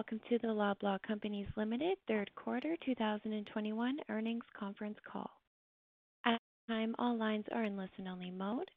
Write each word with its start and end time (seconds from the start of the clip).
Welcome 0.00 0.20
to 0.30 0.38
the 0.38 0.48
Loblaw 0.48 0.96
Companies 1.06 1.46
Limited 1.58 1.98
third 2.08 2.30
quarter 2.34 2.74
2021 2.86 3.98
earnings 4.08 4.44
conference 4.58 4.96
call. 5.04 5.30
At 6.24 6.40
this 6.40 6.74
time, 6.74 6.94
all 6.98 7.18
lines 7.18 7.44
are 7.52 7.64
in 7.64 7.76
listen-only 7.76 8.30
mode, 8.30 8.70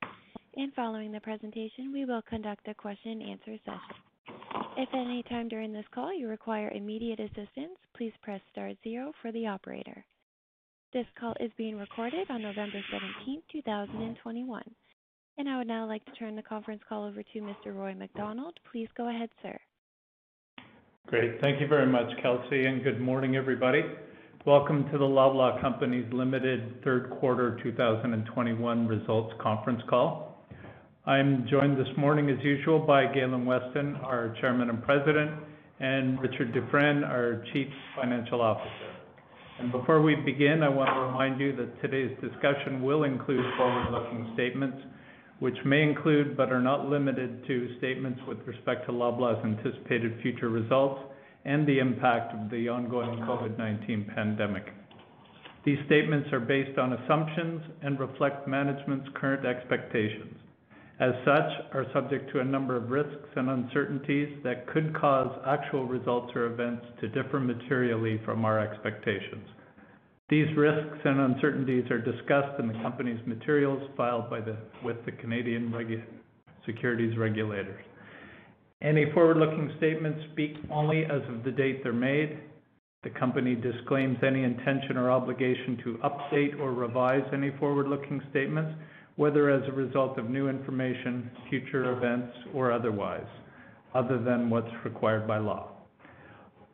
and 0.57 0.73
following 0.73 1.13
the 1.13 1.21
presentation, 1.21 1.93
we 1.93 2.03
will 2.03 2.21
conduct 2.23 2.67
a 2.67 2.73
question-and-answer 2.73 3.57
session. 3.63 4.35
If 4.75 4.89
at 4.89 4.99
any 4.99 5.23
time 5.29 5.47
during 5.47 5.71
this 5.71 5.85
call 5.95 6.13
you 6.13 6.27
require 6.27 6.71
immediate 6.71 7.21
assistance, 7.21 7.79
please 7.95 8.11
press 8.21 8.41
star 8.51 8.73
zero 8.83 9.13
for 9.21 9.31
the 9.31 9.47
operator. 9.47 10.03
This 10.91 11.07
call 11.17 11.35
is 11.39 11.51
being 11.57 11.77
recorded 11.77 12.29
on 12.29 12.41
November 12.41 12.81
17, 12.91 13.41
2021. 13.49 14.61
I 15.47 15.57
would 15.57 15.67
now 15.67 15.87
like 15.87 16.03
to 16.03 16.11
turn 16.19 16.35
the 16.35 16.43
conference 16.43 16.81
call 16.89 17.05
over 17.05 17.23
to 17.23 17.39
Mr. 17.39 17.73
Roy 17.73 17.93
MacDonald. 17.93 18.59
Please 18.69 18.89
go 18.97 19.07
ahead, 19.07 19.29
sir. 19.41 19.57
Great. 21.07 21.39
Thank 21.41 21.59
you 21.59 21.67
very 21.67 21.85
much, 21.85 22.09
Kelsey, 22.21 22.65
and 22.65 22.81
good 22.81 22.99
morning, 23.01 23.35
everybody. 23.35 23.81
Welcome 24.45 24.89
to 24.89 24.97
the 24.97 25.03
Loblaw 25.03 25.59
Companies 25.59 26.05
Limited 26.13 26.81
third 26.81 27.09
quarter 27.19 27.59
2021 27.61 28.87
results 28.87 29.33
conference 29.41 29.81
call. 29.89 30.41
I'm 31.05 31.45
joined 31.51 31.77
this 31.77 31.91
morning, 31.97 32.29
as 32.29 32.41
usual, 32.41 32.79
by 32.79 33.05
Galen 33.13 33.45
Weston, 33.45 33.95
our 33.97 34.33
Chairman 34.39 34.69
and 34.69 34.81
President, 34.81 35.31
and 35.81 36.19
Richard 36.21 36.53
Dufresne, 36.53 37.03
our 37.03 37.43
Chief 37.51 37.67
Financial 37.99 38.39
Officer. 38.41 38.95
And 39.59 39.73
Before 39.73 40.01
we 40.01 40.15
begin, 40.15 40.63
I 40.63 40.69
want 40.69 40.89
to 40.89 40.99
remind 41.01 41.39
you 41.39 41.53
that 41.57 41.81
today's 41.81 42.17
discussion 42.21 42.81
will 42.81 43.03
include 43.03 43.45
forward-looking 43.57 44.31
statements, 44.35 44.77
which 45.39 45.57
may 45.65 45.83
include, 45.83 46.37
but 46.37 46.51
are 46.51 46.61
not 46.61 46.89
limited 46.89 47.45
to, 47.47 47.77
statements 47.77 48.19
with 48.27 48.39
respect 48.45 48.85
to 48.85 48.91
Loblaw's 48.91 49.43
anticipated 49.43 50.19
future 50.21 50.49
results 50.49 51.01
and 51.45 51.67
the 51.67 51.79
impact 51.79 52.33
of 52.33 52.49
the 52.49 52.69
ongoing 52.69 53.19
COVID-19 53.19 54.15
pandemic. 54.15 54.73
These 55.65 55.79
statements 55.85 56.29
are 56.33 56.39
based 56.39 56.77
on 56.77 56.93
assumptions 56.93 57.61
and 57.81 57.99
reflect 57.99 58.47
management's 58.47 59.07
current 59.15 59.45
expectations. 59.45 60.35
As 60.99 61.13
such, 61.25 61.51
are 61.73 61.85
subject 61.93 62.31
to 62.31 62.39
a 62.39 62.45
number 62.45 62.75
of 62.75 62.91
risks 62.91 63.29
and 63.35 63.49
uncertainties 63.49 64.37
that 64.43 64.67
could 64.67 64.95
cause 64.95 65.39
actual 65.45 65.85
results 65.85 66.31
or 66.35 66.45
events 66.45 66.85
to 67.01 67.07
differ 67.09 67.39
materially 67.39 68.21
from 68.23 68.45
our 68.45 68.59
expectations. 68.59 69.47
These 70.29 70.55
risks 70.55 70.97
and 71.03 71.19
uncertainties 71.19 71.91
are 71.91 71.99
discussed 71.99 72.59
in 72.59 72.67
the 72.67 72.73
company's 72.81 73.19
materials 73.27 73.89
filed 73.95 74.31
with 74.83 75.05
the 75.05 75.11
Canadian 75.11 75.71
securities 76.65 77.17
regulators. 77.17 77.83
Any 78.81 79.11
forward-looking 79.13 79.73
statements 79.77 80.19
speak 80.31 80.55
only 80.71 81.05
as 81.05 81.21
of 81.29 81.43
the 81.43 81.51
date 81.51 81.83
they're 81.83 81.93
made. 81.93 82.39
The 83.03 83.11
company 83.11 83.53
disclaims 83.53 84.17
any 84.25 84.43
intention 84.43 84.97
or 84.97 85.11
obligation 85.11 85.77
to 85.83 85.99
update 86.05 86.59
or 86.59 86.73
revise 86.73 87.23
any 87.33 87.51
forward-looking 87.59 88.21
statements, 88.31 88.73
whether 89.17 89.49
as 89.49 89.67
a 89.67 89.73
result 89.73 90.17
of 90.17 90.29
new 90.29 90.47
information, 90.47 91.29
future 91.49 91.91
events, 91.95 92.33
or 92.53 92.71
otherwise, 92.71 93.27
other 93.93 94.17
than 94.23 94.49
what's 94.49 94.73
required 94.85 95.27
by 95.27 95.37
law. 95.37 95.72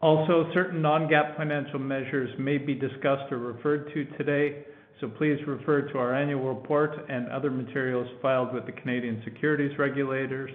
Also, 0.02 0.50
certain 0.54 0.82
non-GAAP 0.82 1.36
financial 1.36 1.80
measures 1.80 2.30
may 2.40 2.58
be 2.58 2.74
discussed 2.74 3.32
or 3.32 3.38
referred 3.38 3.94
to 3.94 4.06
today, 4.18 4.64
so 5.02 5.10
please 5.10 5.38
refer 5.46 5.82
to 5.82 5.98
our 5.98 6.14
annual 6.14 6.54
report 6.54 6.92
and 7.10 7.28
other 7.30 7.52
materials 7.52 8.08
filed 8.22 8.54
with 8.54 8.66
the 8.66 8.72
Canadian 8.72 9.22
securities 9.26 9.78
regulators 9.78 10.52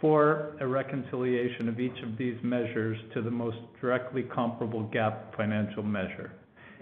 for 0.00 0.56
a 0.60 0.66
reconciliation 0.66 1.68
of 1.68 1.80
each 1.80 1.98
of 2.02 2.16
these 2.16 2.36
measures 2.42 2.96
to 3.14 3.22
the 3.22 3.30
most 3.30 3.56
directly 3.80 4.22
comparable 4.22 4.84
GAAP 4.94 5.36
financial 5.36 5.82
measure. 5.82 6.32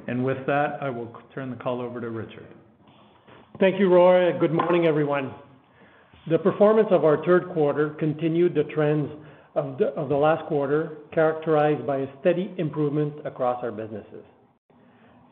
And 0.06 0.22
with 0.24 0.44
that, 0.46 0.78
I 0.82 0.90
will 0.90 1.10
turn 1.34 1.50
the 1.50 1.56
call 1.56 1.80
over 1.80 2.00
to 2.00 2.10
Richard. 2.10 2.46
Thank 3.60 3.78
you, 3.78 3.88
Roy. 3.88 4.38
Good 4.38 4.52
morning, 4.52 4.86
everyone. 4.86 5.32
The 6.28 6.38
performance 6.38 6.88
of 6.90 7.04
our 7.04 7.24
third 7.24 7.48
quarter 7.54 7.90
continued 7.90 8.54
the 8.54 8.64
trends 8.64 9.10
of 9.54 10.08
the 10.08 10.16
last 10.16 10.46
quarter, 10.46 10.98
characterized 11.12 11.86
by 11.86 11.98
a 11.98 12.06
steady 12.20 12.52
improvement 12.58 13.14
across 13.24 13.62
our 13.62 13.70
businesses. 13.70 14.24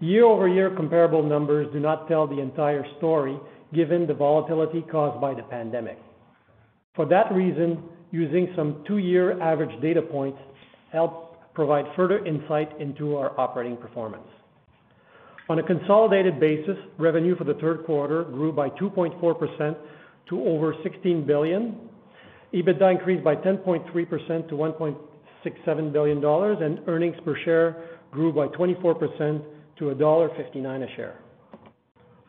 Year-over-year 0.00 0.74
comparable 0.76 1.22
numbers 1.22 1.68
do 1.72 1.80
not 1.80 2.08
tell 2.08 2.26
the 2.26 2.40
entire 2.40 2.84
story, 2.98 3.38
given 3.74 4.06
the 4.06 4.14
volatility 4.14 4.84
caused 4.90 5.20
by 5.20 5.34
the 5.34 5.42
pandemic. 5.42 5.98
For 6.94 7.06
that 7.06 7.32
reason, 7.32 7.82
using 8.10 8.52
some 8.54 8.84
two-year 8.86 9.40
average 9.40 9.80
data 9.80 10.02
points 10.02 10.38
help 10.92 11.54
provide 11.54 11.86
further 11.96 12.24
insight 12.24 12.80
into 12.80 13.16
our 13.16 13.38
operating 13.40 13.76
performance. 13.76 14.26
On 15.48 15.58
a 15.58 15.62
consolidated 15.62 16.38
basis, 16.38 16.76
revenue 16.98 17.36
for 17.36 17.44
the 17.44 17.54
third 17.54 17.84
quarter 17.84 18.24
grew 18.24 18.52
by 18.52 18.68
2.4% 18.70 19.76
to 20.28 20.44
over 20.44 20.74
16 20.82 21.26
billion. 21.26 21.76
EBITDA 22.54 22.92
increased 22.92 23.24
by 23.24 23.34
10.3% 23.36 24.48
to 24.48 24.54
1.67 24.54 25.92
billion 25.92 26.20
dollars, 26.20 26.58
and 26.60 26.80
earnings 26.86 27.16
per 27.24 27.36
share 27.44 27.84
grew 28.10 28.32
by 28.32 28.46
24% 28.48 29.42
to 29.78 29.94
dollar 29.94 30.28
1.59 30.28 30.92
a 30.92 30.96
share. 30.96 31.18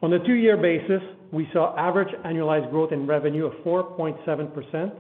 On 0.02 0.14
a 0.14 0.26
two-year 0.26 0.58
basis, 0.58 1.02
we 1.32 1.48
saw 1.54 1.76
average 1.78 2.14
annualized 2.26 2.70
growth 2.72 2.92
in 2.92 3.08
revenue 3.08 3.46
of 3.46 3.54
4.7%, 3.66 4.92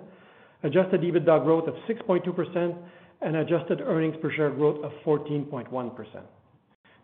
adjusted 0.63 1.01
EBITDA 1.01 1.43
growth 1.43 1.67
of 1.67 1.75
6.2%, 1.89 2.77
and 3.21 3.35
adjusted 3.37 3.81
earnings 3.81 4.15
per 4.21 4.31
share 4.31 4.49
growth 4.49 4.83
of 4.83 4.91
14.1%. 5.05 5.91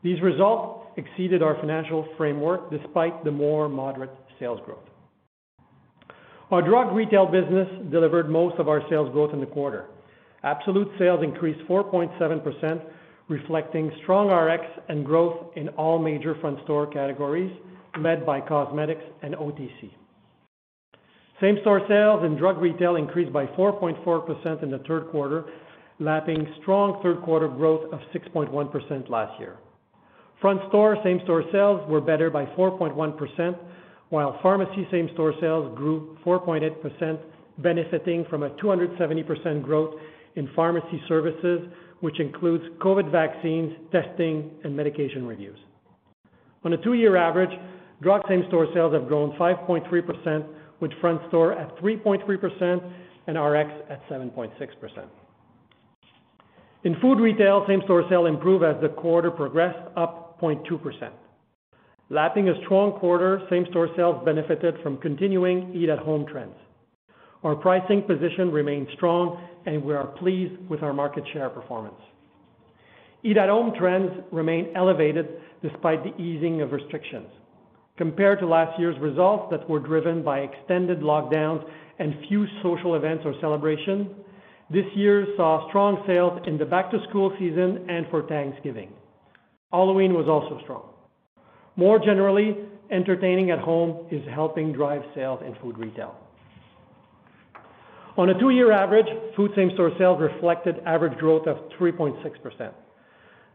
These 0.01 0.21
results 0.21 0.87
exceeded 0.97 1.41
our 1.43 1.55
financial 1.59 2.07
framework 2.17 2.71
despite 2.71 3.23
the 3.23 3.31
more 3.31 3.69
moderate 3.69 4.11
sales 4.39 4.59
growth. 4.65 4.88
Our 6.51 6.63
drug 6.63 6.95
retail 6.95 7.27
business 7.27 7.67
delivered 7.91 8.27
most 8.27 8.57
of 8.57 8.67
our 8.67 8.81
sales 8.89 9.11
growth 9.11 9.33
in 9.33 9.39
the 9.39 9.45
quarter. 9.45 9.85
Absolute 10.43 10.87
sales 10.97 11.23
increased 11.23 11.59
4.7%, 11.69 12.81
reflecting 13.27 13.91
strong 14.01 14.29
Rx 14.29 14.63
and 14.87 15.05
growth 15.05 15.51
in 15.55 15.69
all 15.69 15.99
major 15.99 16.35
front 16.41 16.57
store 16.63 16.87
categories, 16.87 17.51
led 17.99 18.25
by 18.25 18.41
cosmetics 18.41 19.03
and 19.21 19.35
OTC. 19.35 19.91
Same-store 21.39 21.81
sales 21.87 22.25
in 22.25 22.35
drug 22.35 22.57
retail 22.57 22.95
increased 22.95 23.31
by 23.31 23.45
4.4% 23.45 24.63
in 24.63 24.71
the 24.71 24.79
third 24.79 25.09
quarter, 25.11 25.45
lapping 25.99 26.47
strong 26.61 26.99
third 27.03 27.21
quarter 27.21 27.47
growth 27.47 27.93
of 27.93 27.99
6.1% 28.13 29.09
last 29.09 29.39
year. 29.39 29.57
Front 30.41 30.61
store 30.69 30.97
same-store 31.03 31.43
sales 31.51 31.87
were 31.87 32.01
better 32.01 32.29
by 32.29 32.45
4.1%, 32.45 33.55
while 34.09 34.39
pharmacy 34.41 34.87
same-store 34.91 35.33
sales 35.39 35.75
grew 35.77 36.17
4.8%, 36.25 37.19
benefiting 37.59 38.25
from 38.29 38.43
a 38.43 38.49
270% 38.51 39.63
growth 39.63 39.95
in 40.35 40.49
pharmacy 40.55 41.01
services, 41.07 41.67
which 41.99 42.19
includes 42.19 42.63
COVID 42.79 43.11
vaccines, 43.11 43.73
testing, 43.91 44.51
and 44.63 44.75
medication 44.75 45.27
reviews. 45.27 45.57
On 46.63 46.73
a 46.73 46.77
two-year 46.77 47.15
average, 47.15 47.51
drug 48.01 48.21
same-store 48.27 48.67
sales 48.73 48.93
have 48.93 49.07
grown 49.07 49.31
5.3%, 49.37 50.45
with 50.79 50.91
front 51.01 51.21
store 51.27 51.53
at 51.53 51.75
3.3% 51.77 52.93
and 53.27 53.37
Rx 53.37 53.69
at 53.89 54.07
7.6%. 54.09 55.05
In 56.85 56.95
food 57.01 57.19
retail, 57.19 57.65
same-store 57.67 58.05
sales 58.09 58.27
improved 58.29 58.63
as 58.63 58.81
the 58.81 58.89
quarter 58.89 59.29
progressed, 59.29 59.79
up 59.97 60.39
0.2%. 60.41 61.11
Lapping 62.11 62.49
a 62.49 62.59
strong 62.65 62.93
quarter, 62.99 63.45
same-store 63.51 63.89
sales 63.95 64.23
benefited 64.25 64.75
from 64.81 64.97
continuing 64.97 65.75
eat-at-home 65.75 66.25
trends. 66.25 66.55
Our 67.43 67.55
pricing 67.55 68.01
position 68.01 68.51
remains 68.51 68.87
strong, 68.95 69.39
and 69.67 69.83
we 69.83 69.93
are 69.93 70.07
pleased 70.07 70.55
with 70.69 70.81
our 70.81 70.91
market 70.91 71.23
share 71.33 71.49
performance. 71.49 72.01
Eat-at-home 73.21 73.73
trends 73.77 74.11
remain 74.31 74.73
elevated 74.75 75.27
despite 75.61 76.03
the 76.03 76.19
easing 76.19 76.61
of 76.61 76.71
restrictions. 76.71 77.27
Compared 77.95 78.39
to 78.39 78.47
last 78.47 78.79
year's 78.79 78.99
results 78.99 79.47
that 79.51 79.69
were 79.69 79.79
driven 79.79 80.23
by 80.23 80.39
extended 80.39 81.01
lockdowns 81.01 81.63
and 81.99 82.15
few 82.27 82.47
social 82.63 82.95
events 82.95 83.23
or 83.23 83.35
celebrations, 83.39 84.07
this 84.71 84.85
year 84.95 85.27
saw 85.37 85.67
strong 85.69 86.03
sales 86.07 86.41
in 86.47 86.57
the 86.57 86.65
back-to-school 86.65 87.35
season 87.37 87.85
and 87.87 88.07
for 88.09 88.27
Thanksgiving. 88.27 88.93
Halloween 89.71 90.13
was 90.13 90.27
also 90.27 90.59
strong. 90.63 90.88
More 91.79 91.97
generally, 91.97 92.57
entertaining 92.91 93.51
at 93.51 93.59
home 93.59 94.05
is 94.11 94.21
helping 94.35 94.73
drive 94.73 95.01
sales 95.15 95.39
in 95.47 95.55
food 95.61 95.77
retail. 95.77 96.13
On 98.17 98.27
a 98.27 98.37
two-year 98.37 98.73
average, 98.73 99.05
food 99.37 99.51
same-store 99.55 99.93
sales 99.97 100.19
reflected 100.19 100.75
average 100.85 101.17
growth 101.19 101.47
of 101.47 101.55
3.6%. 101.79 102.73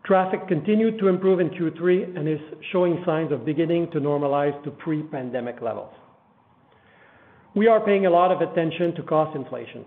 Traffic 0.06 0.49
continued 0.49 0.99
to 1.00 1.09
improve 1.09 1.38
in 1.38 1.50
Q3 1.50 2.17
and 2.17 2.26
is 2.26 2.38
showing 2.73 3.03
signs 3.05 3.31
of 3.31 3.44
beginning 3.44 3.91
to 3.91 4.00
normalize 4.00 4.56
to 4.65 4.70
pre-pandemic 4.70 5.61
levels. 5.61 5.93
We 7.55 7.69
are 7.69 7.85
paying 7.85 8.06
a 8.06 8.11
lot 8.11 8.32
of 8.32 8.41
attention 8.41 8.94
to 8.94 9.03
cost 9.03 9.37
inflation. 9.37 9.85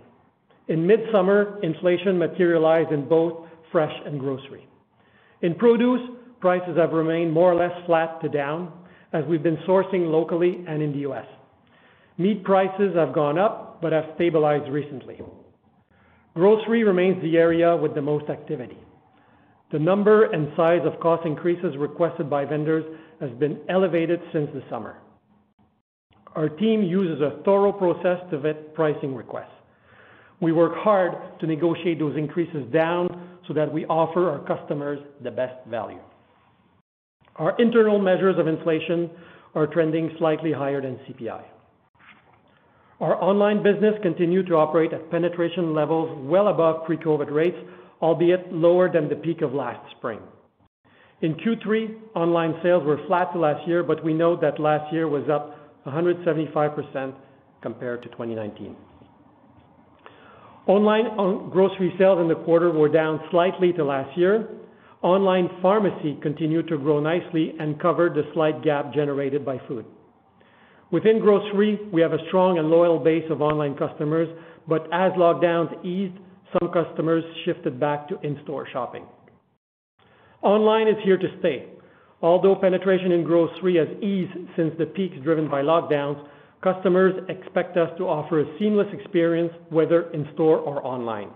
In 0.67 0.85
midsummer, 0.85 1.59
inflation 1.63 2.19
materialized 2.19 2.91
in 2.91 3.09
both 3.09 3.47
fresh 3.71 3.93
and 4.05 4.19
grocery. 4.19 4.67
In 5.41 5.55
produce, 5.55 6.16
prices 6.47 6.77
have 6.77 6.93
remained 6.93 7.33
more 7.33 7.51
or 7.51 7.55
less 7.55 7.77
flat 7.85 8.21
to 8.21 8.29
down 8.29 8.71
as 9.11 9.21
we've 9.25 9.43
been 9.43 9.57
sourcing 9.67 10.09
locally 10.09 10.63
and 10.65 10.81
in 10.81 10.93
the 10.93 10.99
U.S. 10.99 11.25
Meat 12.17 12.41
prices 12.45 12.95
have 12.95 13.13
gone 13.13 13.37
up 13.37 13.81
but 13.81 13.91
have 13.91 14.05
stabilized 14.15 14.71
recently. 14.71 15.19
Grocery 16.35 16.85
remains 16.85 17.21
the 17.21 17.35
area 17.35 17.75
with 17.75 17.95
the 17.95 18.01
most 18.01 18.29
activity. 18.29 18.77
The 19.73 19.79
number 19.79 20.31
and 20.31 20.47
size 20.55 20.79
of 20.85 20.97
cost 21.01 21.25
increases 21.25 21.75
requested 21.77 22.29
by 22.29 22.45
vendors 22.45 22.85
has 23.19 23.31
been 23.31 23.59
elevated 23.67 24.21
since 24.31 24.49
the 24.53 24.63
summer. 24.69 24.99
Our 26.33 26.47
team 26.47 26.81
uses 26.81 27.19
a 27.19 27.43
thorough 27.43 27.73
process 27.73 28.19
to 28.31 28.39
vet 28.39 28.73
pricing 28.73 29.13
requests. 29.13 29.51
We 30.39 30.53
work 30.53 30.77
hard 30.77 31.11
to 31.41 31.45
negotiate 31.45 31.99
those 31.99 32.15
increases 32.15 32.71
down 32.71 33.37
so 33.49 33.53
that 33.53 33.69
we 33.69 33.85
offer 33.87 34.29
our 34.29 34.39
customers 34.47 34.99
the 35.21 35.31
best 35.31 35.67
value. 35.67 35.99
Our 37.37 37.55
internal 37.59 37.99
measures 37.99 38.37
of 38.39 38.47
inflation 38.47 39.09
are 39.55 39.67
trending 39.67 40.11
slightly 40.17 40.51
higher 40.51 40.81
than 40.81 40.99
CPI. 41.07 41.43
Our 42.99 43.21
online 43.21 43.61
business 43.61 43.93
continued 44.01 44.47
to 44.47 44.55
operate 44.55 44.91
at 44.91 45.11
penetration 45.11 45.73
levels 45.75 46.17
well 46.27 46.47
above 46.47 46.85
pre-COVID 46.85 47.31
rates, 47.31 47.57
albeit 48.01 48.51
lower 48.51 48.91
than 48.91 49.07
the 49.07 49.15
peak 49.15 49.41
of 49.41 49.53
last 49.53 49.79
spring. 49.97 50.19
In 51.21 51.35
Q3, 51.35 52.15
online 52.15 52.55
sales 52.63 52.83
were 52.83 52.99
flat 53.07 53.33
to 53.33 53.39
last 53.39 53.67
year, 53.67 53.83
but 53.83 54.03
we 54.03 54.13
know 54.13 54.35
that 54.39 54.59
last 54.59 54.91
year 54.91 55.07
was 55.07 55.27
up 55.29 55.57
175% 55.85 57.13
compared 57.61 58.01
to 58.03 58.09
2019. 58.09 58.75
Online 60.67 61.05
uh, 61.17 61.49
grocery 61.49 61.93
sales 61.97 62.19
in 62.19 62.27
the 62.27 62.35
quarter 62.35 62.71
were 62.71 62.89
down 62.89 63.19
slightly 63.31 63.71
to 63.73 63.83
last 63.83 64.15
year. 64.17 64.49
Online 65.03 65.47
pharmacy 65.61 66.17
continued 66.23 66.67
to 66.67 66.77
grow 66.77 66.99
nicely 66.99 67.53
and 67.59 67.79
covered 67.79 68.15
the 68.15 68.23
slight 68.33 68.63
gap 68.63 68.93
generated 68.93 69.45
by 69.45 69.59
food. 69.67 69.85
Within 70.91 71.19
grocery, 71.19 71.79
we 71.93 72.01
have 72.01 72.13
a 72.13 72.25
strong 72.27 72.57
and 72.57 72.69
loyal 72.69 72.97
base 72.97 73.25
of 73.29 73.41
online 73.41 73.75
customers, 73.75 74.27
but 74.67 74.83
as 74.91 75.11
lockdowns 75.13 75.85
eased, 75.85 76.17
some 76.59 76.71
customers 76.71 77.23
shifted 77.45 77.79
back 77.79 78.07
to 78.07 78.19
in-store 78.21 78.67
shopping. 78.71 79.05
Online 80.41 80.87
is 80.87 80.95
here 81.03 81.17
to 81.17 81.27
stay. 81.39 81.67
Although 82.21 82.55
penetration 82.55 83.11
in 83.11 83.23
grocery 83.23 83.75
has 83.75 83.89
eased 84.01 84.31
since 84.55 84.73
the 84.79 84.85
peaks 84.85 85.17
driven 85.23 85.49
by 85.49 85.61
lockdowns, 85.61 86.25
customers 86.63 87.13
expect 87.29 87.77
us 87.77 87.89
to 87.97 88.05
offer 88.05 88.41
a 88.41 88.57
seamless 88.57 88.87
experience, 88.93 89.53
whether 89.69 90.09
in 90.11 90.27
store 90.33 90.57
or 90.57 90.83
online. 90.85 91.29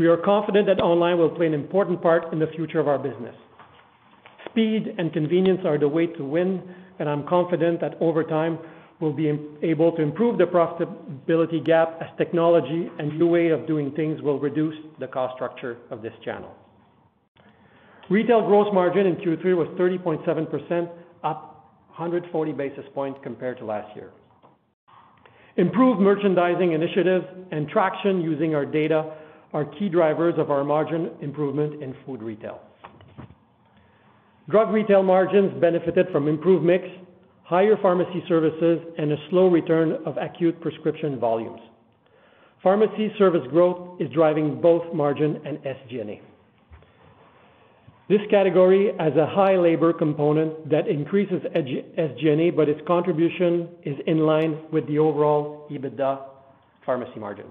We 0.00 0.06
are 0.06 0.16
confident 0.16 0.66
that 0.66 0.80
online 0.80 1.18
will 1.18 1.28
play 1.28 1.44
an 1.44 1.52
important 1.52 2.00
part 2.00 2.32
in 2.32 2.38
the 2.38 2.46
future 2.56 2.80
of 2.80 2.88
our 2.88 2.98
business. 2.98 3.34
Speed 4.48 4.94
and 4.96 5.12
convenience 5.12 5.60
are 5.66 5.76
the 5.76 5.88
way 5.88 6.06
to 6.06 6.24
win, 6.24 6.62
and 6.98 7.06
I'm 7.06 7.28
confident 7.28 7.82
that 7.82 7.98
over 8.00 8.24
time, 8.24 8.58
we'll 8.98 9.12
be 9.12 9.30
able 9.62 9.92
to 9.96 10.00
improve 10.00 10.38
the 10.38 10.44
profitability 10.44 11.62
gap 11.66 11.98
as 12.00 12.08
technology 12.16 12.88
and 12.98 13.18
new 13.18 13.26
way 13.26 13.48
of 13.48 13.66
doing 13.66 13.92
things 13.92 14.22
will 14.22 14.40
reduce 14.40 14.74
the 15.00 15.06
cost 15.06 15.34
structure 15.34 15.76
of 15.90 16.00
this 16.00 16.14
channel. 16.24 16.54
Retail 18.08 18.46
gross 18.46 18.72
margin 18.72 19.04
in 19.04 19.16
Q3 19.16 19.54
was 19.54 19.68
30.7%, 19.78 20.88
up 21.24 21.74
140 21.88 22.52
basis 22.52 22.86
points 22.94 23.20
compared 23.22 23.58
to 23.58 23.66
last 23.66 23.94
year. 23.94 24.12
Improved 25.58 26.00
merchandising 26.00 26.72
initiatives 26.72 27.26
and 27.52 27.68
traction 27.68 28.22
using 28.22 28.54
our 28.54 28.64
data 28.64 29.16
are 29.52 29.64
key 29.64 29.88
drivers 29.88 30.34
of 30.38 30.50
our 30.50 30.64
margin 30.64 31.10
improvement 31.20 31.82
in 31.82 31.94
food 32.06 32.22
retail. 32.22 32.60
Drug 34.48 34.70
retail 34.72 35.02
margins 35.02 35.52
benefited 35.60 36.08
from 36.10 36.28
improved 36.28 36.64
mix, 36.64 36.84
higher 37.44 37.76
pharmacy 37.80 38.22
services, 38.28 38.80
and 38.98 39.12
a 39.12 39.16
slow 39.28 39.48
return 39.48 39.98
of 40.04 40.16
acute 40.16 40.60
prescription 40.60 41.18
volumes. 41.18 41.60
Pharmacy 42.62 43.12
service 43.18 43.46
growth 43.50 44.00
is 44.00 44.10
driving 44.10 44.60
both 44.60 44.92
margin 44.92 45.40
and 45.44 45.58
SG&A. 45.58 46.20
This 48.08 48.20
category 48.28 48.92
has 48.98 49.14
a 49.14 49.26
high 49.26 49.56
labor 49.56 49.92
component 49.92 50.68
that 50.68 50.88
increases 50.88 51.42
SG&A, 51.54 52.50
but 52.50 52.68
its 52.68 52.80
contribution 52.86 53.68
is 53.84 53.96
in 54.08 54.18
line 54.26 54.58
with 54.72 54.86
the 54.88 54.98
overall 54.98 55.68
EBITDA 55.70 56.20
pharmacy 56.84 57.20
margin. 57.20 57.46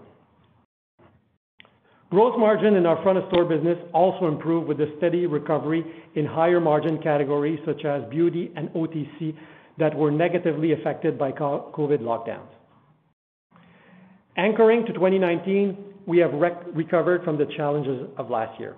Gross 2.10 2.34
margin 2.40 2.76
in 2.76 2.88
our 2.88 3.02
front 3.04 3.20
of 3.20 3.26
store 3.28 3.46
business 3.46 3.78
also 3.94 4.28
improved 4.28 4.68
with 4.68 4.80
a 4.82 4.92
steady 4.98 5.28
recovery 5.28 5.86
in 6.16 6.26
higher 6.26 6.60
margin 6.60 7.00
categories 7.04 7.60
such 7.66 7.86
as 7.86 8.04
beauty 8.10 8.52
and 8.56 8.70
OTC 8.70 9.36
that 9.78 9.96
were 9.96 10.10
negatively 10.10 10.74
affected 10.74 11.20
by 11.20 11.32
COVID 11.32 12.00
lockdowns. 12.00 12.50
Anchoring 14.38 14.86
to 14.88 14.94
2019, 14.94 15.78
we 16.08 16.18
have 16.18 16.32
recovered 16.74 17.24
from 17.24 17.38
the 17.38 17.46
challenges 17.56 18.08
of 18.18 18.32
last 18.32 18.60
year. 18.60 18.76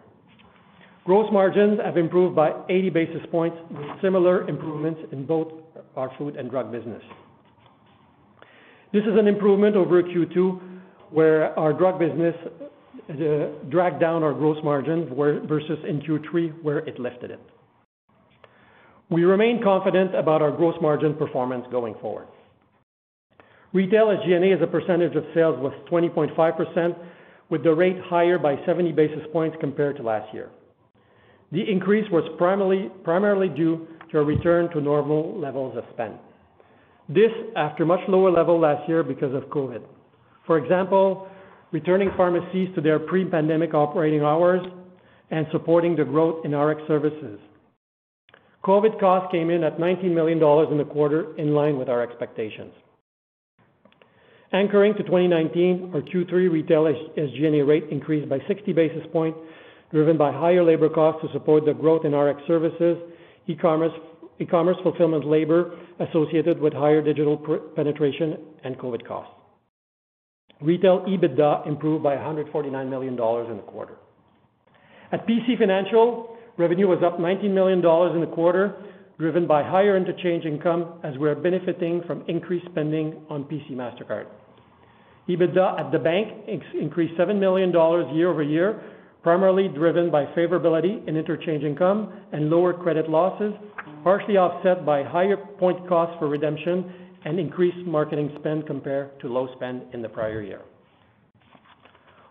Gross 1.06 1.32
margins 1.32 1.80
have 1.84 1.96
improved 1.98 2.36
by 2.36 2.52
80 2.70 2.90
basis 2.90 3.22
points 3.32 3.58
with 3.72 3.86
similar 4.02 4.48
improvements 4.50 5.00
in 5.14 5.26
both 5.26 5.54
our 5.96 6.12
food 6.18 6.36
and 6.36 6.52
drug 6.52 6.72
business. 6.72 7.02
This 8.92 9.04
is 9.04 9.18
an 9.18 9.28
improvement 9.28 9.78
over 9.78 10.04
Q2, 10.04 10.60
where 11.12 11.58
our 11.58 11.72
drug 11.72 11.98
business 11.98 12.36
Uh, 13.10 13.48
dragged 13.70 14.00
down 14.00 14.24
our 14.24 14.34
gross 14.34 14.58
margin 14.64 15.10
versus 15.48 15.80
in 15.88 16.02
Q3, 16.02 16.64
where 16.64 16.80
it 16.80 17.00
lifted 17.00 17.32
it. 17.32 17.40
We 19.10 19.24
remain 19.24 19.62
confident 19.62 20.16
about 20.16 20.42
our 20.42 20.52
gross 20.52 20.76
margin 20.82 21.16
performance 21.16 21.66
going 21.72 21.96
forward. 22.00 22.28
Retail 23.74 24.08
SG&A 24.08 24.54
as 24.56 24.62
a 24.62 24.68
percentage 24.68 25.16
of 25.16 25.26
sales 25.34 25.60
was 25.60 25.74
20.5%, 25.92 26.96
with 27.50 27.64
the 27.64 27.74
rate 27.74 27.98
higher 28.06 28.38
by 28.38 28.56
70 28.66 28.92
basis 28.94 29.24
points 29.34 29.58
compared 29.60 29.98
to 29.98 30.04
last 30.04 30.34
year. 30.34 30.50
The 31.52 31.70
increase 31.70 32.10
was 32.12 32.24
primarily 32.38 32.90
primarily 33.04 33.50
due 33.50 33.88
to 34.12 34.20
a 34.20 34.24
return 34.24 34.70
to 34.72 34.80
normal 34.80 35.38
levels 35.38 35.76
of 35.78 35.84
spend. 35.94 36.16
This 37.10 37.32
after 37.58 37.86
much 37.86 38.00
lower 38.08 38.32
level 38.32 38.60
last 38.60 38.88
year 38.88 39.04
because 39.04 39.34
of 39.34 39.44
COVID. 39.50 39.82
For 40.48 40.58
example, 40.58 41.28
returning 41.72 42.12
pharmacies 42.18 42.70
to 42.76 42.82
their 42.82 43.00
pre-pandemic 43.00 43.74
operating 43.74 44.22
hours 44.22 44.62
and 45.30 45.46
supporting 45.52 45.96
the 45.96 46.04
growth 46.04 46.46
in 46.46 46.56
Rx 46.56 46.82
services. 46.88 47.40
COVID 48.64 49.00
costs 49.00 49.30
came 49.32 49.50
in 49.50 49.64
at 49.64 49.80
19 49.80 50.14
million 50.14 50.38
dollars 50.38 50.68
in 50.72 50.78
the 50.78 50.84
quarter, 50.84 51.36
in 51.38 51.54
line 51.56 51.78
with 51.78 51.90
our 51.90 52.02
expectations. 52.02 52.74
Anchoring 54.54 54.94
to 54.96 55.04
2019, 55.04 55.92
our 55.94 56.02
Q3 56.02 56.52
retail 56.52 56.84
SG&A 56.84 57.64
rate 57.64 57.86
increased 57.90 58.28
by 58.30 58.40
60 58.48 58.74
basis 58.74 59.04
points, 59.14 59.40
driven 59.92 60.18
by 60.18 60.32
higher 60.32 60.64
labor 60.64 60.90
costs 60.90 61.22
to 61.26 61.32
support 61.32 61.66
the 61.66 61.74
growth 61.74 62.04
in 62.06 62.14
Rx 62.14 62.42
services, 62.48 62.98
e-commerce 63.48 64.78
fulfillment 64.84 65.26
labor 65.26 65.78
associated 66.00 66.60
with 66.60 66.74
higher 66.74 67.02
digital 67.02 67.38
penetration 67.76 68.38
and 68.64 68.78
COVID 68.78 69.08
costs. 69.08 69.41
Retail 70.60 71.06
EBITDA 71.08 71.68
improved 71.68 72.04
by 72.04 72.16
149 72.16 72.90
million 72.90 73.16
dollars 73.16 73.48
in 73.50 73.58
the 73.58 73.64
quarter. 73.64 73.96
At 75.12 75.28
PC 75.28 75.58
Financial, 75.58 76.38
revenue 76.58 76.88
was 76.88 77.00
up 77.04 77.20
19 77.20 77.54
million 77.54 77.82
dollars 77.82 78.14
in 78.14 78.22
the 78.22 78.28
quarter, 78.28 78.76
driven 79.18 79.48
by 79.48 79.64
higher 79.64 79.98
interchange 79.98 80.46
income 80.46 81.00
as 81.04 81.18
we 81.18 81.30
are 81.30 81.36
benefiting 81.36 82.02
from 82.08 82.24
increased 82.28 82.66
spending 82.72 83.22
on 83.30 83.44
PC 83.46 83.72
Mastercard. 83.72 84.26
EBITDA 85.30 85.80
at 85.80 85.92
the 85.92 86.00
bank 86.00 86.48
increased 86.80 87.14
7 87.18 87.40
million 87.40 87.72
dollars 87.72 88.06
year-over-year, 88.14 88.82
primarily 89.22 89.68
driven 89.68 90.10
by 90.10 90.26
favorability 90.38 91.08
in 91.08 91.16
interchange 91.16 91.64
income 91.64 92.12
and 92.34 92.50
lower 92.50 92.74
credit 92.74 93.10
losses, 93.10 93.54
partially 94.04 94.38
offset 94.38 94.86
by 94.86 95.04
higher 95.04 95.38
point 95.38 95.88
costs 95.88 96.16
for 96.20 96.28
redemption 96.28 96.92
and 97.26 97.40
increased 97.40 97.86
marketing 97.86 98.32
spend 98.40 98.66
compared 98.66 99.20
to 99.22 99.28
low 99.28 99.48
spend 99.56 99.84
in 99.94 100.02
the 100.02 100.10
prior 100.10 100.42
year. 100.42 100.62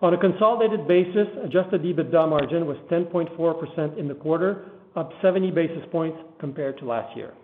On 0.02 0.14
a 0.14 0.18
consolidated 0.18 0.88
basis, 0.88 1.28
adjusted 1.44 1.82
EBITDA 1.82 2.28
margin 2.28 2.66
was 2.66 2.76
10.4% 2.90 3.98
in 3.98 4.08
the 4.08 4.14
quarter, 4.14 4.70
up 4.96 5.12
70 5.20 5.50
basis 5.50 5.84
points 5.92 6.18
compared 6.38 6.78
to 6.78 6.86
last 6.86 7.14
year. 7.16 7.34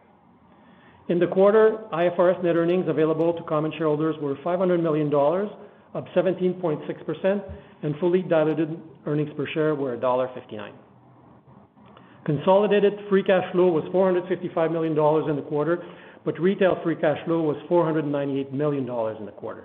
In 1.08 1.20
the 1.20 1.26
quarter, 1.26 1.84
IFRS 1.92 2.42
net 2.42 2.56
earnings 2.56 2.86
available 2.88 3.32
to 3.34 3.42
common 3.44 3.70
shareholders 3.72 4.16
were 4.20 4.36
500 4.42 4.82
million 4.82 5.10
dollars, 5.10 5.48
up 5.94 6.06
17.6%, 6.16 7.42
and 7.82 7.94
fully 8.00 8.22
diluted 8.22 8.76
earnings 9.06 9.30
per 9.36 9.46
share 9.54 9.74
were 9.74 9.96
dollar 9.96 10.26
1.59. 10.28 10.72
Consolidated 12.24 12.94
free 13.08 13.22
cash 13.22 13.44
flow 13.52 13.68
was 13.68 13.84
455 13.92 14.72
million 14.72 14.96
dollars 14.96 15.26
in 15.28 15.36
the 15.36 15.42
quarter, 15.42 15.84
but 16.26 16.38
retail 16.40 16.78
free 16.82 16.96
cash 16.96 17.24
flow 17.24 17.40
was 17.40 17.56
498 17.68 18.52
million 18.52 18.84
dollars 18.84 19.16
in 19.18 19.24
the 19.24 19.32
quarter. 19.32 19.64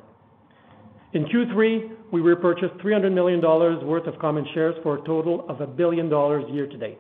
In 1.14 1.26
Q3, 1.26 1.90
we 2.14 2.22
repurchased 2.22 2.76
300 2.80 3.12
million 3.12 3.42
dollars 3.42 3.84
worth 3.84 4.08
of 4.08 4.18
common 4.20 4.46
shares 4.54 4.76
for 4.84 5.00
a 5.00 5.06
total 5.06 5.44
of 5.50 5.60
1 5.60 5.76
billion 5.76 6.08
dollars 6.08 6.46
year 6.50 6.68
to 6.68 6.78
date. 6.78 7.00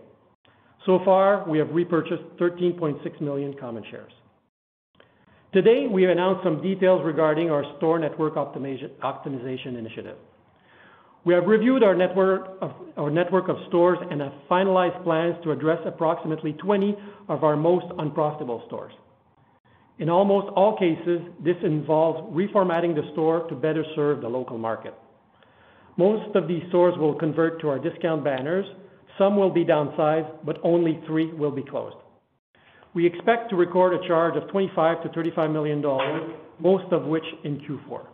So 0.85 0.99
far, 1.05 1.47
we 1.47 1.59
have 1.59 1.69
repurchased 1.69 2.23
13.6 2.39 3.21
million 3.21 3.53
common 3.57 3.83
shares. 3.91 4.11
Today, 5.53 5.85
we 5.85 6.05
announced 6.05 6.43
some 6.43 6.61
details 6.63 7.01
regarding 7.05 7.51
our 7.51 7.63
store 7.77 7.99
network 7.99 8.35
optimization 8.35 9.77
initiative. 9.77 10.17
We 11.23 11.35
have 11.35 11.45
reviewed 11.45 11.83
our 11.83 11.93
network, 11.93 12.57
of, 12.61 12.71
our 12.97 13.11
network 13.11 13.47
of 13.47 13.57
stores 13.67 13.99
and 14.09 14.21
have 14.21 14.33
finalized 14.49 15.03
plans 15.03 15.35
to 15.43 15.51
address 15.51 15.77
approximately 15.85 16.53
20 16.53 16.95
of 17.29 17.43
our 17.43 17.55
most 17.55 17.85
unprofitable 17.99 18.63
stores. 18.65 18.93
In 20.01 20.09
almost 20.09 20.47
all 20.55 20.75
cases, 20.77 21.21
this 21.45 21.57
involves 21.63 22.35
reformatting 22.35 22.95
the 22.95 23.07
store 23.13 23.47
to 23.49 23.55
better 23.55 23.85
serve 23.95 24.21
the 24.21 24.27
local 24.27 24.57
market. 24.57 24.95
Most 25.95 26.35
of 26.35 26.47
these 26.47 26.63
stores 26.69 26.97
will 26.97 27.13
convert 27.13 27.61
to 27.61 27.69
our 27.69 27.77
discount 27.77 28.23
banners. 28.23 28.65
Some 29.19 29.37
will 29.37 29.51
be 29.51 29.63
downsized, 29.63 30.43
but 30.43 30.57
only 30.63 30.99
three 31.05 31.31
will 31.31 31.51
be 31.51 31.61
closed. 31.61 31.97
We 32.95 33.05
expect 33.05 33.51
to 33.51 33.55
record 33.55 33.93
a 33.93 34.07
charge 34.07 34.35
of 34.35 34.49
25 34.49 34.97
million-35 35.03 35.53
million 35.53 35.81
dollars, 35.81 36.31
most 36.59 36.91
of 36.91 37.05
which 37.05 37.23
in 37.43 37.59
Q4. 37.59 38.07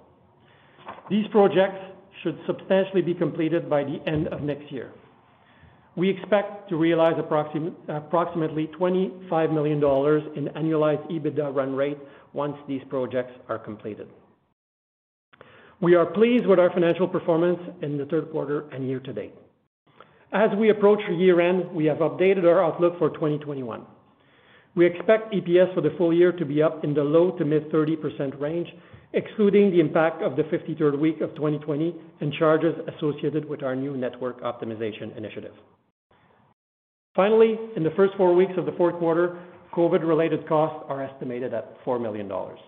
These 1.09 1.27
projects 1.31 1.79
should 2.21 2.37
substantially 2.45 3.01
be 3.01 3.13
completed 3.13 3.69
by 3.69 3.85
the 3.85 3.99
end 4.05 4.27
of 4.27 4.41
next 4.41 4.69
year. 4.73 4.91
We 5.97 6.11
expect 6.11 6.69
to 6.69 6.77
realize 6.77 7.15
approximately 7.17 8.67
25 8.67 9.51
million 9.51 9.79
dollars 9.79 10.21
in 10.35 10.45
annualized 10.49 11.09
EBITDA 11.11 11.55
run 11.55 11.75
rate 11.75 11.97
once 12.33 12.55
these 12.67 12.83
projects 12.87 13.33
are 13.49 13.57
completed. 13.57 14.07
We 15.81 15.95
are 15.95 16.05
pleased 16.05 16.45
with 16.45 16.59
our 16.59 16.71
financial 16.71 17.07
performance 17.07 17.59
in 17.81 17.97
the 17.97 18.05
third 18.05 18.29
quarter 18.31 18.69
and 18.71 18.87
year 18.87 18.99
to 18.99 19.11
date. 19.11 19.33
As 20.33 20.51
we 20.59 20.69
approach 20.69 20.99
year-end, 21.09 21.71
we 21.71 21.85
have 21.85 21.97
updated 21.97 22.43
our 22.43 22.63
outlook 22.63 22.99
for 22.99 23.09
2021. 23.09 23.83
We 24.75 24.85
expect 24.85 25.33
EPS 25.33 25.73
for 25.73 25.81
the 25.81 25.95
full 25.97 26.13
year 26.13 26.31
to 26.31 26.45
be 26.45 26.61
up 26.61 26.83
in 26.83 26.93
the 26.93 27.03
low- 27.03 27.31
to 27.31 27.45
mid-30% 27.45 28.39
range, 28.39 28.71
excluding 29.13 29.71
the 29.71 29.79
impact 29.79 30.21
of 30.21 30.35
the 30.35 30.43
53rd 30.43 30.99
week 30.99 31.21
of 31.21 31.33
2020 31.33 31.95
and 32.21 32.31
charges 32.33 32.75
associated 32.95 33.49
with 33.49 33.63
our 33.63 33.75
new 33.75 33.97
network 33.97 34.41
optimization 34.41 35.15
initiative. 35.17 35.53
Finally, 37.17 37.57
in 37.75 37.83
the 37.83 37.89
first 37.97 38.13
four 38.15 38.35
weeks 38.35 38.53
of 38.57 38.67
the 38.67 38.71
fourth 38.73 38.95
quarter, 38.99 39.39
COVID-related 39.73 40.47
costs 40.47 40.85
are 40.87 41.03
estimated 41.03 41.51
at 41.51 41.75
4 41.83 41.97
million 41.97 42.27
dollars. 42.27 42.59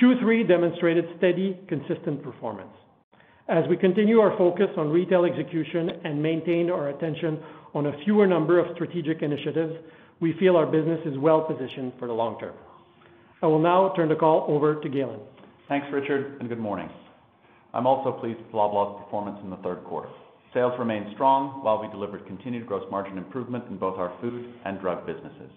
Q3 0.00 0.46
demonstrated 0.46 1.06
steady, 1.16 1.58
consistent 1.68 2.22
performance. 2.22 2.68
As 3.48 3.64
we 3.70 3.78
continue 3.78 4.18
our 4.20 4.36
focus 4.36 4.68
on 4.76 4.90
retail 4.90 5.24
execution 5.24 5.88
and 6.04 6.22
maintain 6.22 6.68
our 6.68 6.90
attention 6.90 7.38
on 7.72 7.86
a 7.86 8.04
fewer 8.04 8.26
number 8.26 8.58
of 8.58 8.74
strategic 8.74 9.22
initiatives, 9.22 9.72
we 10.20 10.34
feel 10.38 10.54
our 10.54 10.66
business 10.66 11.00
is 11.06 11.16
well-positioned 11.16 11.94
for 11.98 12.06
the 12.06 12.12
long 12.12 12.38
term. 12.38 12.54
I 13.40 13.46
will 13.46 13.58
now 13.58 13.94
turn 13.96 14.10
the 14.10 14.16
call 14.16 14.44
over 14.48 14.82
to 14.82 14.88
Galen. 14.90 15.20
Thanks, 15.68 15.86
Richard, 15.90 16.40
and 16.40 16.48
good 16.50 16.58
morning. 16.58 16.90
I'm 17.72 17.86
also 17.86 18.12
pleased 18.12 18.38
with 18.38 18.52
Loblaw's 18.52 19.02
performance 19.02 19.38
in 19.42 19.48
the 19.48 19.56
third 19.56 19.82
quarter. 19.84 20.10
Sales 20.54 20.72
remained 20.78 21.12
strong 21.14 21.62
while 21.62 21.80
we 21.80 21.88
delivered 21.88 22.26
continued 22.26 22.66
gross 22.66 22.84
margin 22.90 23.18
improvement 23.18 23.64
in 23.68 23.76
both 23.76 23.98
our 23.98 24.16
food 24.20 24.54
and 24.64 24.80
drug 24.80 25.06
businesses. 25.06 25.50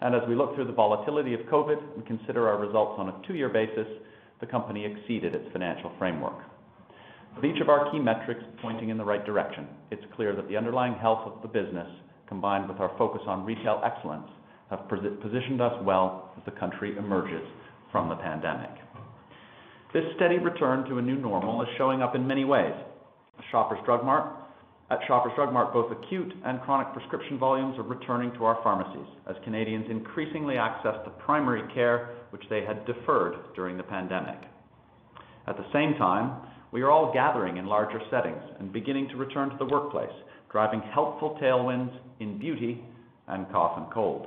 And 0.00 0.14
as 0.14 0.22
we 0.28 0.34
look 0.34 0.54
through 0.54 0.66
the 0.66 0.72
volatility 0.72 1.34
of 1.34 1.40
COVID 1.40 1.96
and 1.96 2.06
consider 2.06 2.48
our 2.48 2.58
results 2.58 2.96
on 2.98 3.08
a 3.08 3.26
two-year 3.26 3.48
basis, 3.48 3.86
the 4.40 4.46
company 4.46 4.84
exceeded 4.84 5.34
its 5.34 5.50
financial 5.52 5.92
framework. 5.98 6.38
With 7.34 7.44
each 7.44 7.60
of 7.60 7.68
our 7.68 7.90
key 7.90 7.98
metrics 7.98 8.42
pointing 8.62 8.88
in 8.88 8.98
the 8.98 9.04
right 9.04 9.24
direction, 9.24 9.66
it's 9.90 10.04
clear 10.14 10.34
that 10.36 10.48
the 10.48 10.56
underlying 10.56 10.94
health 10.94 11.22
of 11.26 11.42
the 11.42 11.48
business, 11.48 11.88
combined 12.26 12.68
with 12.68 12.80
our 12.80 12.96
focus 12.98 13.22
on 13.26 13.44
retail 13.44 13.80
excellence, 13.84 14.28
have 14.70 14.88
positioned 14.88 15.60
us 15.60 15.74
well 15.82 16.32
as 16.36 16.44
the 16.44 16.58
country 16.58 16.96
emerges 16.96 17.42
from 17.90 18.08
the 18.08 18.16
pandemic. 18.16 18.70
This 19.94 20.04
steady 20.16 20.38
return 20.38 20.84
to 20.88 20.98
a 20.98 21.02
new 21.02 21.16
normal 21.16 21.62
is 21.62 21.68
showing 21.78 22.02
up 22.02 22.14
in 22.14 22.26
many 22.26 22.44
ways. 22.44 22.74
At 23.38 23.44
Shoppers 23.50 23.78
Drug 23.84 25.52
Mart, 25.52 25.72
both 25.72 25.92
acute 25.92 26.32
and 26.44 26.60
chronic 26.62 26.92
prescription 26.92 27.38
volumes 27.38 27.78
are 27.78 27.82
returning 27.82 28.32
to 28.32 28.44
our 28.44 28.58
pharmacies 28.62 29.06
as 29.28 29.36
Canadians 29.44 29.86
increasingly 29.90 30.56
access 30.56 30.96
the 31.04 31.10
primary 31.10 31.62
care 31.74 32.16
which 32.30 32.42
they 32.50 32.64
had 32.64 32.84
deferred 32.86 33.36
during 33.54 33.76
the 33.76 33.82
pandemic. 33.82 34.38
At 35.46 35.56
the 35.56 35.70
same 35.72 35.94
time, 35.94 36.46
we 36.72 36.82
are 36.82 36.90
all 36.90 37.12
gathering 37.12 37.56
in 37.56 37.66
larger 37.66 38.00
settings 38.10 38.42
and 38.58 38.72
beginning 38.72 39.08
to 39.08 39.16
return 39.16 39.50
to 39.50 39.56
the 39.56 39.64
workplace, 39.64 40.12
driving 40.50 40.80
helpful 40.80 41.38
tailwinds 41.40 41.92
in 42.20 42.38
beauty 42.38 42.82
and 43.28 43.50
cough 43.50 43.78
and 43.78 43.90
cold. 43.92 44.26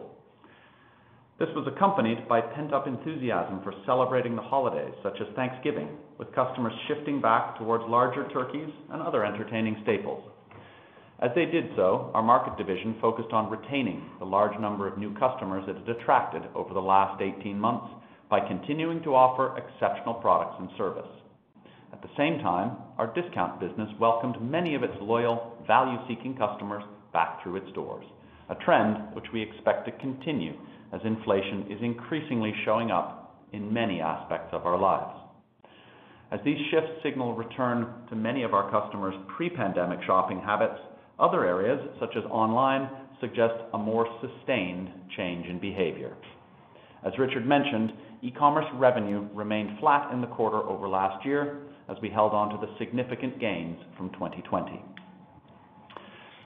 This 1.39 1.50
was 1.56 1.68
accompanied 1.68 2.27
by 2.27 2.39
pent-up 2.39 2.86
enthusiasm 2.86 3.62
for 3.63 3.74
celebrating 3.86 4.36
the 4.36 4.44
holidays, 4.44 4.94
such 5.01 5.20
as 5.20 5.27
Thanksgiving, 5.36 5.89
with 6.21 6.33
customers 6.35 6.71
shifting 6.87 7.19
back 7.19 7.57
towards 7.57 7.83
larger 7.87 8.29
turkeys 8.29 8.69
and 8.91 9.01
other 9.01 9.25
entertaining 9.25 9.75
staples. 9.81 10.23
As 11.19 11.31
they 11.33 11.45
did 11.45 11.65
so, 11.75 12.11
our 12.13 12.21
market 12.21 12.55
division 12.57 12.95
focused 13.01 13.33
on 13.33 13.49
retaining 13.49 14.07
the 14.19 14.25
large 14.25 14.57
number 14.59 14.87
of 14.87 14.99
new 14.99 15.15
customers 15.15 15.65
it 15.67 15.75
had 15.75 15.97
attracted 15.97 16.43
over 16.53 16.75
the 16.75 16.79
last 16.79 17.19
18 17.19 17.59
months 17.59 17.87
by 18.29 18.39
continuing 18.39 19.01
to 19.01 19.15
offer 19.15 19.57
exceptional 19.57 20.13
products 20.13 20.57
and 20.59 20.69
service. 20.77 21.09
At 21.91 22.03
the 22.03 22.09
same 22.15 22.37
time, 22.43 22.77
our 22.99 23.11
discount 23.13 23.59
business 23.59 23.89
welcomed 23.99 24.39
many 24.41 24.75
of 24.75 24.83
its 24.83 24.93
loyal, 25.01 25.57
value-seeking 25.65 26.37
customers 26.37 26.83
back 27.13 27.41
through 27.41 27.55
its 27.55 27.71
doors, 27.73 28.05
a 28.49 28.55
trend 28.63 29.15
which 29.15 29.25
we 29.33 29.41
expect 29.41 29.85
to 29.85 29.91
continue 29.93 30.53
as 30.93 31.01
inflation 31.03 31.65
is 31.71 31.79
increasingly 31.81 32.53
showing 32.63 32.91
up 32.91 33.41
in 33.53 33.73
many 33.73 34.01
aspects 34.01 34.49
of 34.53 34.67
our 34.67 34.77
lives. 34.77 35.17
As 36.31 36.39
these 36.45 36.57
shifts 36.71 36.91
signal 37.03 37.35
return 37.35 37.93
to 38.09 38.15
many 38.15 38.43
of 38.43 38.53
our 38.53 38.71
customers' 38.71 39.15
pre-pandemic 39.35 40.00
shopping 40.05 40.39
habits, 40.39 40.79
other 41.19 41.45
areas, 41.45 41.79
such 42.00 42.15
as 42.15 42.23
online, 42.31 42.89
suggest 43.19 43.53
a 43.73 43.77
more 43.77 44.07
sustained 44.21 44.89
change 45.17 45.45
in 45.47 45.59
behavior. 45.59 46.15
As 47.05 47.11
Richard 47.19 47.45
mentioned, 47.45 47.91
e-commerce 48.21 48.65
revenue 48.75 49.27
remained 49.33 49.77
flat 49.79 50.13
in 50.13 50.21
the 50.21 50.27
quarter 50.27 50.57
over 50.57 50.88
last 50.88 51.25
year 51.25 51.63
as 51.89 51.97
we 52.01 52.09
held 52.09 52.31
on 52.31 52.50
to 52.50 52.65
the 52.65 52.73
significant 52.79 53.39
gains 53.39 53.77
from 53.97 54.09
2020. 54.11 54.81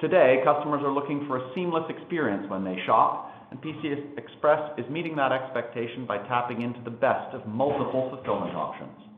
Today, 0.01 0.41
customers 0.43 0.81
are 0.83 0.91
looking 0.91 1.25
for 1.27 1.37
a 1.37 1.53
seamless 1.53 1.85
experience 1.89 2.49
when 2.49 2.63
they 2.63 2.77
shop, 2.87 3.31
and 3.51 3.61
PC 3.61 4.17
Express 4.17 4.71
is 4.79 4.89
meeting 4.89 5.15
that 5.15 5.31
expectation 5.31 6.05
by 6.07 6.17
tapping 6.27 6.63
into 6.63 6.81
the 6.83 6.89
best 6.89 7.35
of 7.35 7.45
multiple 7.45 8.09
fulfillment 8.09 8.55
options. 8.55 9.14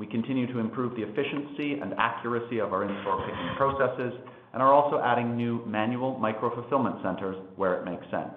We 0.00 0.06
continue 0.06 0.50
to 0.50 0.60
improve 0.60 0.96
the 0.96 1.02
efficiency 1.02 1.74
and 1.74 1.92
accuracy 1.98 2.58
of 2.58 2.72
our 2.72 2.84
in-store 2.84 3.20
picking 3.20 3.54
processes 3.58 4.14
and 4.54 4.62
are 4.62 4.72
also 4.72 4.98
adding 4.98 5.36
new 5.36 5.62
manual 5.66 6.18
micro-fulfillment 6.18 6.96
centers 7.02 7.36
where 7.56 7.74
it 7.74 7.84
makes 7.84 8.10
sense. 8.10 8.32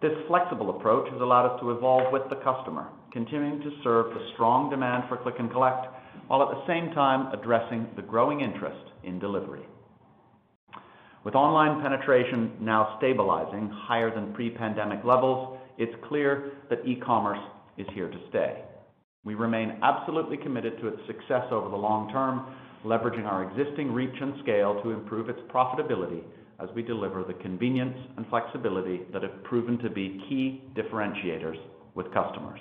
This 0.00 0.12
flexible 0.26 0.70
approach 0.70 1.06
has 1.12 1.20
allowed 1.20 1.52
us 1.52 1.60
to 1.60 1.72
evolve 1.72 2.10
with 2.14 2.22
the 2.30 2.36
customer, 2.36 2.88
continuing 3.12 3.60
to 3.60 3.70
serve 3.84 4.14
the 4.14 4.26
strong 4.32 4.70
demand 4.70 5.04
for 5.10 5.18
click 5.18 5.34
and 5.38 5.50
collect, 5.50 5.86
while 6.28 6.42
at 6.42 6.48
the 6.48 6.66
same 6.66 6.94
time 6.94 7.30
addressing 7.38 7.86
the 7.94 8.00
growing 8.00 8.40
interest 8.40 8.90
in 9.04 9.18
delivery. 9.18 9.66
With 11.24 11.34
online 11.34 11.82
penetration 11.82 12.52
now 12.58 12.94
stabilizing 12.96 13.68
higher 13.70 14.14
than 14.14 14.32
pre-pandemic 14.32 15.04
levels, 15.04 15.58
it's 15.76 15.92
clear 16.08 16.52
that 16.70 16.86
e-commerce 16.86 17.38
is 17.76 17.86
here 17.92 18.08
to 18.08 18.18
stay. 18.30 18.62
We 19.28 19.34
remain 19.34 19.76
absolutely 19.82 20.38
committed 20.38 20.80
to 20.80 20.88
its 20.88 21.06
success 21.06 21.44
over 21.50 21.68
the 21.68 21.76
long 21.76 22.10
term, 22.10 22.46
leveraging 22.82 23.26
our 23.26 23.44
existing 23.44 23.92
reach 23.92 24.14
and 24.22 24.32
scale 24.42 24.80
to 24.82 24.92
improve 24.92 25.28
its 25.28 25.40
profitability 25.52 26.22
as 26.60 26.70
we 26.74 26.82
deliver 26.82 27.22
the 27.24 27.34
convenience 27.34 27.94
and 28.16 28.26
flexibility 28.28 29.02
that 29.12 29.22
have 29.22 29.44
proven 29.44 29.76
to 29.80 29.90
be 29.90 30.24
key 30.30 30.62
differentiators 30.74 31.58
with 31.94 32.06
customers. 32.14 32.58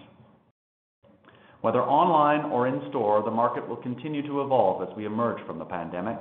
Whether 1.62 1.82
online 1.82 2.52
or 2.52 2.68
in 2.68 2.82
store, 2.90 3.24
the 3.24 3.32
market 3.32 3.66
will 3.66 3.78
continue 3.78 4.22
to 4.28 4.42
evolve 4.42 4.90
as 4.90 4.94
we 4.98 5.06
emerge 5.06 5.42
from 5.48 5.60
the 5.60 5.64
pandemic. 5.64 6.20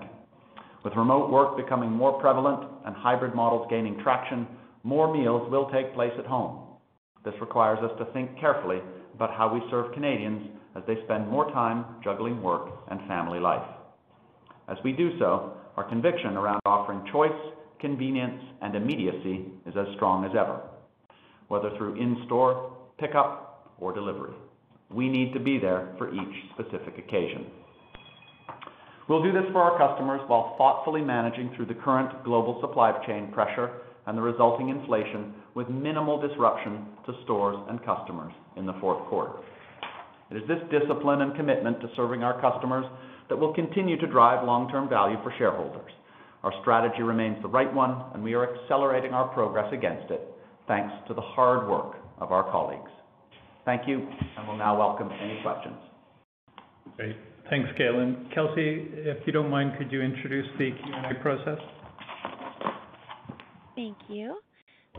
With 0.85 0.95
remote 0.95 1.29
work 1.29 1.57
becoming 1.57 1.91
more 1.91 2.21
prevalent 2.21 2.71
and 2.85 2.95
hybrid 2.95 3.35
models 3.35 3.67
gaining 3.69 3.99
traction, 4.01 4.47
more 4.85 5.13
meals 5.13 5.51
will 5.51 5.69
take 5.71 5.93
place 5.93 6.15
at 6.21 6.27
home. 6.27 6.63
This 7.25 7.35
requires 7.41 7.81
us 7.81 7.91
to 7.99 8.05
think 8.13 8.39
carefully 8.39 8.79
about 9.17 9.33
how 9.33 9.53
we 9.53 9.63
serve 9.71 9.93
Canadians 9.95 10.47
as 10.77 10.83
they 10.87 10.97
spend 11.05 11.29
more 11.29 11.51
time 11.51 11.87
juggling 12.05 12.43
work 12.43 12.69
and 12.91 13.01
family 13.09 13.41
life. 13.41 13.67
As 14.69 14.77
we 14.85 14.93
do 14.93 15.19
so, 15.19 15.55
our 15.77 15.89
conviction 15.89 16.37
around 16.37 16.61
offering 16.67 17.03
choice, 17.11 17.33
convenience, 17.81 18.43
and 18.61 18.77
immediacy 18.77 19.47
is 19.67 19.75
as 19.77 19.87
strong 19.97 20.25
as 20.25 20.33
ever, 20.33 20.61
whether 21.49 21.71
through 21.79 21.95
in-store, 21.95 22.77
pickup, 22.99 23.73
or 23.79 23.95
delivery. 23.95 24.35
We 24.91 25.09
need 25.09 25.33
to 25.33 25.41
be 25.41 25.59
there 25.59 25.95
for 25.97 26.13
each 26.13 26.35
specific 26.55 26.99
occasion. 26.99 27.47
We'll 29.09 29.23
do 29.23 29.33
this 29.33 29.51
for 29.53 29.63
our 29.63 29.79
customers 29.79 30.21
while 30.27 30.57
thoughtfully 30.59 31.01
managing 31.01 31.55
through 31.57 31.67
the 31.67 31.75
current 31.75 32.25
global 32.25 32.61
supply 32.61 32.93
chain 33.07 33.31
pressure 33.33 33.71
and 34.07 34.17
the 34.19 34.23
resulting 34.23 34.69
inflation 34.69 35.35
with 35.57 35.71
minimal 35.71 36.21
disruption 36.21 36.85
to 37.07 37.15
stores 37.25 37.57
and 37.71 37.83
customers 37.83 38.33
in 38.57 38.67
the 38.67 38.75
fourth 38.79 39.03
quarter. 39.09 39.33
It 40.31 40.37
is 40.37 40.43
this 40.47 40.59
discipline 40.71 41.23
and 41.23 41.35
commitment 41.35 41.81
to 41.81 41.89
serving 41.97 42.23
our 42.23 42.39
customers 42.43 42.85
that 43.31 43.37
will 43.37 43.55
continue 43.55 43.99
to 43.99 44.07
drive 44.07 44.47
long-term 44.47 44.91
value 44.91 45.17
for 45.23 45.33
shareholders. 45.39 45.91
Our 46.43 46.53
strategy 46.61 47.03
remains 47.03 47.41
the 47.41 47.49
right 47.49 47.73
one, 47.73 48.05
and 48.13 48.23
we 48.23 48.35
are 48.35 48.55
accelerating 48.55 49.13
our 49.13 49.29
progress 49.29 49.73
against 49.73 50.11
it, 50.11 50.21
thanks 50.69 50.93
to 51.09 51.15
the 51.15 51.23
hard 51.23 51.69
work 51.69 51.97
of 52.19 52.33
our 52.33 52.49
colleagues. 52.53 52.91
Thank 53.65 53.89
you, 53.89 54.07
and 54.37 54.47
we'll 54.47 54.59
now 54.59 54.79
welcome 54.79 55.09
any 55.11 55.41
questions. 55.43 55.77
Great. 56.97 57.17
Thanks, 57.49 57.69
Galen. 57.79 58.29
Kelsey, 58.35 58.89
if 58.93 59.27
you 59.27 59.33
don't 59.33 59.51
mind, 59.51 59.73
could 59.79 59.91
you 59.91 60.03
introduce 60.03 60.47
the 60.59 60.71
Q&A 60.71 61.15
process? 61.23 61.59
Thank 63.75 63.97
you. 64.09 64.37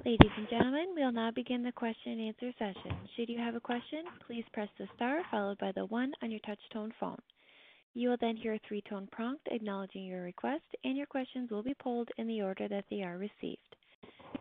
Ladies 0.06 0.32
and 0.38 0.50
gentlemen, 0.50 0.94
we'll 0.96 1.12
now 1.12 1.32
begin 1.32 1.64
the 1.64 1.72
question 1.72 2.14
and 2.14 2.22
answer 2.22 2.54
session. 2.58 2.96
Should 3.16 3.30
you 3.30 3.40
have 3.40 3.56
a 3.56 3.60
question, 3.60 4.06
please 4.26 4.46
press 4.54 4.70
the 4.78 4.88
star 4.96 5.22
followed 5.32 5.58
by 5.58 5.72
the 5.74 5.86
one 5.86 6.14
on 6.22 6.32
your 6.32 6.40
touch 6.42 6.60
tone 6.72 6.94
phone. 7.00 7.18
You 7.94 8.10
will 8.10 8.18
then 8.22 8.38
hear 8.38 8.54
a 8.54 8.60
three-tone 8.68 9.08
prompt 9.12 9.48
acknowledging 9.52 10.06
your 10.06 10.22
request, 10.22 10.64
and 10.84 10.96
your 10.96 11.08
questions 11.08 11.50
will 11.50 11.64
be 11.64 11.74
polled 11.74 12.10
in 12.18 12.28
the 12.28 12.42
order 12.42 12.68
that 12.68 12.86
they 12.90 13.02
are 13.02 13.18
received. 13.18 13.76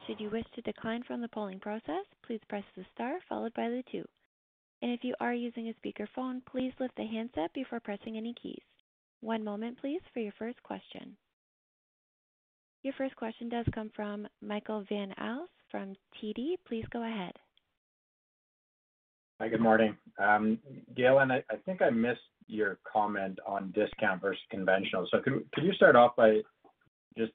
Should 0.06 0.20
you 0.20 0.30
wish 0.30 0.44
to 0.54 0.62
decline 0.62 1.02
from 1.04 1.20
the 1.20 1.28
polling 1.28 1.58
process, 1.58 2.04
please 2.24 2.40
press 2.48 2.64
the 2.76 2.84
star 2.94 3.18
followed 3.28 3.54
by 3.54 3.68
the 3.68 3.82
two. 3.90 4.04
And 4.82 4.92
If 4.92 5.02
you 5.04 5.14
are 5.20 5.34
using 5.34 5.68
a 5.68 5.74
speakerphone, 5.74 6.44
please 6.44 6.72
lift 6.78 6.94
the 6.96 7.06
handset 7.06 7.52
before 7.54 7.80
pressing 7.80 8.16
any 8.16 8.34
keys. 8.40 8.62
One 9.20 9.42
moment, 9.42 9.78
please, 9.80 10.02
for 10.12 10.20
your 10.20 10.32
first 10.38 10.62
question. 10.62 11.16
Your 12.86 12.94
first 12.96 13.16
question 13.16 13.48
does 13.48 13.66
come 13.74 13.90
from 13.96 14.28
Michael 14.40 14.84
Van 14.88 15.12
Aelst 15.20 15.48
from 15.72 15.94
TD. 16.14 16.54
Please 16.68 16.84
go 16.92 17.02
ahead. 17.02 17.32
Hi, 19.40 19.48
good 19.48 19.60
morning. 19.60 19.96
Um, 20.22 20.60
Galen, 20.96 21.32
I 21.32 21.42
think 21.64 21.82
I 21.82 21.90
missed 21.90 22.20
your 22.46 22.78
comment 22.90 23.40
on 23.44 23.72
discount 23.74 24.22
versus 24.22 24.40
conventional. 24.52 25.04
So 25.10 25.18
could 25.20 25.44
could 25.52 25.64
you 25.64 25.72
start 25.72 25.96
off 25.96 26.14
by 26.14 26.42
just 27.18 27.32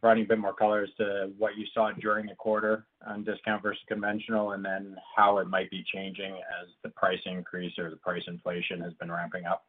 providing 0.00 0.26
a 0.26 0.28
bit 0.28 0.38
more 0.38 0.54
color 0.54 0.84
as 0.84 0.90
to 0.98 1.32
what 1.38 1.56
you 1.56 1.66
saw 1.74 1.90
during 2.00 2.26
the 2.26 2.36
quarter 2.36 2.86
on 3.04 3.24
discount 3.24 3.64
versus 3.64 3.82
conventional, 3.88 4.52
and 4.52 4.64
then 4.64 4.94
how 5.16 5.38
it 5.38 5.48
might 5.48 5.72
be 5.72 5.84
changing 5.92 6.34
as 6.62 6.68
the 6.84 6.90
price 6.90 7.18
increase 7.26 7.76
or 7.80 7.90
the 7.90 7.96
price 7.96 8.22
inflation 8.28 8.80
has 8.80 8.92
been 9.00 9.10
ramping 9.10 9.44
up? 9.44 9.66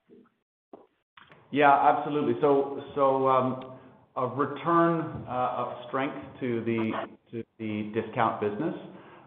Yeah, 1.49 1.73
absolutely. 1.73 2.39
A 4.15 4.27
return 4.27 5.25
uh, 5.27 5.55
of 5.57 5.87
strength 5.87 6.15
to 6.39 6.63
the 6.65 7.91
discount 7.93 8.39
business. 8.41 8.75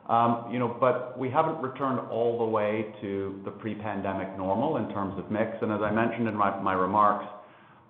Um, 0.08 0.48
you 0.52 0.60
know, 0.60 0.76
but 0.78 1.18
we 1.18 1.28
haven't 1.28 1.60
returned 1.60 1.98
all 2.10 2.38
the 2.38 2.44
way 2.44 2.94
to 3.00 3.40
the 3.44 3.50
pre-pandemic 3.50 4.36
normal 4.38 4.76
in 4.76 4.88
terms 4.90 5.18
of 5.18 5.28
mix. 5.28 5.50
And 5.60 5.72
as 5.72 5.80
I 5.82 5.90
mentioned 5.90 6.28
in 6.28 6.36
my 6.36 6.72
remarks, 6.72 7.26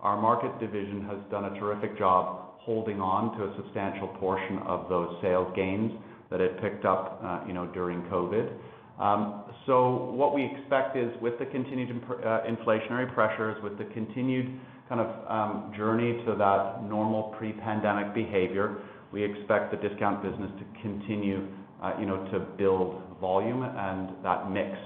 our 0.00 0.18
market 0.18 0.58
division 0.58 1.04
has 1.04 1.18
done 1.30 1.44
a 1.44 1.60
terrific 1.60 1.98
job 1.98 2.54
holding 2.56 3.00
on 3.00 3.36
to 3.36 3.44
a 3.44 3.56
substantial 3.56 4.08
portion 4.08 4.58
of 4.60 4.88
those 4.88 5.16
sales 5.20 5.52
gains 5.54 5.92
that 6.30 6.40
it 6.40 6.60
picked 6.62 6.86
up, 6.86 7.20
uh, 7.22 7.40
you 7.46 7.52
know, 7.52 7.66
during 7.66 8.02
COVID. 8.04 8.50
Um 8.98 9.42
so 9.66 10.12
what 10.12 10.32
we 10.32 10.44
expect 10.44 10.96
is 10.96 11.10
with 11.20 11.38
the 11.38 11.46
continued 11.46 11.90
uh, 11.90 12.42
inflationary 12.48 13.12
pressures, 13.12 13.60
with 13.62 13.76
the 13.78 13.84
continued 13.86 14.58
kind 14.88 15.00
of 15.00 15.30
um, 15.30 15.72
journey 15.76 16.24
to 16.24 16.34
that 16.36 16.84
normal 16.84 17.34
pre-pandemic 17.38 18.14
behavior, 18.14 18.78
we 19.12 19.24
expect 19.24 19.70
the 19.70 19.88
discount 19.88 20.22
business 20.22 20.50
to 20.58 20.82
continue, 20.82 21.46
uh, 21.82 21.94
you 21.98 22.06
know, 22.06 22.24
to 22.30 22.40
build 22.56 23.02
volume 23.20 23.62
and 23.62 24.10
that 24.22 24.50
mix 24.50 24.76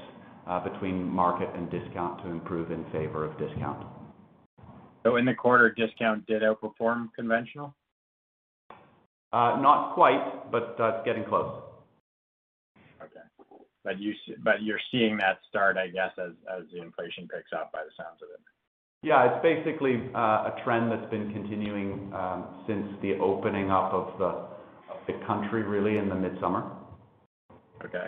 uh, 0.46 0.60
between 0.60 1.04
market 1.04 1.48
and 1.54 1.70
discount 1.70 2.22
to 2.22 2.30
improve 2.30 2.70
in 2.70 2.84
favor 2.90 3.24
of 3.24 3.38
discount. 3.38 3.86
So 5.02 5.16
in 5.16 5.24
the 5.24 5.34
quarter, 5.34 5.70
discount 5.70 6.26
did 6.26 6.42
outperform 6.42 7.08
conventional? 7.14 7.74
Uh, 9.32 9.58
not 9.60 9.94
quite, 9.94 10.50
but 10.50 10.76
getting 11.04 11.24
close. 11.24 11.62
Okay. 13.00 13.20
But 13.84 13.98
you 13.98 14.12
but 14.42 14.62
You're 14.62 14.80
seeing 14.90 15.16
that 15.18 15.38
start, 15.48 15.76
I 15.76 15.88
guess, 15.88 16.10
as 16.18 16.32
as 16.52 16.64
the 16.72 16.82
inflation 16.82 17.28
picks 17.28 17.52
up 17.52 17.72
by 17.72 17.80
the 17.84 17.90
sounds 17.96 18.20
of 18.22 18.28
it. 18.34 18.40
Yeah. 19.02 19.32
It's 19.32 19.42
basically 19.42 20.10
uh, 20.14 20.18
a 20.50 20.54
trend 20.64 20.90
that's 20.92 21.10
been 21.10 21.32
continuing 21.32 22.12
um, 22.14 22.64
since 22.66 22.86
the 23.02 23.14
opening 23.18 23.70
up 23.70 23.92
of 23.92 24.18
the 24.18 24.48
country 25.26 25.62
really 25.62 25.98
in 25.98 26.08
the 26.08 26.14
midsummer. 26.14 26.70
Okay. 27.84 28.06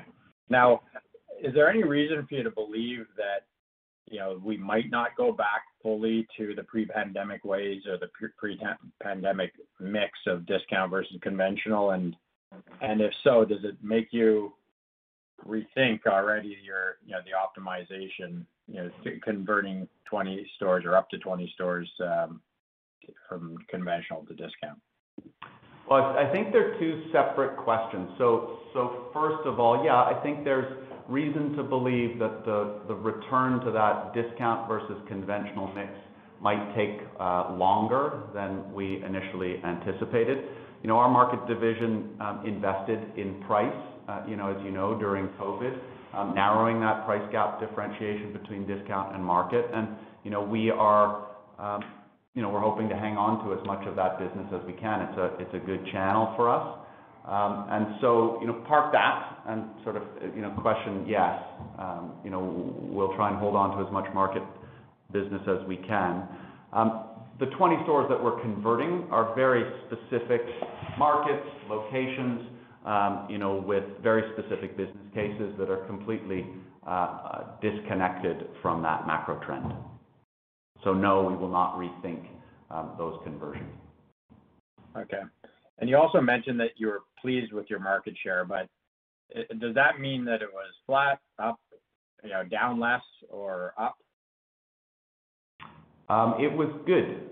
Now, 0.49 0.83
is 1.43 1.55
there 1.55 1.69
any 1.69 1.83
reason 1.83 2.27
for 2.29 2.35
you 2.35 2.43
to 2.43 2.51
believe 2.51 3.07
that, 3.17 3.47
you 4.11 4.19
know, 4.19 4.41
we 4.45 4.57
might 4.57 4.91
not 4.91 5.17
go 5.17 5.33
back 5.33 5.63
fully 5.83 6.27
to 6.37 6.55
the 6.55 6.63
pre-pandemic 6.65 7.45
ways 7.45 7.83
or 7.87 7.99
the 7.99 8.09
pre-pandemic 8.39 9.53
mix 9.81 10.11
of 10.27 10.47
discount 10.47 10.91
versus 10.91 11.17
conventional? 11.23 11.91
And 11.91 12.15
and 12.83 13.01
if 13.01 13.13
so, 13.25 13.45
does 13.45 13.65
it 13.65 13.77
make 13.83 14.09
you 14.13 14.53
rethink 15.47 16.07
already 16.07 16.57
your, 16.63 16.99
you 17.05 17.13
know, 17.13 17.21
the 17.25 17.33
optimization, 17.33 18.45
you 18.69 18.77
know, 18.77 18.91
converting 19.23 19.89
20 20.09 20.51
stores 20.57 20.85
or 20.85 20.97
up 20.97 21.09
to 21.11 21.19
20 21.19 21.51
stores 21.55 21.91
um, 22.01 22.41
from 23.29 23.57
conventional 23.69 24.25
to 24.27 24.35
discount? 24.35 24.79
Well, 25.91 26.17
I 26.17 26.31
think 26.33 26.53
they're 26.53 26.79
two 26.79 27.05
separate 27.13 27.57
questions. 27.57 28.09
So, 28.19 28.61
so 28.73 29.11
First 29.13 29.47
of 29.47 29.61
all, 29.61 29.85
yeah, 29.85 29.97
I 29.97 30.19
think 30.23 30.45
there's 30.45 30.73
reason 31.09 31.53
to 31.57 31.63
believe 31.63 32.19
that 32.19 32.45
the 32.47 32.95
return 32.95 33.61
to 33.61 33.71
that 33.73 34.15
discount 34.15 34.69
versus 34.69 34.97
conventional 35.07 35.73
mix 35.75 35.91
might 36.41 36.75
take 36.75 37.07
uh, 37.21 37.53
longer 37.55 38.23
than 38.35 38.73
we 38.73 39.03
initially 39.05 39.63
anticipated. 39.65 40.39
You 40.83 40.89
know, 40.89 40.97
our 40.97 41.11
market 41.11 41.47
division 41.47 42.17
um, 42.21 42.43
invested 42.47 42.99
in 43.17 43.43
price, 43.47 43.73
Uh, 44.09 44.23
you 44.29 44.37
know, 44.37 44.51
as 44.51 44.57
you 44.65 44.71
know, 44.71 44.99
during 44.99 45.29
COVID, 45.41 45.79
um, 46.15 46.35
narrowing 46.35 46.81
that 46.81 47.05
price 47.07 47.23
gap 47.31 47.61
differentiation 47.61 48.33
between 48.33 48.67
discount 48.67 49.15
and 49.15 49.25
market. 49.25 49.65
And 49.73 49.89
you 50.25 50.31
know, 50.31 50.43
we 50.43 50.71
are, 50.71 51.29
um, 51.59 51.83
you 52.35 52.43
know, 52.43 52.49
we're 52.49 52.61
hoping 52.61 52.89
to 52.89 52.97
hang 52.97 53.17
on 53.17 53.45
to 53.47 53.59
as 53.59 53.65
much 53.67 53.87
of 53.87 53.97
that 53.97 54.19
business 54.19 54.47
as 54.53 54.61
we 54.67 54.73
can. 54.75 55.03
It's 55.39 55.55
a 55.55 55.65
good 55.65 55.87
channel 55.93 56.33
for 56.37 56.51
us. 56.51 56.79
Um 57.25 57.67
and 57.71 57.87
so, 58.01 58.39
you 58.41 58.49
know, 58.49 58.65
park 58.67 58.91
that 58.93 59.45
and 59.47 59.65
sort 59.85 59.95
of, 59.97 60.03
uh, 60.03 60.27
you 60.35 60.43
know, 60.43 60.51
question, 60.61 61.07
yes, 61.07 61.39
um, 61.79 62.15
you 62.25 62.31
know, 62.31 62.43
we'll 62.91 63.15
try 63.15 63.31
and 63.31 63.39
hold 63.39 63.55
on 63.55 63.79
to 63.79 63.87
as 63.87 63.93
much 63.93 64.13
market 64.13 64.43
business 65.13 65.43
as 65.47 65.65
we 65.69 65.77
can. 65.77 66.27
The 67.43 67.47
20 67.59 67.77
stores 67.83 68.07
that 68.09 68.23
we're 68.23 68.41
converting 68.41 69.09
are 69.11 69.35
very 69.35 69.65
specific 69.87 70.43
markets, 70.97 71.43
locations, 71.69 72.52
Um, 72.85 73.29
you 73.31 73.39
know, 73.39 73.55
with 73.65 73.85
very 74.03 74.25
specific 74.33 74.77
business 74.77 75.07
cases 75.15 75.55
that 75.57 75.71
are 75.71 75.87
completely 75.87 76.45
uh, 76.85 76.91
uh, 76.91 77.61
disconnected 77.61 78.49
from 78.61 78.83
that 78.83 79.07
macro 79.07 79.39
trend. 79.47 79.73
So 80.83 80.93
no, 80.93 81.23
we 81.23 81.37
will 81.37 81.49
not 81.49 81.77
rethink 81.77 82.27
um, 82.73 82.95
those 82.99 83.21
conversions. 83.23 83.71
Okay. 84.97 85.21
And 85.79 85.89
you 85.89 85.97
also 85.97 86.21
mentioned 86.21 86.59
that 86.59 86.71
you 86.77 86.89
were 86.89 87.03
pleased 87.21 87.53
with 87.53 87.71
your 87.71 87.79
market 87.79 88.15
share, 88.21 88.45
but 88.45 88.69
uh, 89.37 89.43
does 89.61 89.77
that 89.77 90.01
mean 90.01 90.25
that 90.25 90.43
it 90.43 90.49
was 90.53 90.73
flat, 90.85 91.21
up, 91.39 91.61
you 92.25 92.31
know, 92.31 92.43
down 92.43 92.81
less 92.81 93.03
or 93.29 93.75
up? 93.79 93.97
Um, 96.09 96.35
it 96.41 96.53
was 96.53 96.69
good. 96.85 97.31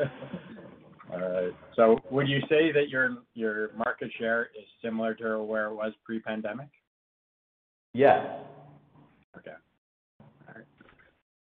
Uh, 1.12 1.50
would 2.10 2.28
you 2.28 2.40
say 2.48 2.72
that 2.72 2.88
your 2.88 3.70
market 3.76 4.10
share 4.18 4.50
is 4.58 4.64
similar 4.82 5.14
to 5.14 5.42
where 5.42 5.66
it 5.66 5.74
was 5.74 5.92
pre-pandemic? 6.04 6.68
Yes. 7.94 8.24
Okay. 9.36 9.50
All 10.20 10.54
right. 10.54 10.64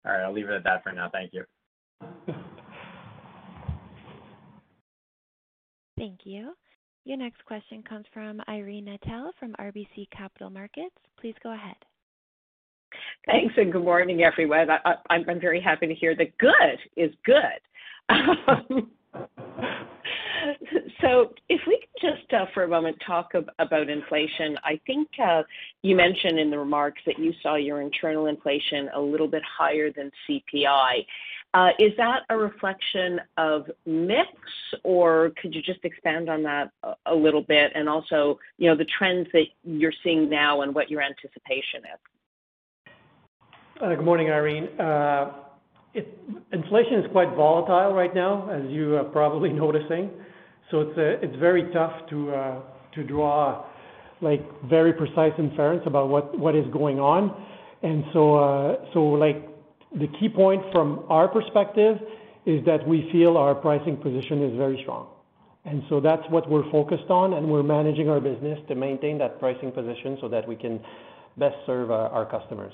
All 0.06 0.12
right, 0.12 0.24
I'll 0.24 0.34
leave 0.34 0.50
it 0.50 0.54
at 0.54 0.64
that 0.64 0.84
for 0.84 0.92
now. 0.92 1.10
Thank 1.12 1.34
you. 1.34 1.44
Thank 5.98 6.20
you. 6.26 6.54
Your 7.06 7.18
next 7.18 7.44
question 7.46 7.84
comes 7.88 8.06
from 8.14 8.42
Irene 8.50 8.86
Nattel 8.86 9.30
from 9.40 9.54
RBC 9.60 10.10
Capital 10.16 10.50
Markets. 10.50 10.96
Please 11.20 11.36
go 11.42 11.54
ahead. 11.54 11.76
Thanks, 13.26 13.54
and 13.58 13.72
good 13.72 13.84
morning, 13.84 14.24
everyone. 14.24 14.68
I'm 15.10 15.40
very 15.40 15.62
happy 15.62 15.88
to 15.88 15.94
hear 15.94 16.16
that 16.16 16.38
good 16.38 16.80
is 16.96 17.12
good. 17.26 17.36
Um, 18.48 18.92
So 21.02 21.34
if 21.50 21.62
we 21.68 21.80
could 21.80 21.96
just 22.12 22.34
uh, 22.34 22.46
for 22.54 22.64
a 22.64 22.68
moment 22.68 22.98
talk 23.06 23.34
about 23.60 23.90
inflation. 23.90 24.58
I 24.64 24.80
think 24.86 25.08
uh, 25.24 25.44
you 25.82 25.96
mentioned 25.96 26.40
in 26.40 26.50
the 26.50 26.60
remarks 26.60 27.02
that 27.06 27.20
you 27.20 27.34
saw 27.42 27.56
your 27.56 27.82
internal 27.82 28.28
inflation 28.28 28.90
a 28.94 29.00
little 29.00 29.28
bit 29.28 29.42
higher 29.44 29.92
than 29.92 30.12
CPI. 30.28 31.06
Uh, 31.54 31.70
is 31.80 31.94
that 31.98 32.24
a 32.30 32.38
reflection 32.38 33.22
of 33.38 33.66
mix, 33.86 34.28
or 34.84 35.32
could 35.42 35.56
you 35.56 35.62
just 35.62 35.80
expand 35.84 36.30
on 36.30 36.44
that 36.44 36.70
a 37.06 37.16
little 37.16 37.42
bit? 37.42 37.72
And 37.76 37.88
also, 37.88 38.38
you 38.58 38.70
know, 38.70 38.76
the 38.76 38.86
trends 38.98 39.28
that 39.32 39.46
you're 39.64 39.94
seeing 40.04 40.30
now 40.30 40.62
and 40.62 40.76
what 40.76 40.92
your 40.92 41.02
anticipation 41.02 41.82
is. 41.84 42.92
Good 43.80 44.04
morning, 44.04 44.30
Irene. 44.30 44.68
Inflation 46.52 47.00
is 47.00 47.12
quite 47.12 47.36
volatile 47.36 47.94
right 47.94 48.14
now, 48.14 48.50
as 48.50 48.70
you 48.70 48.96
are 48.98 49.04
probably 49.04 49.50
noticing. 49.64 50.12
So 50.72 50.82
it's 50.82 50.98
uh, 50.98 51.26
it's 51.26 51.36
very 51.40 51.72
tough 51.72 51.94
to 52.10 52.32
uh, 52.32 52.62
to 52.96 53.04
draw 53.04 53.66
like 54.22 54.42
very 54.64 54.94
precise 54.94 55.34
inference 55.38 55.84
about 55.86 56.10
what 56.10 56.38
what 56.38 56.56
is 56.56 56.66
going 56.72 57.00
on. 57.00 57.36
And 57.84 58.04
so, 58.14 58.36
uh, 58.36 58.76
so 58.94 59.04
like 59.04 59.48
the 59.94 60.08
key 60.20 60.30
point 60.30 60.64
from 60.72 61.06
our 61.10 61.28
perspective 61.28 61.98
is 62.46 62.66
that 62.66 62.88
we 62.88 63.10
feel 63.12 63.38
our 63.38 63.54
pricing 63.56 63.98
position 63.98 64.44
is 64.44 64.58
very 64.58 64.80
strong. 64.82 65.08
And 65.66 65.84
so 65.90 66.00
that's 66.00 66.24
what 66.30 66.50
we're 66.50 66.70
focused 66.72 67.10
on, 67.10 67.34
and 67.34 67.50
we're 67.50 67.64
managing 67.64 68.08
our 68.10 68.20
business 68.20 68.60
to 68.68 68.76
maintain 68.76 69.18
that 69.18 69.40
pricing 69.40 69.72
position 69.72 70.18
so 70.22 70.28
that 70.30 70.48
we 70.48 70.56
can 70.56 70.80
best 71.38 71.56
serve 71.66 71.90
our 71.90 72.26
customers. 72.26 72.74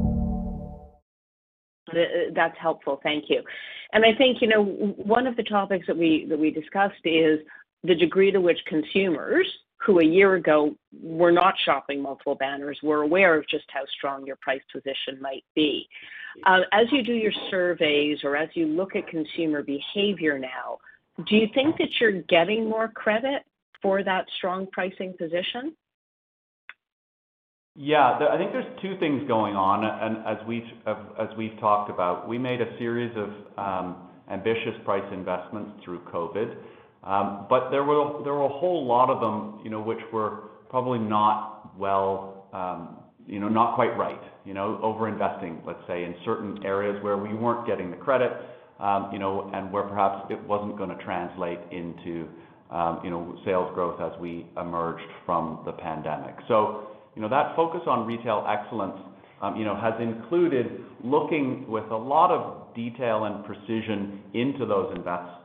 That's 2.33 2.57
helpful. 2.59 2.99
Thank 3.03 3.25
you. 3.29 3.41
And 3.93 4.05
I 4.05 4.13
think, 4.17 4.41
you 4.41 4.47
know, 4.47 4.63
one 4.63 5.27
of 5.27 5.35
the 5.35 5.43
topics 5.43 5.87
that 5.87 5.97
we 5.97 6.25
that 6.29 6.39
we 6.39 6.51
discussed 6.51 7.01
is 7.03 7.39
the 7.83 7.95
degree 7.95 8.31
to 8.31 8.39
which 8.39 8.59
consumers 8.67 9.47
who 9.85 9.99
a 9.99 10.05
year 10.05 10.35
ago 10.35 10.75
were 11.01 11.31
not 11.31 11.55
shopping 11.65 12.01
multiple 12.01 12.35
banners 12.35 12.77
were 12.83 13.01
aware 13.01 13.35
of 13.35 13.47
just 13.49 13.65
how 13.69 13.81
strong 13.97 14.25
your 14.25 14.35
price 14.35 14.61
position 14.71 15.19
might 15.19 15.43
be. 15.55 15.87
Uh, 16.45 16.59
as 16.71 16.85
you 16.91 17.03
do 17.03 17.13
your 17.13 17.31
surveys 17.49 18.19
or 18.23 18.35
as 18.35 18.49
you 18.53 18.67
look 18.67 18.95
at 18.95 19.07
consumer 19.07 19.63
behavior 19.63 20.37
now, 20.37 20.77
do 21.27 21.35
you 21.35 21.47
think 21.53 21.77
that 21.77 21.89
you're 21.99 22.21
getting 22.23 22.69
more 22.69 22.89
credit 22.89 23.43
for 23.81 24.03
that 24.03 24.25
strong 24.37 24.67
pricing 24.71 25.13
position? 25.17 25.75
Yeah. 27.75 28.19
I 28.29 28.37
think 28.37 28.51
there's 28.51 28.65
two 28.81 28.97
things 28.99 29.27
going 29.27 29.55
on. 29.55 29.83
And 29.85 30.25
as 30.27 30.45
we've 31.37 31.59
talked 31.59 31.89
about, 31.89 32.27
we 32.27 32.37
made 32.37 32.61
a 32.61 32.77
series 32.77 33.15
of 33.15 33.29
um, 33.57 33.95
ambitious 34.29 34.75
price 34.85 35.05
investments 35.13 35.71
through 35.83 35.99
COVID. 36.01 36.55
Um, 37.03 37.47
but 37.49 37.71
there 37.71 37.83
were 37.83 38.01
a 38.01 38.49
whole 38.49 38.85
lot 38.85 39.09
of 39.09 39.19
them, 39.19 39.61
you 39.63 39.71
know, 39.71 39.81
which 39.81 39.99
were 40.13 40.49
probably 40.69 40.99
not 40.99 41.77
well, 41.77 42.47
um, 42.53 42.97
you 43.25 43.39
know, 43.39 43.49
not 43.49 43.75
quite 43.75 43.97
right. 43.97 44.21
You 44.45 44.53
know, 44.53 44.79
over-investing, 44.81 45.61
let's 45.65 45.81
say, 45.87 46.03
in 46.03 46.15
certain 46.25 46.63
areas 46.65 47.01
where 47.03 47.17
we 47.17 47.33
weren't 47.33 47.65
getting 47.67 47.89
the 47.89 47.97
credit, 47.97 48.31
you 49.11 49.19
know, 49.19 49.49
and 49.53 49.71
where 49.71 49.83
perhaps 49.83 50.25
it 50.29 50.41
wasn't 50.47 50.77
gonna 50.77 50.97
translate 51.03 51.59
into, 51.71 52.27
you 53.03 53.09
know, 53.09 53.37
sales 53.45 53.71
growth 53.73 53.99
as 54.01 54.19
we 54.19 54.47
emerged 54.59 55.07
from 55.25 55.61
the 55.65 55.71
pandemic. 55.71 56.35
You 57.15 57.21
know, 57.21 57.29
that 57.29 57.55
focus 57.55 57.81
on 57.87 58.07
retail 58.07 58.45
excellence, 58.47 58.97
um, 59.41 59.55
you 59.57 59.65
know, 59.65 59.75
has 59.75 59.93
included 59.99 60.83
looking 61.03 61.69
with 61.69 61.85
a 61.91 61.97
lot 61.97 62.31
of 62.31 62.73
detail 62.75 63.25
and 63.25 63.43
precision 63.45 64.21
into 64.33 64.65
those 64.65 64.95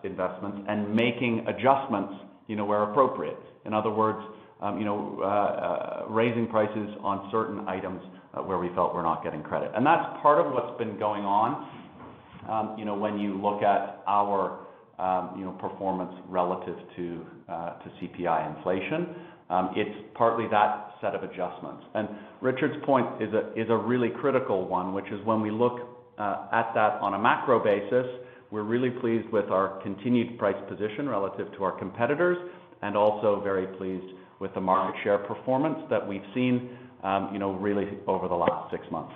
investments 0.04 0.58
and 0.68 0.94
making 0.94 1.46
adjustments, 1.48 2.12
you 2.46 2.56
know, 2.56 2.64
where 2.64 2.84
appropriate. 2.84 3.38
In 3.64 3.74
other 3.74 3.90
words, 3.90 4.18
um, 4.60 4.78
you 4.78 4.84
know, 4.84 5.18
uh, 5.20 5.26
uh, 5.26 6.04
raising 6.08 6.46
prices 6.46 6.88
on 7.00 7.28
certain 7.30 7.66
items, 7.68 8.00
uh, 8.34 8.42
where 8.42 8.58
we 8.58 8.68
felt 8.74 8.94
we're 8.94 9.02
not 9.02 9.22
getting 9.22 9.42
credit. 9.42 9.70
And 9.74 9.84
that's 9.84 10.04
part 10.22 10.44
of 10.44 10.52
what's 10.52 10.78
been 10.78 10.98
going 10.98 11.24
on, 11.24 11.68
um, 12.48 12.78
you 12.78 12.84
know, 12.84 12.94
when 12.94 13.18
you 13.18 13.40
look 13.40 13.62
at 13.62 14.02
our, 14.06 14.60
you 15.36 15.44
know, 15.44 15.56
performance 15.60 16.12
relative 16.28 16.78
to 16.96 17.26
uh 17.48 17.74
to 17.82 17.90
CPI 18.00 18.56
inflation. 18.56 19.14
It's 19.76 19.96
partly 20.14 20.46
that 20.50 20.85
set 21.00 21.14
of 21.14 21.22
adjustments. 21.22 21.84
And 21.94 22.08
Richard's 22.40 22.84
point 22.84 23.22
is 23.22 23.32
a 23.32 23.52
is 23.60 23.68
a 23.70 23.76
really 23.76 24.10
critical 24.10 24.66
one, 24.66 24.94
which 24.94 25.06
is 25.06 25.24
when 25.24 25.40
we 25.40 25.50
look 25.50 25.80
uh, 26.18 26.46
at 26.52 26.72
that 26.74 27.00
on 27.00 27.14
a 27.14 27.18
macro 27.18 27.62
basis, 27.62 28.06
we're 28.50 28.62
really 28.62 28.90
pleased 28.90 29.28
with 29.30 29.50
our 29.50 29.80
continued 29.82 30.38
price 30.38 30.56
position 30.68 31.08
relative 31.08 31.52
to 31.56 31.64
our 31.64 31.72
competitors, 31.78 32.38
and 32.82 32.96
also 32.96 33.40
very 33.42 33.66
pleased 33.76 34.14
with 34.40 34.52
the 34.54 34.60
market 34.60 34.98
share 35.02 35.18
performance 35.18 35.78
that 35.90 36.06
we've 36.06 36.24
seen, 36.34 36.70
um, 37.02 37.30
you 37.32 37.38
know, 37.38 37.52
really 37.52 37.98
over 38.06 38.28
the 38.28 38.34
last 38.34 38.70
six 38.70 38.84
months. 38.90 39.12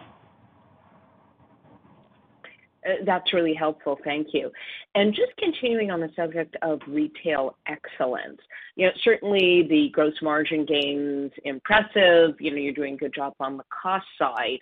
Uh, 2.86 3.04
that's 3.04 3.32
really 3.32 3.54
helpful. 3.54 3.98
Thank 4.04 4.28
you. 4.32 4.50
And 4.94 5.14
just 5.14 5.36
continuing 5.38 5.90
on 5.90 6.00
the 6.00 6.10
subject 6.16 6.56
of 6.62 6.80
retail 6.86 7.56
excellence. 7.66 8.40
You 8.76 8.86
know, 8.86 8.92
certainly 9.02 9.66
the 9.68 9.90
gross 9.92 10.14
margin 10.22 10.64
gain's 10.64 11.32
impressive. 11.44 12.40
You 12.40 12.50
know, 12.50 12.56
you're 12.56 12.72
doing 12.72 12.94
a 12.94 12.98
good 12.98 13.14
job 13.14 13.34
on 13.40 13.56
the 13.56 13.64
cost 13.82 14.06
side. 14.18 14.58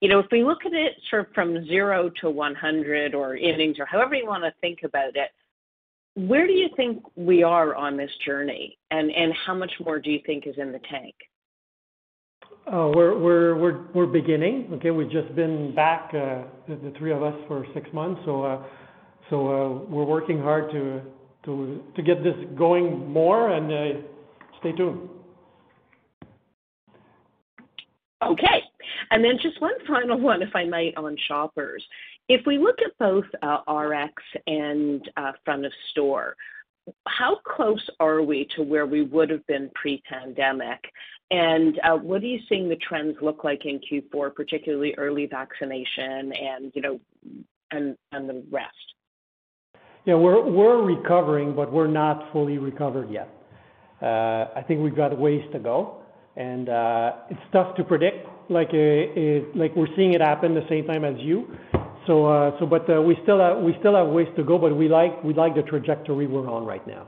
You 0.00 0.08
know, 0.08 0.18
if 0.18 0.26
we 0.32 0.42
look 0.42 0.64
at 0.64 0.72
it 0.72 0.94
sort 1.10 1.28
of 1.28 1.34
from 1.34 1.66
zero 1.66 2.10
to 2.20 2.30
100 2.30 3.14
or 3.14 3.36
innings 3.36 3.78
or 3.78 3.86
however 3.86 4.14
you 4.14 4.26
wanna 4.26 4.52
think 4.60 4.80
about 4.82 5.14
it, 5.14 5.30
where 6.14 6.46
do 6.46 6.52
you 6.52 6.68
think 6.76 7.02
we 7.16 7.42
are 7.42 7.74
on 7.74 7.96
this 7.96 8.10
journey? 8.24 8.78
And, 8.90 9.10
and 9.12 9.32
how 9.46 9.54
much 9.54 9.72
more 9.84 10.00
do 10.00 10.10
you 10.10 10.20
think 10.26 10.46
is 10.46 10.56
in 10.58 10.72
the 10.72 10.80
tank? 10.90 11.14
We're 12.66 13.18
we're 13.18 13.56
we're 13.56 13.84
we're 13.94 14.06
beginning. 14.06 14.70
Okay? 14.74 14.90
We've 14.90 15.10
just 15.10 15.34
been 15.34 15.74
back, 15.74 16.12
the 16.12 16.92
three 16.98 17.12
of 17.12 17.22
us 17.22 17.34
for 17.48 17.66
six 17.74 17.88
months. 17.92 18.20
So 18.24 18.44
uh 18.44 18.62
so 19.28 19.48
uh 19.48 19.68
we're 19.88 20.04
working 20.04 20.40
hard 20.40 20.70
to 20.72 21.00
to 21.44 21.82
to 21.96 22.02
get 22.02 22.22
this 22.22 22.36
going 22.56 23.10
more 23.10 23.52
and 23.52 24.04
stay 24.60 24.72
tuned. 24.72 25.08
Okay. 28.22 28.62
And 29.10 29.24
then 29.24 29.38
just 29.42 29.60
one 29.60 29.72
final 29.88 30.20
one, 30.20 30.42
if 30.42 30.54
I 30.54 30.64
might, 30.64 30.96
on 30.96 31.16
Shoppers. 31.26 31.84
If 32.28 32.42
we 32.46 32.58
look 32.58 32.76
at 32.84 32.96
both 32.98 33.24
Rx 33.42 34.12
and 34.46 35.08
front 35.44 35.64
of 35.66 35.72
store, 35.90 36.36
how 37.06 37.36
close 37.44 37.86
are 37.98 38.22
we 38.22 38.48
to 38.56 38.62
where 38.62 38.86
we 38.86 39.02
would 39.02 39.30
have 39.30 39.46
been 39.46 39.70
pre-pandemic? 39.74 40.80
And 41.30 41.78
uh, 41.84 41.96
what 41.96 42.22
are 42.22 42.26
you 42.26 42.40
seeing 42.48 42.68
the 42.68 42.76
trends 42.76 43.16
look 43.22 43.44
like 43.44 43.64
in 43.64 43.80
Q4, 43.80 44.34
particularly 44.34 44.94
early 44.98 45.26
vaccination 45.26 46.32
and, 46.32 46.72
you 46.74 46.82
know, 46.82 47.00
and 47.70 47.96
and 48.12 48.28
the 48.28 48.42
rest? 48.50 48.74
Yeah. 50.04 50.14
We're 50.14 50.42
we're 50.50 50.82
recovering, 50.82 51.54
but 51.54 51.72
we're 51.72 51.86
not 51.86 52.32
fully 52.32 52.58
recovered 52.58 53.10
yet. 53.10 53.28
Uh, 54.02 54.46
I 54.56 54.64
think 54.66 54.80
we've 54.80 54.96
got 54.96 55.16
ways 55.16 55.42
to 55.52 55.58
go, 55.58 56.02
and 56.36 56.68
uh, 56.68 57.12
it's 57.30 57.40
tough 57.52 57.76
to 57.76 57.84
predict. 57.84 58.26
Like 58.48 58.70
uh, 58.70 59.46
Like 59.54 59.76
we're 59.76 59.94
seeing 59.96 60.14
it 60.14 60.20
happen 60.20 60.54
the 60.54 60.66
same 60.68 60.86
time 60.86 61.04
as 61.04 61.14
you. 61.18 61.54
Uh, 62.08 62.50
but 62.66 62.88
uh, 62.90 63.00
we 63.00 63.16
still 63.22 63.38
have 63.38 64.08
ways 64.08 64.28
to 64.36 64.44
go, 64.44 64.58
but 64.58 64.74
we 64.76 64.88
like 64.88 65.22
the 65.22 65.62
trajectory 65.68 66.26
we're 66.26 66.48
on 66.48 66.64
right 66.64 66.86
now. 66.86 67.06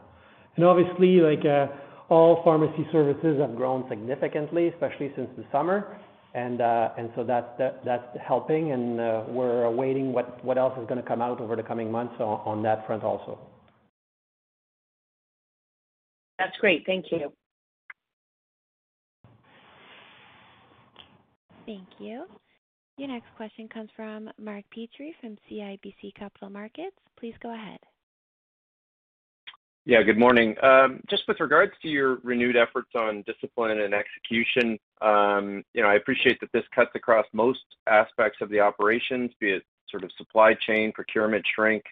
And 0.57 0.65
obviously, 0.65 1.21
like, 1.21 1.45
uh, 1.45 1.67
all 2.09 2.43
pharmacy 2.45 2.87
services 2.93 3.41
have 3.41 3.57
grown 3.57 3.85
significantly, 3.89 4.69
especially 4.69 5.13
since 5.17 5.29
the 5.37 5.45
summer. 5.51 5.99
And 6.35 6.63
uh 6.63 6.91
and 6.97 7.11
so 7.15 7.25
that's 7.25 8.17
helping, 8.27 8.73
and 8.73 8.97
we're 9.35 9.65
awaiting 9.65 10.15
what 10.15 10.57
else 10.57 10.73
is 10.81 10.87
gonna 10.89 11.03
come 11.03 11.21
out 11.21 11.43
over 11.43 11.57
the 11.57 11.63
coming 11.63 11.93
months 11.93 12.15
on 12.21 12.63
that 12.63 12.87
front 12.87 13.03
also. 13.03 13.39
That's 16.39 16.57
great. 16.59 16.85
Thank 16.87 17.07
you. 17.13 17.33
Thank 21.67 21.87
you. 21.99 22.25
Your 22.99 23.09
next 23.09 23.35
question 23.37 23.69
comes 23.69 23.91
from 23.97 24.31
Mark 24.39 24.65
Petrie 24.71 25.15
from 25.21 25.37
CIBC 25.51 26.15
Capital 26.15 26.51
Markets. 26.51 26.97
Please 27.19 27.35
go 27.43 27.55
ahead. 27.55 27.79
Yeah, 29.85 30.03
good 30.03 30.19
morning. 30.19 30.55
Um, 30.63 31.01
just 31.11 31.27
with 31.27 31.41
regards 31.41 31.73
to 31.83 31.89
your 31.89 32.21
renewed 32.23 32.57
efforts 32.57 32.91
on 32.95 33.25
discipline 33.27 33.81
and 33.81 33.93
execution, 33.93 34.79
um, 35.01 35.65
you 35.75 35.83
know, 35.83 35.89
I 35.89 35.95
appreciate 35.95 36.39
that 36.41 36.53
this 36.53 36.63
cuts 36.73 36.93
across 36.95 37.27
most 37.33 37.65
aspects 37.89 38.39
of 38.41 38.49
the 38.51 38.61
operations, 38.61 39.33
be 39.41 39.51
it 39.51 39.65
sort 39.91 40.05
of 40.05 40.13
supply 40.17 40.55
chain, 40.55 40.93
procurement, 40.93 41.45
shrink, 41.53 41.83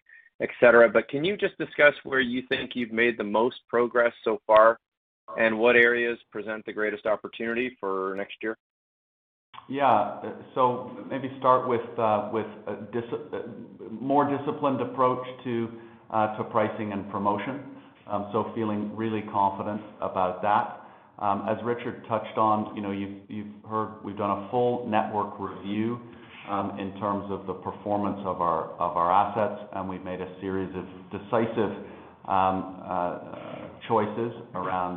et 0.40 0.50
cetera. 0.60 0.88
But 0.88 1.08
can 1.08 1.24
you 1.24 1.36
just 1.36 1.58
discuss 1.58 1.94
where 2.04 2.20
you 2.20 2.42
think 2.48 2.76
you've 2.76 2.92
made 2.92 3.18
the 3.18 3.24
most 3.24 3.56
progress 3.68 4.12
so 4.22 4.40
far, 4.46 4.78
and 5.36 5.58
what 5.58 5.74
areas 5.74 6.18
present 6.30 6.64
the 6.66 6.72
greatest 6.72 7.06
opportunity 7.06 7.76
for 7.80 8.14
next 8.16 8.36
year? 8.40 8.56
Yeah. 9.68 9.86
Uh, 9.86 10.32
so 10.54 10.90
maybe 11.08 11.30
start 11.38 11.68
with 11.68 11.80
uh, 11.98 12.02
a 12.02 12.44
uh, 12.66 13.42
more 13.90 14.36
disciplined 14.36 14.80
approach 14.80 15.24
to 15.44 15.68
uh 16.10 16.36
to 16.36 16.44
pricing 16.44 16.92
and 16.92 17.10
promotion. 17.10 17.60
Um, 18.06 18.28
so 18.32 18.50
feeling 18.54 18.96
really 18.96 19.22
confident 19.32 19.80
about 20.00 20.42
that. 20.42 20.80
Um, 21.20 21.46
as 21.48 21.56
Richard 21.64 22.04
touched 22.08 22.36
on, 22.38 22.74
you 22.74 22.82
know, 22.82 22.90
you've 22.90 23.54
heard 23.68 24.02
we've 24.02 24.16
done 24.16 24.30
a 24.30 24.50
full 24.50 24.88
network 24.88 25.38
review 25.38 26.00
um, 26.48 26.78
in 26.80 26.98
terms 26.98 27.30
of 27.30 27.46
the 27.46 27.52
performance 27.52 28.18
of 28.24 28.40
our 28.40 28.70
of 28.80 28.96
our 28.96 29.12
assets, 29.12 29.68
and 29.76 29.88
we've 29.88 30.02
made 30.02 30.20
a 30.20 30.40
series 30.40 30.74
of 30.74 30.84
decisive 31.12 31.76
choices 33.88 34.32
around 34.54 34.96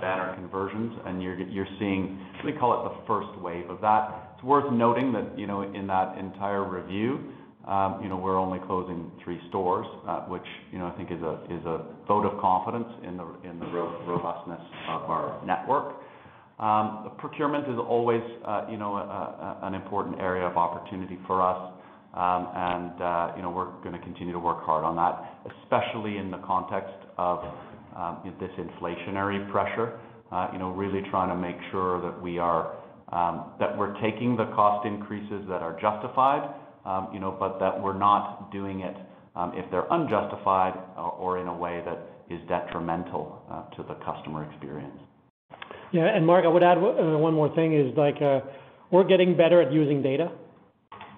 banner 0.00 0.34
conversions. 0.34 0.92
And 1.06 1.22
you're 1.22 1.38
you're 1.40 1.68
seeing, 1.78 2.18
we 2.44 2.52
call 2.52 2.86
it 2.86 2.90
the 2.90 3.06
first 3.06 3.38
wave 3.40 3.70
of 3.70 3.80
that. 3.80 4.34
It's 4.34 4.44
worth 4.44 4.72
noting 4.72 5.12
that, 5.12 5.38
you 5.38 5.46
know, 5.46 5.62
in 5.62 5.86
that 5.86 6.18
entire 6.18 6.64
review, 6.64 7.20
um, 7.66 8.00
you 8.02 8.08
know, 8.10 8.16
we're 8.16 8.38
only 8.38 8.58
closing 8.66 9.10
three 9.24 9.40
stores, 9.48 9.86
uh, 10.06 10.20
which, 10.22 10.44
you 10.70 10.78
know, 10.78 10.86
I 10.86 10.90
think 10.96 11.10
is 11.10 11.22
a 11.22 11.40
is 11.48 11.64
a 11.64 11.86
vote 12.06 12.26
of 12.26 12.38
confidence 12.40 12.88
in 13.02 13.16
the 13.16 13.26
in 13.48 13.58
the 13.58 13.66
robustness 13.66 14.60
of 14.88 15.02
our 15.08 15.42
network. 15.46 15.96
Um, 16.58 17.10
procurement 17.18 17.66
is 17.68 17.78
always, 17.78 18.22
uh, 18.46 18.66
you 18.70 18.76
know, 18.76 18.96
an 19.62 19.74
important 19.74 20.20
area 20.20 20.46
of 20.46 20.56
opportunity 20.56 21.18
for 21.26 21.40
us. 21.42 21.72
Um, 22.14 22.48
and 22.54 23.02
uh 23.02 23.32
you 23.34 23.42
know, 23.42 23.50
we're 23.50 23.72
gonna 23.82 23.98
continue 23.98 24.32
to 24.32 24.38
work 24.38 24.62
hard 24.62 24.84
on 24.84 24.94
that, 24.96 25.34
especially 25.50 26.18
in 26.18 26.30
the 26.30 26.38
context 26.38 26.94
of 27.18 27.42
this 28.38 28.50
inflationary 28.58 29.50
pressure. 29.50 29.98
Uh, 30.32 30.48
you 30.52 30.58
know, 30.58 30.70
really 30.70 31.02
trying 31.10 31.28
to 31.28 31.36
make 31.36 31.56
sure 31.70 32.00
that 32.00 32.20
we're 32.20 32.66
um, 33.12 33.52
that 33.60 33.76
we're 33.78 33.94
taking 34.00 34.36
the 34.36 34.46
cost 34.46 34.84
increases 34.86 35.44
that 35.48 35.62
are 35.62 35.78
justified, 35.80 36.52
um, 36.84 37.08
you 37.12 37.20
know, 37.20 37.30
but 37.38 37.60
that 37.60 37.80
we're 37.80 37.96
not 37.96 38.50
doing 38.50 38.80
it 38.80 38.96
um, 39.36 39.52
if 39.54 39.70
they're 39.70 39.86
unjustified 39.90 40.74
uh, 40.96 41.08
or 41.08 41.38
in 41.38 41.46
a 41.46 41.54
way 41.54 41.82
that 41.84 41.98
is 42.34 42.40
detrimental 42.48 43.42
uh, 43.50 43.62
to 43.76 43.82
the 43.84 43.94
customer 44.04 44.50
experience. 44.50 44.98
Yeah. 45.92 46.06
And 46.06 46.26
Mark, 46.26 46.44
I 46.44 46.48
would 46.48 46.64
add 46.64 46.78
one 46.80 47.34
more 47.34 47.54
thing 47.54 47.74
is 47.74 47.96
like, 47.96 48.18
we're 48.90 49.04
getting 49.04 49.36
better 49.36 49.62
at 49.62 49.72
using 49.72 50.02
data, 50.02 50.32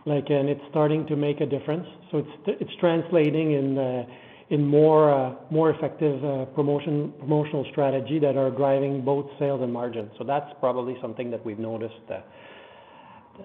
like, 0.05 0.29
and 0.29 0.49
it's 0.49 0.61
starting 0.71 1.07
to 1.07 1.17
make 1.17 1.41
a 1.41 1.47
difference. 1.47 1.87
So 2.11 2.19
it's 2.19 2.61
it's 2.61 2.75
translating 2.81 3.53
in 3.53 4.07
more 4.51 5.13
uh 5.13 5.35
more 5.51 5.71
effective 5.71 6.21
promotional 6.55 7.67
strategy 7.73 8.19
that 8.19 8.37
are 8.37 8.51
driving 8.51 9.05
both 9.05 9.27
sales 9.39 9.61
and 9.63 9.73
margins. 9.73 10.11
So 10.19 10.25
that's 10.25 10.51
probably 10.61 10.97
something 11.01 11.31
that 11.31 11.45
we've 11.45 11.59
noticed 11.59 11.95
that 12.09 12.27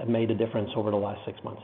made 0.08 0.32
a 0.32 0.36
difference 0.36 0.70
over 0.76 0.92
the 0.92 0.98
last 0.98 1.20
six 1.26 1.44
months. 1.44 1.64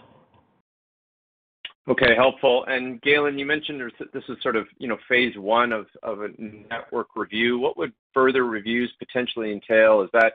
Okay. 1.90 2.16
Helpful. 2.18 2.66
And 2.68 3.02
Galen, 3.02 3.40
you 3.40 3.46
mentioned 3.46 3.82
this 4.14 4.24
is 4.28 4.38
sort 4.44 4.58
of, 4.58 4.68
you 4.78 4.90
know, 4.90 4.98
phase 5.08 5.34
one 5.38 5.72
of 5.72 5.86
a 6.04 6.28
network 6.38 7.08
review. 7.16 7.60
What 7.60 7.78
would 7.78 7.94
further 8.14 8.44
reviews 8.46 8.92
potentially 9.00 9.54
entail? 9.54 10.02
Is 10.02 10.10
that 10.12 10.34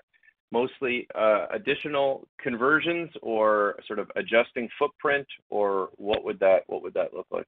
mostly 0.51 1.07
additional 1.53 2.27
conversions 2.41 3.11
or 3.21 3.77
sort 3.87 3.99
of 3.99 4.11
adjusting 4.17 4.69
footprint, 4.79 5.27
or 5.51 5.91
what 5.97 6.25
would 6.25 6.39
that 6.41 6.63
what 6.69 6.83
would 6.83 6.95
that 6.95 7.13
look 7.13 7.27
like? 7.31 7.47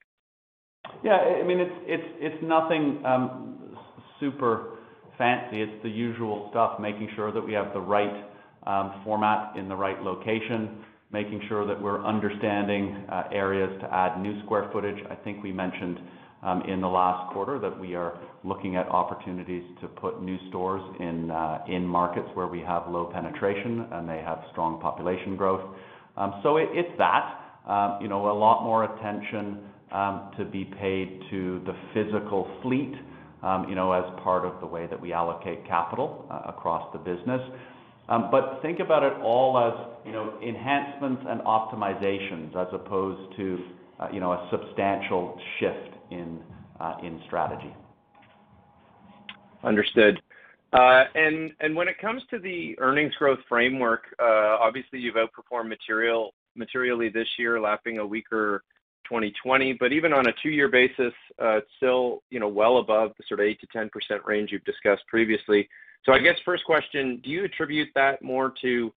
Yeah, 1.02 1.16
I 1.16 1.42
mean, 1.42 1.58
it's 1.60 2.42
nothing 2.42 3.04
um, 3.04 3.76
super 4.20 4.78
fancy. 5.18 5.62
It's 5.62 5.82
the 5.82 5.90
usual 5.90 6.48
stuff, 6.50 6.80
making 6.80 7.10
sure 7.14 7.32
that 7.32 7.40
we 7.40 7.52
have 7.52 7.72
the 7.72 7.80
right 7.80 8.24
um, 8.66 9.02
format 9.04 9.56
in 9.56 9.68
the 9.68 9.76
right 9.76 10.00
location, 10.00 10.78
making 11.12 11.42
sure 11.48 11.66
that 11.66 11.80
we're 11.80 12.04
understanding 12.04 13.04
uh, 13.10 13.24
areas 13.32 13.70
to 13.80 13.94
add 13.94 14.20
new 14.20 14.42
square 14.44 14.70
footage. 14.72 14.96
I 15.10 15.14
think 15.14 15.42
we 15.42 15.52
mentioned 15.52 15.98
um, 16.42 16.62
in 16.62 16.80
the 16.80 16.88
last 16.88 17.32
quarter 17.32 17.58
that 17.58 17.78
we 17.78 17.94
are 17.94 18.18
looking 18.42 18.76
at 18.76 18.88
opportunities 18.88 19.62
to 19.80 19.88
put 19.88 20.22
new 20.22 20.38
stores 20.48 20.82
in 21.00 21.30
uh, 21.30 21.64
markets 21.80 22.28
where 22.34 22.46
we 22.46 22.60
have 22.60 22.88
low 22.88 23.10
penetration 23.12 23.86
and 23.92 24.08
they 24.08 24.18
have 24.18 24.40
strong 24.52 24.80
population 24.80 25.36
growth. 25.36 25.76
So 26.42 26.56
it's 26.56 26.96
that. 26.98 27.40
You 28.00 28.08
know, 28.08 28.30
a 28.30 28.36
lot 28.36 28.62
more 28.64 28.84
attention 28.84 29.60
Um, 29.94 30.32
to 30.38 30.44
be 30.44 30.64
paid 30.64 31.20
to 31.30 31.62
the 31.64 31.74
physical 31.94 32.50
fleet, 32.62 32.94
um, 33.44 33.68
you 33.68 33.76
know, 33.76 33.92
as 33.92 34.02
part 34.24 34.44
of 34.44 34.58
the 34.60 34.66
way 34.66 34.88
that 34.88 35.00
we 35.00 35.12
allocate 35.12 35.64
capital 35.68 36.26
uh, 36.28 36.50
across 36.52 36.92
the 36.92 36.98
business. 36.98 37.40
Um, 38.08 38.28
but 38.34 38.58
think 38.60 38.80
about 38.80 39.04
it 39.04 39.12
all 39.22 39.56
as, 39.56 39.74
you 40.04 40.10
know, 40.10 40.26
enhancements 40.42 41.22
and 41.28 41.40
optimizations 41.42 42.56
as 42.56 42.66
opposed 42.72 43.36
to, 43.36 43.58
uh, 44.00 44.08
you 44.12 44.18
know, 44.18 44.32
a 44.32 44.48
substantial 44.50 45.40
shift 45.60 45.92
in 46.10 46.40
uh, 46.80 46.96
in 47.06 47.20
strategy. 47.28 47.72
Understood. 49.62 50.20
Uh 50.72 51.04
and 51.14 51.52
and 51.60 51.76
when 51.76 51.86
it 51.86 51.98
comes 52.00 52.20
to 52.30 52.40
the 52.40 52.76
earnings 52.80 53.14
growth 53.14 53.38
framework, 53.48 54.02
obviously 54.18 54.98
you've 54.98 55.14
outperformed 55.14 55.70
materially 56.56 57.08
this 57.10 57.28
year, 57.38 57.60
lapping 57.60 57.98
a 57.98 58.06
weaker 58.06 58.64
2020. 59.04 59.74
but 59.74 59.92
Even 59.92 60.12
on 60.12 60.26
a 60.28 60.32
two-year 60.42 60.68
basis, 60.68 61.12
uh, 61.42 61.58
it's 61.58 61.70
still, 61.76 62.22
you 62.30 62.40
know, 62.40 62.48
well 62.48 62.78
above 62.78 63.12
the 63.16 63.24
sort 63.28 63.40
of 63.40 63.46
8%-10% 63.46 64.24
range 64.24 64.50
you've 64.52 64.64
discussed 64.64 65.02
previously. 65.08 65.68
So 66.04 66.12
I 66.12 66.18
guess 66.18 66.36
first 66.44 66.64
question, 66.64 67.20
do 67.24 67.30
you 67.30 67.44
attribute 67.44 67.88
that 67.94 68.22
more 68.22 68.52
to 68.62 68.92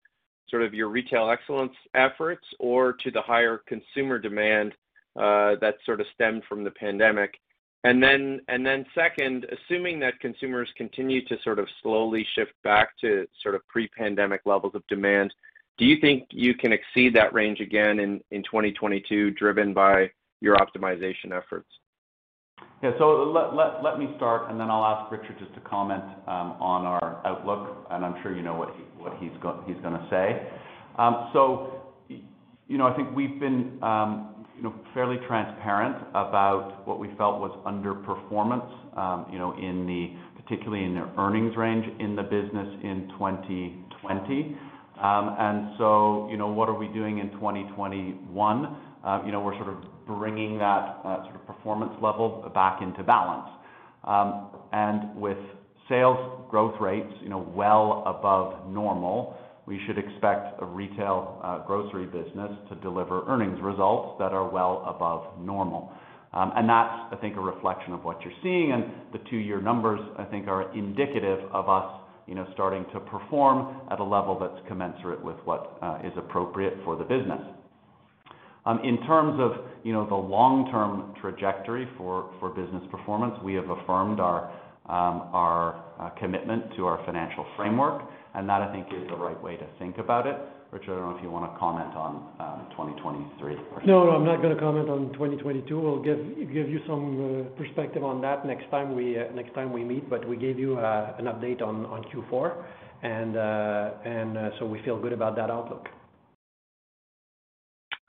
sort 0.49 0.63
of 0.63 0.73
your 0.73 0.89
retail 0.89 1.29
excellence 1.29 1.73
efforts 1.93 2.45
or 2.59 2.93
to 2.93 3.11
the 3.11 3.21
higher 3.21 3.61
consumer 3.67 4.19
demand 4.19 4.73
uh, 5.15 5.55
that 5.61 5.75
sort 5.85 6.01
of 6.01 6.07
stemmed 6.13 6.43
from 6.47 6.63
the 6.63 6.71
pandemic? 6.71 7.35
And 7.83 8.01
then, 8.01 8.41
and 8.47 8.65
then 8.65 8.85
Second, 8.93 9.45
assuming 9.51 9.99
that 9.99 10.19
consumers 10.19 10.67
continue 10.75 11.23
to 11.25 11.37
sort 11.43 11.59
of 11.59 11.67
slowly 11.81 12.25
shift 12.35 12.53
back 12.63 12.89
to 13.01 13.27
sort 13.41 13.55
of 13.55 13.65
pre-pandemic 13.67 14.41
levels 14.45 14.75
of 14.75 14.85
demand, 14.87 15.33
do 15.77 15.85
you 15.85 15.97
think 16.01 16.27
you 16.31 16.55
can 16.55 16.73
exceed 16.73 17.15
that 17.15 17.33
range 17.33 17.59
again 17.59 17.99
in 17.99 18.43
2022, 18.43 19.31
driven 19.31 19.73
by 19.73 20.09
your 20.41 20.55
optimization 20.57 21.31
efforts? 21.31 21.67
Yeah. 22.81 22.91
So 22.99 23.31
let 23.83 23.99
me 23.99 24.07
start, 24.17 24.49
and 24.49 24.59
then 24.59 24.69
I'll 24.69 24.85
ask 24.85 25.11
Richard 25.11 25.37
just 25.39 25.53
to 25.55 25.59
comment 25.61 26.03
um, 26.27 26.57
on 26.59 26.85
our 26.85 27.25
outlook, 27.25 27.87
and 27.91 28.05
I'm 28.05 28.21
sure 28.21 28.35
you 28.35 28.43
know 28.43 28.55
what 28.55 29.15
he's 29.19 29.31
gonna 29.41 30.07
say. 30.09 30.47
Um 30.97 31.29
so 31.33 31.73
you 32.67 32.77
know, 32.77 32.87
I 32.87 32.95
think 32.95 33.15
we've 33.15 33.39
been 33.39 33.79
um, 33.81 34.45
you 34.57 34.63
know, 34.63 34.73
fairly 34.93 35.17
transparent 35.27 35.95
about 36.09 36.85
what 36.87 36.99
we 36.99 37.07
felt 37.17 37.39
was 37.39 37.51
underperformance, 37.65 38.67
um, 38.97 39.25
you 39.31 39.37
know, 39.37 39.53
in 39.57 39.85
the 39.85 40.41
particularly 40.41 40.83
in 40.83 40.95
the 40.95 41.07
earnings 41.17 41.55
range 41.55 41.85
in 41.99 42.15
the 42.15 42.23
business 42.23 42.67
in 42.83 43.07
2020. 43.19 44.57
You 44.97 46.37
know, 46.37 46.47
what 46.47 46.69
are 46.69 46.77
we 46.77 46.87
doing 46.87 47.19
in 47.19 47.31
2021? 47.31 48.77
You 49.25 49.31
know, 49.31 49.41
we're 49.41 49.55
sort 49.55 49.69
of 49.69 49.75
bringing 50.05 50.57
that 50.57 50.99
uh 51.03 51.23
sort 51.23 51.35
of 51.35 51.45
performance 51.45 51.91
level 52.01 52.49
back 52.53 52.81
into 52.81 53.03
balance. 53.03 53.49
Um 54.03 54.47
and 54.71 55.15
with 55.19 55.37
sales 55.89 56.17
growth 56.49 56.75
rates, 56.81 57.11
you 57.21 57.29
know, 57.29 57.45
well 57.55 58.03
above 58.05 58.69
normal, 58.69 59.35
we 59.65 59.79
should 59.85 59.97
expect 59.97 60.61
a 60.61 60.65
retail 60.65 61.63
grocery 61.67 62.05
business 62.05 62.51
to 62.69 62.75
deliver 62.75 63.25
earnings 63.27 63.59
results 63.61 64.15
that 64.19 64.31
are 64.33 64.49
well 64.49 64.83
above 64.87 65.39
normal. 65.39 65.91
Um 66.33 66.51
and 66.55 66.67
that's, 66.69 67.13
I 67.13 67.17
think, 67.21 67.37
a 67.37 67.41
reflection 67.41 67.93
of 67.93 68.03
what 68.03 68.21
you're 68.21 68.39
seeing, 68.41 68.71
and 68.71 68.83
the 69.13 69.19
two-year 69.29 69.61
numbers, 69.61 69.99
I 70.17 70.23
think, 70.23 70.47
are 70.47 70.73
indicative 70.75 71.39
of 71.51 71.69
us, 71.69 71.89
you 72.27 72.35
know, 72.35 72.47
starting 72.53 72.85
to 72.93 72.99
perform 72.99 73.77
at 73.89 73.99
a 73.99 74.03
level 74.03 74.37
that's 74.39 74.67
commensurate 74.67 75.23
with 75.23 75.37
what 75.45 75.77
uh, 75.81 75.99
is 76.03 76.13
appropriate 76.17 76.75
for 76.83 76.95
the 76.95 77.03
business. 77.03 77.41
Um, 78.65 78.79
in 78.83 78.97
terms 79.07 79.39
of, 79.39 79.65
you 79.83 79.93
know, 79.93 80.05
the 80.07 80.15
long-term 80.15 81.15
trajectory 81.21 81.87
for 81.97 82.29
business 82.55 82.83
performance, 82.91 83.35
we 83.43 83.53
have 83.53 83.69
affirmed 83.69 84.19
our 84.19 84.51
um, 84.87 85.27
our 85.33 85.83
uh, 85.99 86.09
commitment 86.11 86.63
to 86.77 86.85
our 86.85 87.03
financial 87.05 87.45
framework, 87.57 88.03
and 88.35 88.47
that, 88.49 88.61
I 88.61 88.71
think, 88.71 88.87
is 88.87 89.07
the 89.09 89.15
right 89.15 89.41
way 89.41 89.57
to 89.57 89.65
think 89.79 89.97
about 89.97 90.27
it. 90.27 90.37
Richard, 90.71 90.93
I 90.93 90.95
don't 90.97 91.11
know 91.11 91.17
if 91.17 91.23
you 91.23 91.31
wanna 91.31 91.55
comment 91.57 91.95
on 91.95 92.27
um, 92.39 92.67
2023. 92.71 93.55
No, 93.85 94.03
no, 94.03 94.11
I'm 94.11 94.25
not 94.25 94.41
gonna 94.41 94.59
comment 94.59 94.89
on 94.89 95.13
2022. 95.13 95.79
We'll 95.79 96.03
give 96.03 96.19
you 96.19 96.81
some 96.85 97.47
uh, 97.47 97.57
perspective 97.57 98.03
on 98.03 98.21
that 98.21 98.39
uh, 98.39 98.47
next 98.47 98.69
time 98.69 98.93
we 99.71 99.83
meet. 99.83 100.09
But 100.09 100.27
we 100.27 100.35
gave 100.35 100.59
you 100.59 100.77
uh, 100.77 101.15
an 101.17 101.25
update 101.25 101.61
on 101.61 101.85
Q4, 102.11 102.63
and 103.03 104.53
so 104.59 104.65
we 104.65 104.81
feel 104.83 104.99
good 104.99 105.13
about 105.13 105.35
that 105.37 105.49
outlook. 105.49 105.87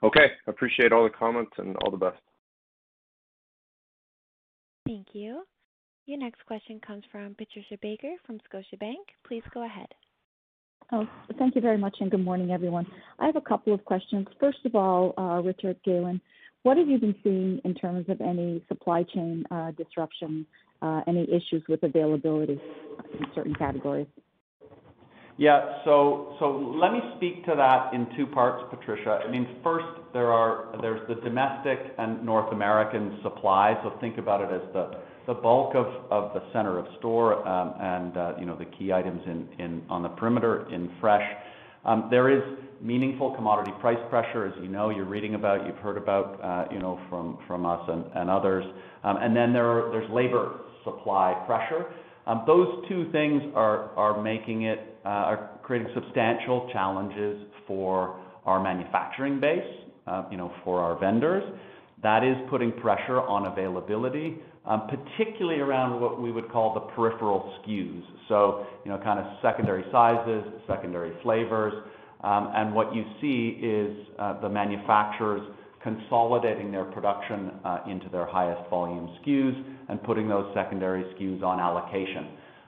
Okay. 0.03 0.27
Appreciate 0.47 0.91
all 0.91 1.03
the 1.03 1.09
comments 1.09 1.51
and 1.57 1.75
all 1.77 1.91
the 1.91 1.97
best. 1.97 2.21
Thank 4.85 5.07
you. 5.13 5.43
Your 6.05 6.17
next 6.17 6.43
question 6.45 6.79
comes 6.85 7.03
from 7.11 7.35
Patricia 7.35 7.77
Baker 7.81 8.15
from 8.25 8.39
Scotiabank. 8.51 8.95
Please 9.27 9.43
go 9.53 9.63
ahead. 9.65 9.87
Oh, 10.91 11.07
thank 11.37 11.55
you 11.55 11.61
very 11.61 11.77
much, 11.77 11.97
and 11.99 12.09
good 12.09 12.23
morning, 12.23 12.51
everyone. 12.51 12.87
I 13.19 13.27
have 13.27 13.35
a 13.35 13.41
couple 13.41 13.73
of 13.73 13.85
questions. 13.85 14.27
First 14.39 14.65
of 14.65 14.73
all, 14.73 15.13
uh, 15.19 15.39
Richard, 15.43 15.77
Galen, 15.85 16.19
what 16.63 16.77
have 16.77 16.87
you 16.87 16.97
been 16.97 17.15
seeing 17.23 17.61
in 17.63 17.75
terms 17.75 18.09
of 18.09 18.19
any 18.21 18.63
supply 18.67 19.03
chain 19.03 19.45
uh, 19.51 19.71
disruption, 19.71 20.47
uh, 20.81 21.01
any 21.05 21.23
issues 21.29 21.63
with 21.69 21.83
availability 21.83 22.59
in 23.19 23.25
certain 23.35 23.53
categories? 23.53 24.07
Yeah. 25.37 25.83
So 25.85 26.35
so 26.39 26.49
let 26.51 26.91
me 26.91 26.99
speak 27.15 27.45
to 27.45 27.55
that 27.55 27.93
in 27.93 28.07
two 28.17 28.25
parts, 28.25 28.63
Patricia. 28.69 29.21
I 29.25 29.31
mean, 29.31 29.47
first, 29.63 29.87
there 30.11 30.31
are 30.31 30.75
there's 30.81 31.07
the 31.07 31.15
domestic 31.15 31.79
and 31.97 32.25
North 32.25 32.51
American 32.51 33.19
supply. 33.23 33.79
So 33.83 33.97
think 34.01 34.17
about 34.17 34.41
it 34.41 34.53
as 34.53 34.73
the 34.73 34.97
bulk 35.33 35.75
of 35.75 35.87
of 36.11 36.33
the 36.33 36.41
center 36.53 36.77
of 36.77 36.85
store, 36.99 37.47
um, 37.47 37.73
and 37.79 38.17
uh, 38.17 38.33
you 38.39 38.45
know, 38.45 38.55
the 38.55 38.65
key 38.65 38.91
items 38.93 39.21
in 39.25 39.47
in 39.59 39.83
on 39.89 40.03
the 40.03 40.09
perimeter 40.09 40.71
in 40.73 40.91
fresh. 40.99 41.25
Um, 41.85 42.07
there 42.11 42.29
is 42.29 42.43
meaningful 42.81 43.35
commodity 43.35 43.71
price 43.79 43.99
pressure, 44.09 44.45
as 44.45 44.53
you 44.61 44.67
know, 44.69 44.89
you're 44.89 45.05
reading 45.05 45.35
about, 45.35 45.65
you've 45.65 45.77
heard 45.77 45.97
about, 45.97 46.39
uh, 46.43 46.73
you 46.73 46.79
know, 46.79 46.99
from 47.09 47.37
from 47.47 47.65
us 47.65 47.81
and 47.87 48.05
and 48.15 48.29
others. 48.29 48.65
Um, 49.03 49.17
and 49.17 49.35
then 49.35 49.53
there 49.53 49.89
there's 49.91 50.09
labor 50.11 50.59
supply 50.83 51.41
pressure. 51.45 51.85
Those 52.45 52.85
two 52.87 53.11
things 53.11 53.41
are 53.55 53.89
are 53.95 54.21
making 54.21 54.63
it, 54.63 54.79
uh 55.05 55.09
are 55.09 55.49
creating 55.63 55.89
substantial 55.93 56.69
challenges 56.71 57.41
for 57.67 58.19
our 58.45 58.61
manufacturing 58.61 59.39
base, 59.39 59.63
uh, 60.07 60.23
you 60.31 60.37
know, 60.37 60.51
for 60.63 60.79
our 60.79 60.97
vendors. 60.99 61.43
That 62.01 62.23
is 62.23 62.35
putting 62.49 62.71
pressure 62.71 63.19
on 63.21 63.47
availability, 63.47 64.37
Um, 64.69 64.87
particularly 64.87 65.61
around 65.61 65.99
what 65.99 66.21
we 66.21 66.31
would 66.31 66.51
call 66.51 66.75
the 66.75 66.81
peripheral 66.93 67.51
SKUs. 67.57 68.03
So, 68.27 68.67
you 68.85 68.91
know, 68.91 68.99
kind 68.99 69.17
of 69.19 69.25
secondary 69.41 69.83
sizes, 69.91 70.43
secondary 70.67 71.11
flavors. 71.23 71.73
Um, 72.23 72.51
and 72.53 72.75
what 72.75 72.93
you 72.93 73.03
see 73.19 73.57
is 73.65 73.97
uh, 74.19 74.39
the 74.41 74.47
manufacturers 74.47 75.41
consolidating 75.81 76.71
their 76.71 76.83
production 76.83 77.49
uh, 77.65 77.79
into 77.89 78.09
their 78.09 78.27
highest 78.27 78.69
volume 78.69 79.09
SKUs 79.25 79.55
and 79.89 80.03
putting 80.03 80.29
those 80.29 80.45
secondary 80.53 81.01
SKUs 81.15 81.41
on 81.41 81.59
allocation. 81.59 82.27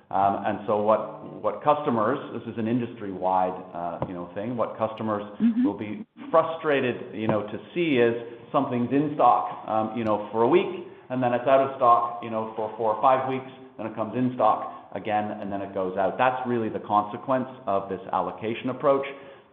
Um, 0.09 0.43
and 0.47 0.59
so 0.65 0.81
what 0.81 1.63
customers, 1.63 2.17
this 2.33 2.51
is 2.51 2.57
an 2.57 2.67
industry-wide, 2.67 3.63
uh, 3.75 4.05
you 4.07 4.15
know, 4.15 4.27
thing. 4.33 4.57
What 4.57 4.75
customers 4.75 5.21
Mm-hmm. 5.39 5.63
will 5.63 5.77
be 5.77 6.03
frustrated, 6.31 7.13
you 7.13 7.27
know, 7.27 7.43
to 7.43 7.59
see 7.75 7.97
is 7.97 8.15
something's 8.51 8.91
in 8.91 9.11
stock, 9.13 9.93
you 9.95 10.03
know, 10.03 10.27
for 10.31 10.41
a 10.41 10.47
week, 10.47 10.87
and 11.11 11.21
then 11.21 11.33
it's 11.33 11.45
out 11.47 11.59
of 11.59 11.75
stock, 11.75 12.21
you 12.23 12.29
know, 12.29 12.53
for 12.55 12.73
four 12.77 12.95
or 12.95 13.01
five 13.01 13.27
weeks, 13.29 13.51
then 13.77 13.85
it 13.85 13.95
comes 13.95 14.15
in 14.15 14.31
stock 14.35 14.89
again, 14.95 15.31
and 15.39 15.51
then 15.51 15.61
it 15.61 15.73
goes 15.73 15.97
out. 15.97 16.17
That's 16.17 16.41
really 16.47 16.69
the 16.69 16.79
consequence 16.79 17.47
of 17.67 17.89
this 17.89 17.99
allocation 18.13 18.69
approach 18.69 19.05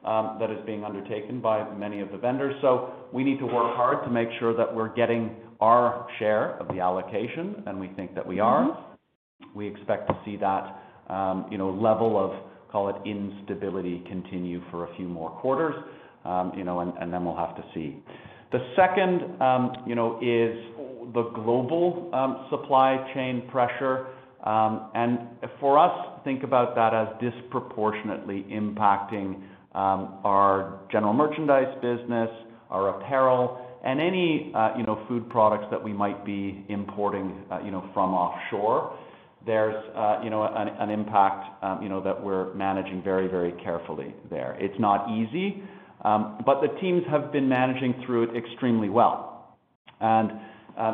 um, 0.05 0.37
that 0.41 0.51
is 0.51 0.59
being 0.67 0.85
undertaken 0.85 1.41
by 1.41 1.69
many 1.75 2.01
of 2.01 2.13
the 2.13 2.17
vendors. 2.17 2.55
So 2.63 2.93
we 3.13 3.25
need 3.25 3.39
to 3.41 3.47
work 3.47 3.75
hard 3.77 4.05
to 4.05 4.11
make 4.11 4.29
sure 4.39 4.57
that 4.57 4.73
we're 4.73 4.95
getting 4.95 5.35
our 5.61 6.07
share 6.21 6.57
of 6.61 6.69
the 6.69 6.81
allocation, 6.81 7.65
and 7.67 7.81
we 7.81 7.89
think 7.89 8.15
that 8.15 8.27
we 8.27 8.37
mm-hmm. 8.37 8.45
are. 8.45 8.71
Mm-hmm. 8.71 9.59
We 9.59 9.67
expect 9.67 10.09
to 10.09 10.17
see 10.25 10.37
that, 10.37 10.81
um, 11.13 11.47
you 11.51 11.59
know, 11.59 11.71
level 11.71 12.19
of, 12.19 12.33
call 12.71 12.89
it 12.91 12.97
instability, 13.05 14.05
continue 14.09 14.63
for 14.71 14.85
a 14.85 14.97
few 14.97 15.09
more 15.09 15.31
quarters, 15.31 15.75
um, 16.25 16.53
you 16.57 16.65
know, 16.65 16.81
and 16.81 17.13
then 17.13 17.25
we'll 17.25 17.37
have 17.37 17.57
to 17.57 17.65
see. 17.75 17.97
The 18.51 18.61
second, 18.77 19.21
you 19.87 19.95
know, 19.95 20.19
is 20.23 20.57
the 21.15 21.23
global 21.35 22.11
um, 22.13 22.47
supply 22.51 23.11
chain 23.15 23.49
pressure. 23.51 24.07
Um, 24.45 24.91
and 24.95 25.19
for 25.61 25.79
us, 25.79 26.21
think 26.25 26.43
about 26.43 26.75
that 26.77 26.95
as 26.95 27.09
disproportionately 27.21 28.47
impacting 28.51 29.43
um, 29.75 30.19
our 30.25 30.81
general 30.91 31.13
merchandise 31.13 31.75
business, 31.83 32.31
our 32.71 33.01
apparel, 33.01 33.65
and 33.85 34.01
any, 34.01 34.53
uh, 34.55 34.77
you 34.77 34.85
know, 34.85 35.05
food 35.09 35.29
products 35.31 35.67
that 35.71 35.83
we 35.83 35.93
might 35.93 36.25
be 36.25 36.65
importing, 36.69 37.43
uh, 37.51 37.61
you 37.65 37.71
know, 37.71 37.89
from 37.95 38.13
offshore. 38.13 38.99
There's, 39.47 39.77
uh, 39.97 40.21
you 40.23 40.31
know, 40.31 40.43
an 40.43 40.91
impact, 40.91 41.63
you 41.83 41.89
know, 41.89 42.03
that 42.03 42.23
we're 42.23 42.53
managing 42.55 43.03
very, 43.03 43.29
very 43.29 43.53
carefully 43.63 44.15
there. 44.29 44.57
It's 44.61 44.79
not 44.79 45.09
easy, 45.11 45.63
but 46.03 46.61
the 46.61 46.69
teams 46.81 47.03
have 47.09 47.33
been 47.33 47.49
managing 47.49 48.03
through 48.05 48.25
it 48.25 48.37
extremely 48.37 48.91
well. 48.91 49.57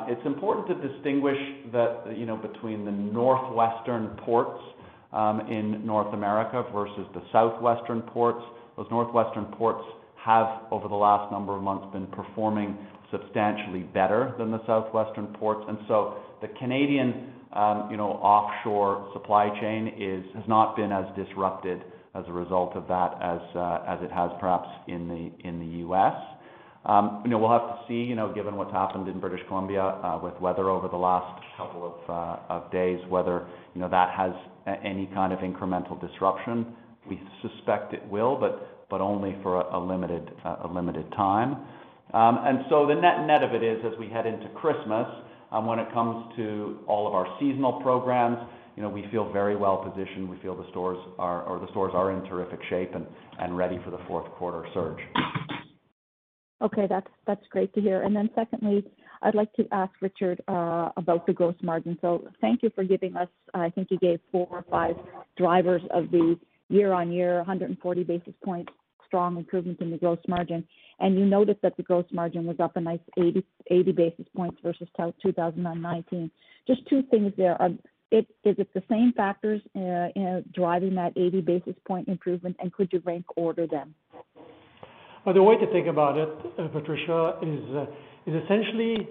It's 0.08 0.24
important 0.24 0.66
to 0.68 0.88
distinguish 0.88 1.38
that, 1.72 2.16
you 2.16 2.26
know, 2.26 2.36
between 2.36 2.84
the 2.84 2.90
northwestern 2.90 4.16
ports 4.24 4.60
um, 5.12 5.40
in 5.50 5.86
North 5.86 6.12
America 6.14 6.64
versus 6.72 7.06
the 7.14 7.22
southwestern 7.32 8.02
ports. 8.02 8.42
Those 8.76 8.86
northwestern 8.90 9.44
ports 9.56 9.84
have, 10.16 10.62
over 10.70 10.88
the 10.88 10.94
last 10.94 11.30
number 11.30 11.54
of 11.54 11.62
months, 11.62 11.86
been 11.92 12.06
performing 12.08 12.76
substantially 13.10 13.82
better 13.82 14.34
than 14.38 14.50
the 14.50 14.64
southwestern 14.66 15.26
ports. 15.38 15.64
And 15.68 15.78
so 15.86 16.16
the 16.40 16.48
Canadian, 16.58 17.32
um, 17.52 17.88
you 17.90 17.96
know, 17.96 18.12
offshore 18.22 19.10
supply 19.12 19.48
chain 19.60 19.94
is, 19.98 20.24
has 20.34 20.44
not 20.48 20.76
been 20.76 20.90
as 20.90 21.04
disrupted 21.14 21.84
as 22.14 22.24
a 22.26 22.32
result 22.32 22.74
of 22.74 22.86
that 22.88 23.14
as 23.20 23.40
uh, 23.56 23.84
as 23.88 23.98
it 24.02 24.10
has 24.10 24.30
perhaps 24.40 24.68
in 24.88 25.08
the, 25.08 25.48
in 25.48 25.58
the 25.58 25.78
U.S. 25.78 26.14
You 26.86 27.30
know, 27.30 27.38
we'll 27.38 27.50
have 27.50 27.68
to 27.68 27.78
see, 27.88 27.94
you 27.94 28.14
know, 28.14 28.32
given 28.34 28.56
what's 28.56 28.72
happened 28.72 29.08
in 29.08 29.18
British 29.18 29.40
Columbia 29.48 30.20
with 30.22 30.38
weather 30.40 30.68
over 30.68 30.88
the 30.88 30.96
last 30.96 31.42
couple 31.56 31.98
of 32.08 32.70
days, 32.70 33.00
whether, 33.08 33.46
you 33.74 33.80
know, 33.80 33.88
that 33.88 34.10
has 34.16 34.32
any 34.84 35.06
kind 35.14 35.32
of 35.32 35.38
incremental 35.40 35.98
disruption. 36.00 36.66
We 37.08 37.20
suspect 37.42 37.92
it 37.94 38.06
will, 38.08 38.36
but 38.36 38.70
but 38.90 39.00
only 39.00 39.34
for 39.42 39.60
a 39.60 39.78
limited 39.78 40.30
uh 40.44 40.56
a 40.64 40.68
limited 40.68 41.10
time. 41.12 41.52
Um 42.12 42.38
and 42.44 42.60
so 42.70 42.86
the 42.86 42.94
net 42.94 43.26
net 43.26 43.42
of 43.42 43.52
it 43.54 43.62
is, 43.62 43.84
as 43.84 43.98
we 43.98 44.08
head 44.08 44.26
into 44.26 44.48
Christmas, 44.50 45.06
when 45.50 45.78
it 45.78 45.92
comes 45.92 46.34
to 46.36 46.78
all 46.86 47.06
of 47.06 47.14
our 47.14 47.26
seasonal 47.38 47.80
programs, 47.82 48.38
you 48.76 48.82
know, 48.82 48.88
we 48.88 49.06
feel 49.10 49.30
very 49.32 49.56
well 49.56 49.78
positioned. 49.78 50.28
We 50.28 50.38
feel 50.38 50.56
the 50.56 50.68
stores 50.70 50.98
are 51.18 51.42
or 51.42 51.58
the 51.60 51.68
stores 51.70 51.92
are 51.94 52.12
in 52.12 52.24
terrific 52.24 52.60
shape 52.68 52.92
and 52.94 53.56
ready 53.56 53.78
for 53.84 53.90
the 53.90 54.00
fourth 54.08 54.30
quarter 54.32 54.66
surge. 54.74 54.98
Okay. 56.62 56.86
That's 56.88 57.06
that's 57.26 57.46
great 57.50 57.74
to 57.74 57.80
hear. 57.80 58.02
And 58.02 58.14
then 58.14 58.30
secondly, 58.34 58.84
I'd 59.22 59.34
like 59.34 59.52
to 59.54 59.66
ask 59.72 59.92
Richard 60.00 60.42
uh, 60.48 60.90
about 60.96 61.26
the 61.26 61.32
gross 61.32 61.56
margin. 61.62 61.98
So 62.00 62.28
thank 62.40 62.62
you 62.62 62.70
for 62.74 62.84
giving 62.84 63.16
us, 63.16 63.28
I 63.54 63.70
think 63.70 63.88
you 63.90 63.98
gave 63.98 64.20
four 64.30 64.46
or 64.50 64.64
five 64.70 64.96
drivers 65.38 65.82
of 65.90 66.10
the 66.10 66.38
year-on-year 66.68 67.38
140 67.38 68.04
basis 68.04 68.34
points 68.44 68.70
strong 69.06 69.36
improvement 69.36 69.80
in 69.80 69.90
the 69.90 69.96
gross 69.96 70.18
margin. 70.28 70.66
And 70.98 71.18
you 71.18 71.24
noticed 71.24 71.62
that 71.62 71.76
the 71.76 71.82
gross 71.82 72.04
margin 72.12 72.46
was 72.46 72.56
up 72.60 72.76
a 72.76 72.80
nice 72.80 73.00
80 73.16 73.92
basis 73.92 74.26
points 74.34 74.58
versus 74.62 74.88
2019. 75.22 76.30
Just 76.66 76.80
two 76.88 77.02
things 77.10 77.32
there. 77.36 77.60
Um, 77.62 77.78
is 78.10 78.24
it 78.44 78.68
the 78.74 78.82
same 78.88 79.12
factors 79.16 79.60
uh, 79.76 80.40
driving 80.52 80.94
that 80.96 81.12
80 81.16 81.40
basis 81.40 81.74
point 81.86 82.08
improvement, 82.08 82.56
and 82.60 82.72
could 82.72 82.92
you 82.92 83.02
rank 83.04 83.24
order 83.36 83.66
them? 83.66 83.94
The 85.32 85.42
way 85.42 85.56
to 85.56 85.66
think 85.72 85.86
about 85.86 86.18
it, 86.18 86.28
Patricia, 86.72 87.38
is 87.42 88.34
essentially 88.44 89.08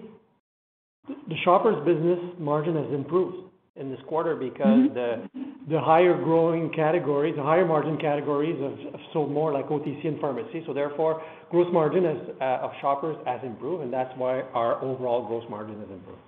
the 1.08 1.36
Shoppers 1.44 1.84
business 1.84 2.18
margin 2.38 2.76
has 2.76 2.92
improved 2.92 3.50
in 3.76 3.90
this 3.90 4.00
quarter 4.08 4.36
because 4.36 4.90
Mm-hmm. 4.94 5.70
the 5.72 5.80
higher 5.80 6.14
growing 6.22 6.70
categories, 6.70 7.34
the 7.36 7.42
higher 7.42 7.66
margin 7.66 7.96
categories 7.98 8.60
have 8.62 9.00
sold 9.12 9.32
more 9.32 9.52
like 9.52 9.66
OTC 9.68 10.06
and 10.06 10.20
pharmacy. 10.20 10.62
So 10.66 10.72
therefore, 10.72 11.22
gross 11.50 11.66
margin 11.72 12.04
of 12.06 12.70
Shoppers 12.80 13.16
has 13.26 13.40
improved, 13.42 13.82
and 13.82 13.92
that's 13.92 14.12
why 14.16 14.42
our 14.54 14.80
overall 14.82 15.26
gross 15.26 15.44
margin 15.50 15.80
has 15.80 15.90
improved. 15.90 16.20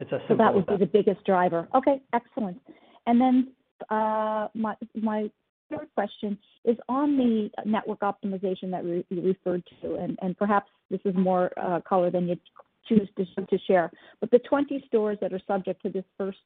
It's 0.00 0.12
as 0.12 0.20
simple 0.28 0.34
as 0.34 0.38
that. 0.38 0.44
That 0.44 0.54
would 0.54 0.66
be 0.78 0.84
the 0.84 0.90
biggest 0.90 1.24
driver. 1.24 1.68
Okay, 1.74 2.00
excellent. 2.12 2.60
And 3.06 3.20
then 3.20 3.52
uh 3.90 4.48
my 4.54 4.74
my 4.94 5.30
third 5.70 5.88
question 5.94 6.38
is 6.64 6.76
on 6.88 7.16
the 7.16 7.50
network 7.64 8.00
optimization 8.00 8.70
that 8.70 8.84
you 8.84 9.22
referred 9.22 9.62
to, 9.82 9.94
and 9.94 10.36
perhaps 10.38 10.70
this 10.90 11.00
is 11.04 11.14
more 11.16 11.50
uh, 11.56 11.80
color 11.88 12.10
than 12.10 12.28
you'd 12.28 12.40
choose 12.88 13.08
to 13.16 13.58
share. 13.66 13.90
But 14.20 14.30
the 14.30 14.38
20 14.38 14.84
stores 14.86 15.18
that 15.20 15.32
are 15.32 15.40
subject 15.46 15.82
to 15.82 15.90
this 15.90 16.04
first 16.16 16.38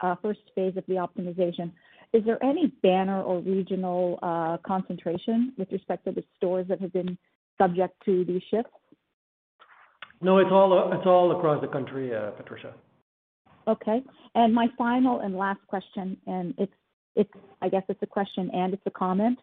uh, 0.00 0.16
phase 0.54 0.76
of 0.76 0.84
the 0.86 0.94
optimization, 0.94 1.72
is 2.12 2.24
there 2.24 2.42
any 2.42 2.72
banner 2.82 3.22
or 3.22 3.40
regional 3.40 4.18
uh, 4.22 4.56
concentration 4.66 5.52
with 5.58 5.70
respect 5.70 6.04
to 6.06 6.12
the 6.12 6.24
stores 6.36 6.66
that 6.68 6.80
have 6.80 6.92
been 6.92 7.18
subject 7.58 7.94
to 8.04 8.24
these 8.24 8.42
shifts? 8.50 8.72
No, 10.20 10.38
it's 10.38 10.50
all 10.50 11.36
across 11.36 11.60
the 11.60 11.68
country, 11.68 12.10
Patricia. 12.36 12.74
Okay. 13.68 14.02
And 14.34 14.54
my 14.54 14.66
final 14.76 15.20
and 15.20 15.36
last 15.36 15.60
question, 15.68 16.16
and 16.26 16.54
I 17.62 17.68
guess 17.68 17.82
it's 17.88 18.02
a 18.02 18.06
question 18.06 18.50
and 18.52 18.72
it's 18.74 18.82
a 18.86 18.90
comment. 18.90 19.38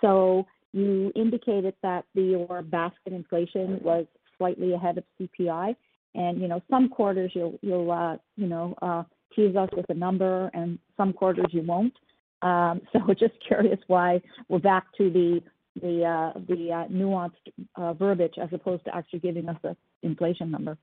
So 0.00 0.46
you 0.72 1.12
indicated 1.14 1.74
that 1.82 2.04
the 2.14 2.22
your 2.22 2.62
basket 2.62 3.12
inflation 3.12 3.80
was 3.82 4.06
slightly 4.36 4.72
ahead 4.74 4.98
of 4.98 5.04
CPI, 5.20 5.74
and 6.14 6.40
you 6.40 6.48
know 6.48 6.62
some 6.70 6.88
quarters 6.88 7.32
you'll 7.34 7.58
you'll 7.62 7.90
uh, 7.90 8.16
you 8.36 8.46
know 8.46 8.74
uh, 8.82 9.02
tease 9.34 9.56
us 9.56 9.68
with 9.76 9.86
a 9.88 9.94
number, 9.94 10.50
and 10.54 10.78
some 10.96 11.12
quarters 11.12 11.46
you 11.50 11.62
won't. 11.62 11.94
Um, 12.42 12.80
so 12.92 13.00
just 13.14 13.34
curious 13.46 13.78
why 13.86 14.20
we're 14.48 14.58
back 14.58 14.86
to 14.98 15.10
the 15.10 15.42
the 15.80 16.04
uh, 16.04 16.38
the 16.48 16.86
nuanced 16.90 17.98
verbiage 17.98 18.34
as 18.40 18.48
opposed 18.52 18.84
to 18.84 18.94
actually 18.94 19.20
giving 19.20 19.48
us 19.48 19.56
the 19.62 19.76
inflation 20.02 20.50
number. 20.50 20.76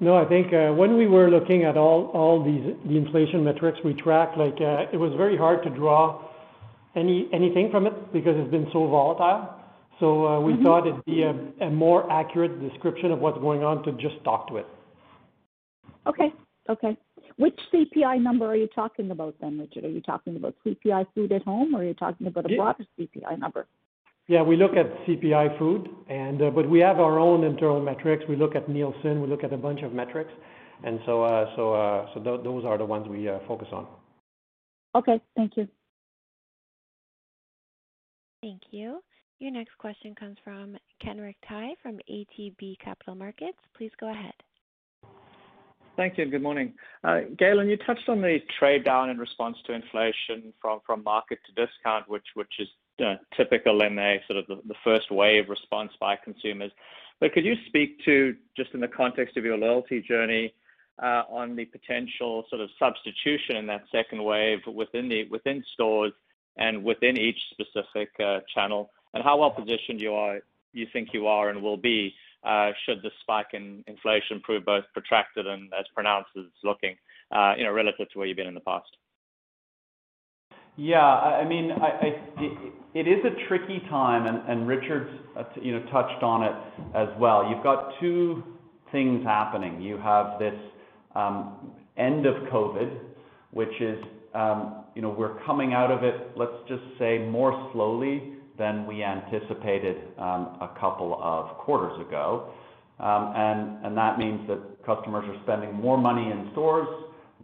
No, 0.00 0.16
I 0.16 0.24
think 0.24 0.52
uh, 0.52 0.72
when 0.72 0.96
we 0.96 1.08
were 1.08 1.28
looking 1.28 1.64
at 1.64 1.76
all 1.76 2.10
all 2.14 2.44
these 2.44 2.76
the 2.86 2.96
inflation 2.96 3.42
metrics 3.42 3.78
we 3.84 3.94
track, 3.94 4.36
like, 4.36 4.60
uh, 4.60 4.86
it 4.92 4.96
was 4.96 5.12
very 5.16 5.36
hard 5.36 5.62
to 5.64 5.70
draw 5.70 6.22
any 6.94 7.28
anything 7.32 7.70
from 7.70 7.86
it 7.86 8.12
because 8.12 8.34
it's 8.36 8.50
been 8.50 8.68
so 8.72 8.86
volatile. 8.86 9.54
So 10.00 10.26
uh 10.26 10.40
we 10.40 10.52
mm-hmm. 10.52 10.64
thought 10.64 10.86
it'd 10.86 11.04
be 11.04 11.22
a 11.22 11.70
more 11.70 12.10
accurate 12.10 12.60
description 12.60 13.10
of 13.10 13.18
what's 13.18 13.38
going 13.38 13.64
on 13.64 13.82
to 13.84 13.92
just 13.92 14.22
talk 14.24 14.48
to 14.48 14.58
it. 14.58 14.66
Okay. 16.06 16.32
Okay. 16.68 16.96
Which 17.36 17.58
CPI 17.72 18.20
number 18.20 18.46
are 18.46 18.56
you 18.56 18.68
talking 18.68 19.10
about 19.10 19.34
then, 19.40 19.58
Richard? 19.58 19.84
Are 19.84 19.90
you 19.90 20.00
talking 20.00 20.36
about 20.36 20.54
CPI 20.66 21.06
food 21.14 21.32
at 21.32 21.42
home, 21.42 21.74
or 21.74 21.80
are 21.80 21.84
you 21.84 21.94
talking 21.94 22.26
about 22.26 22.50
a 22.50 22.56
broader 22.56 22.84
CPI 22.98 23.38
number? 23.38 23.66
Yeah, 24.28 24.42
we 24.42 24.56
look 24.56 24.72
at 24.76 24.86
CPI 25.06 25.58
food, 25.58 25.88
and 26.08 26.42
uh, 26.42 26.50
but 26.50 26.68
we 26.68 26.80
have 26.80 27.00
our 27.00 27.18
own 27.18 27.44
internal 27.44 27.80
metrics. 27.80 28.24
We 28.28 28.36
look 28.36 28.54
at 28.54 28.68
Nielsen, 28.68 29.22
we 29.22 29.26
look 29.26 29.42
at 29.42 29.54
a 29.54 29.56
bunch 29.56 29.80
of 29.80 29.94
metrics. 29.94 30.30
And 30.84 31.00
so 31.06 31.24
uh, 31.24 31.46
so 31.56 31.72
uh, 31.72 32.06
so 32.12 32.20
th- 32.20 32.44
those 32.44 32.64
are 32.66 32.76
the 32.76 32.84
ones 32.84 33.08
we 33.08 33.28
focus 33.48 33.68
on. 33.72 33.86
Okay. 34.94 35.20
Thank 35.34 35.56
you. 35.56 35.66
Thank 38.42 38.60
you. 38.70 39.00
Your 39.40 39.50
next 39.50 39.76
question 39.78 40.14
comes 40.14 40.36
from 40.44 40.76
Kenric 41.02 41.36
Tyghe 41.50 41.72
from 41.82 41.98
ATB 42.10 42.78
Capital 42.84 43.14
Markets. 43.14 43.58
Please 43.76 43.92
go 43.98 44.10
ahead. 44.10 44.34
Thank 45.96 46.16
you, 46.16 46.22
and 46.22 46.30
good 46.30 46.42
morning. 46.42 46.74
Galen, 47.38 47.68
you 47.68 47.76
touched 47.78 48.08
on 48.08 48.20
the 48.20 48.38
trade 48.58 48.84
down 48.84 49.10
in 49.10 49.18
response 49.18 49.56
to 49.66 49.72
inflation 49.72 50.52
from, 50.60 50.80
from 50.86 51.02
market 51.02 51.40
to 51.46 51.66
discount, 51.66 52.08
which, 52.08 52.26
which 52.34 52.52
is 52.60 52.68
typical 53.36 53.82
in 53.82 53.98
a 53.98 54.20
sort 54.26 54.38
of 54.38 54.46
the 54.46 54.74
first 54.84 55.10
wave 55.10 55.48
response 55.48 55.92
by 56.00 56.16
consumers. 56.16 56.72
But 57.20 57.32
could 57.32 57.44
you 57.44 57.54
speak 57.66 58.04
to, 58.04 58.36
just 58.56 58.70
in 58.74 58.80
the 58.80 58.88
context 58.88 59.36
of 59.36 59.44
your 59.44 59.56
loyalty 59.56 60.00
journey, 60.00 60.54
uh, 61.02 61.22
on 61.30 61.54
the 61.54 61.64
potential 61.64 62.44
sort 62.50 62.60
of 62.60 62.70
substitution 62.78 63.56
in 63.56 63.66
that 63.66 63.84
second 63.92 64.22
wave 64.22 64.58
within 64.66 65.08
the 65.08 65.28
within 65.28 65.62
stores 65.74 66.12
and 66.56 66.82
within 66.82 67.16
each 67.16 67.38
specific 67.50 68.10
channel? 68.54 68.90
And 69.14 69.22
how 69.22 69.38
well-positioned 69.38 70.00
you 70.00 70.12
are, 70.14 70.40
you 70.72 70.86
think 70.92 71.10
you 71.12 71.26
are 71.26 71.50
and 71.50 71.62
will 71.62 71.76
be 71.76 72.14
uh, 72.44 72.70
should 72.84 73.02
the 73.02 73.10
spike 73.20 73.48
in 73.52 73.82
inflation 73.86 74.40
prove 74.40 74.64
both 74.64 74.84
protracted 74.92 75.46
and 75.46 75.72
as 75.78 75.86
pronounced 75.94 76.30
as 76.36 76.44
it's 76.46 76.64
looking 76.64 76.96
you 77.56 77.64
know, 77.64 77.72
relative 77.72 78.08
to 78.10 78.18
where 78.18 78.26
you've 78.26 78.36
been 78.36 78.46
in 78.46 78.54
the 78.54 78.60
past? 78.60 78.90
Yeah. 80.78 81.04
I 81.04 81.44
mean, 81.46 81.72
it 82.94 83.08
is 83.08 83.24
a 83.24 83.48
tricky 83.48 83.80
time, 83.90 84.26
and 84.48 84.66
Richard's 84.66 85.10
uh, 85.36 85.42
you 85.60 85.72
know, 85.72 85.84
touched 85.90 86.22
on 86.22 86.44
it 86.44 86.52
as 86.94 87.08
well. 87.18 87.50
You've 87.50 87.64
got 87.64 87.92
two 88.00 88.42
things 88.92 89.24
happening. 89.24 89.82
You 89.82 89.98
have 89.98 90.38
this 90.38 90.54
um, 91.14 91.72
end 91.96 92.26
of 92.26 92.34
COVID, 92.50 92.96
which 93.50 93.80
is 93.80 93.98
um, 94.34 94.84
you 94.94 95.02
know, 95.02 95.10
we're 95.10 95.42
coming 95.44 95.74
out 95.74 95.90
of 95.90 96.04
it, 96.04 96.14
let's 96.36 96.52
just 96.68 96.82
say, 96.98 97.18
more 97.18 97.70
slowly 97.72 98.34
than 98.56 98.86
we 98.86 99.02
anticipated 99.02 99.96
um, 100.18 100.58
a 100.60 100.70
couple 100.80 101.18
of 101.22 101.56
quarters 101.58 102.00
ago. 102.06 102.50
Um 103.00 103.32
and 103.36 103.86
and 103.86 103.96
that 103.96 104.18
means 104.18 104.46
that 104.48 104.58
customers 104.84 105.24
are 105.28 105.40
spending 105.44 105.72
more 105.72 105.96
money 105.96 106.32
in 106.32 106.48
stores. 106.50 106.88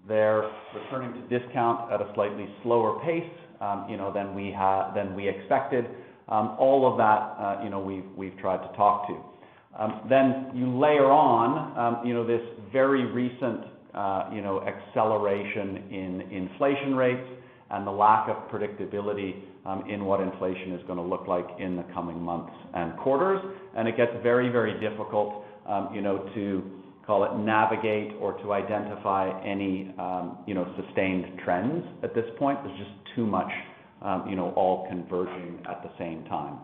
They're 0.06 0.50
returning 0.74 1.14
to 1.14 1.38
discount 1.38 1.90
at 1.90 2.00
a 2.00 2.12
slightly 2.14 2.46
slower 2.62 3.00
pace 3.04 3.30
um, 3.60 3.86
you 3.88 3.96
know, 3.96 4.12
than 4.12 4.34
we 4.34 5.28
expected. 5.28 5.86
Um, 6.28 6.56
all 6.58 6.90
of 6.90 6.98
that 6.98 7.36
uh, 7.42 7.64
you 7.64 7.70
know, 7.70 7.80
we've 7.80 8.36
tried 8.38 8.66
to 8.66 8.76
talk 8.76 9.06
to. 9.08 9.16
Um, 9.78 10.02
then 10.08 10.50
you 10.54 10.78
layer 10.78 11.10
on 11.10 12.06
you 12.06 12.14
know, 12.14 12.26
this 12.26 12.42
very 12.72 13.04
recent 13.06 13.64
uh, 13.94 14.28
you 14.32 14.42
know, 14.42 14.62
acceleration 14.62 15.84
in 15.90 16.20
inflation 16.30 16.94
rates 16.94 17.28
and 17.70 17.86
the 17.86 17.90
lack 17.90 18.28
of 18.28 18.36
predictability 18.50 19.42
in 19.88 20.04
what 20.04 20.20
inflation 20.20 20.72
is 20.72 20.82
going 20.86 20.98
to 20.98 21.04
look 21.04 21.26
like 21.26 21.46
in 21.58 21.76
the 21.76 21.84
coming 21.94 22.20
months 22.20 22.52
and 22.74 22.96
quarters. 22.98 23.40
And 23.76 23.88
it 23.88 23.96
gets 23.96 24.12
very 24.22 24.48
very 24.48 24.78
difficult 24.80 25.44
you 25.92 26.02
know, 26.02 26.18
to, 26.34 26.62
call 27.06 27.24
it, 27.24 27.36
navigate 27.38 28.14
or 28.20 28.32
to 28.42 28.52
identify 28.52 29.28
any 29.44 29.94
um, 29.98 30.38
you 30.46 30.54
know, 30.54 30.66
sustained 30.80 31.38
trends 31.44 31.84
at 32.02 32.14
this 32.14 32.24
point. 32.38 32.58
There's 32.64 32.78
just 32.78 32.90
too 33.14 33.26
much 33.26 33.50
um, 34.04 34.26
you 34.28 34.36
know, 34.36 34.50
all 34.50 34.86
converging 34.88 35.58
at 35.68 35.82
the 35.82 35.90
same 35.98 36.24
time. 36.24 36.58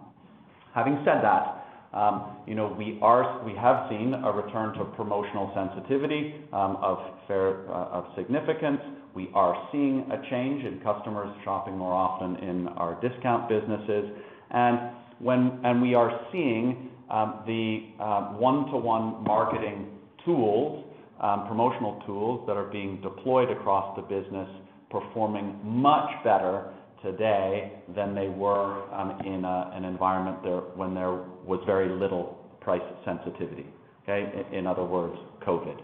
Having 0.74 1.02
said 1.04 1.22
that, 1.22 1.66
um, 1.92 2.36
you 2.46 2.54
know, 2.54 2.74
we 2.78 2.98
are 3.02 3.44
we 3.44 3.52
have 3.54 3.90
seen 3.90 4.14
a 4.14 4.30
return 4.30 4.74
to 4.78 4.84
promotional 4.96 5.50
sensitivity 5.54 6.34
uh, 6.52 6.76
of 6.80 8.04
significance. 8.16 8.80
We 9.14 9.30
are 9.34 9.68
seeing 9.72 10.08
a 10.12 10.30
change 10.30 10.64
in 10.64 10.80
customers 10.84 11.34
shopping 11.44 11.76
more 11.76 11.92
often 11.92 12.36
in 12.36 12.68
our 12.68 13.00
discount 13.00 13.48
businesses. 13.48 14.10
And 14.50 14.78
when 15.18 15.58
and 15.64 15.82
we 15.82 15.94
are 15.94 16.20
seeing 16.30 16.90
the 17.08 17.86
uh, 17.98 18.20
one-to-one 18.34 19.24
marketing 19.24 19.88
tools, 20.24 20.84
um, 21.20 21.46
promotional 21.46 22.02
tools 22.06 22.44
that 22.46 22.56
are 22.56 22.70
being 22.70 23.00
deployed 23.00 23.50
across 23.50 23.96
the 23.96 24.02
business 24.02 24.48
performing 24.90 25.58
much 25.62 26.10
better 26.24 26.72
today 27.02 27.72
than 27.94 28.14
they 28.14 28.28
were 28.28 28.92
um, 28.92 29.18
in 29.24 29.44
an 29.44 29.84
environment 29.84 30.42
there 30.42 30.60
when 30.76 30.94
there 30.94 31.12
was 31.46 31.60
very 31.64 31.88
little 31.88 32.38
price 32.60 32.82
sensitivity. 33.04 33.66
Okay? 34.02 34.44
In 34.52 34.66
other 34.66 34.84
words, 34.84 35.16
COVID. 35.46 35.80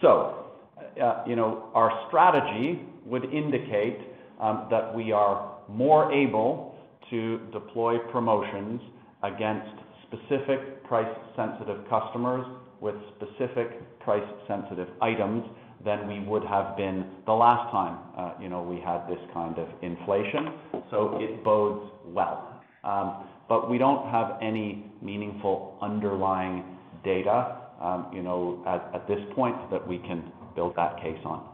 So, 0.00 0.46
uh, 0.76 1.02
uh, 1.02 1.24
you 1.26 1.36
know, 1.36 1.70
our 1.74 2.06
strategy 2.08 2.82
would 3.04 3.24
indicate 3.32 3.98
um, 4.40 4.66
that 4.70 4.94
we 4.94 5.12
are 5.12 5.58
more 5.68 6.12
able 6.12 6.76
to 7.10 7.38
deploy 7.52 7.98
promotions 8.10 8.80
against 9.22 9.70
specific 10.06 10.82
price-sensitive 10.84 11.88
customers 11.88 12.46
with 12.80 12.94
specific 13.16 13.98
price-sensitive 14.00 14.88
items 15.02 15.44
than 15.84 16.06
we 16.08 16.20
would 16.20 16.44
have 16.44 16.76
been 16.76 17.06
the 17.26 17.32
last 17.32 17.70
time 17.70 17.98
you 18.40 18.48
know, 18.48 18.62
we 18.62 18.80
had 18.80 19.06
this 19.08 19.20
kind 19.32 19.58
of 19.58 19.68
inflation. 19.82 20.52
So 20.90 21.18
it 21.20 21.42
bodes 21.44 21.90
well. 22.06 22.62
Um 22.84 23.26
but 23.48 23.68
we 23.68 23.78
don't 23.78 24.08
have 24.10 24.38
any 24.40 24.92
meaningful 25.02 25.76
underlying 25.82 26.64
data 27.04 27.56
you 28.12 28.22
know, 28.22 28.62
at 28.66 29.06
this 29.08 29.20
point 29.34 29.56
that 29.70 29.86
we 29.86 29.98
can 29.98 30.30
build 30.54 30.76
that 30.76 30.96
case 31.00 31.18
on. 31.24 31.46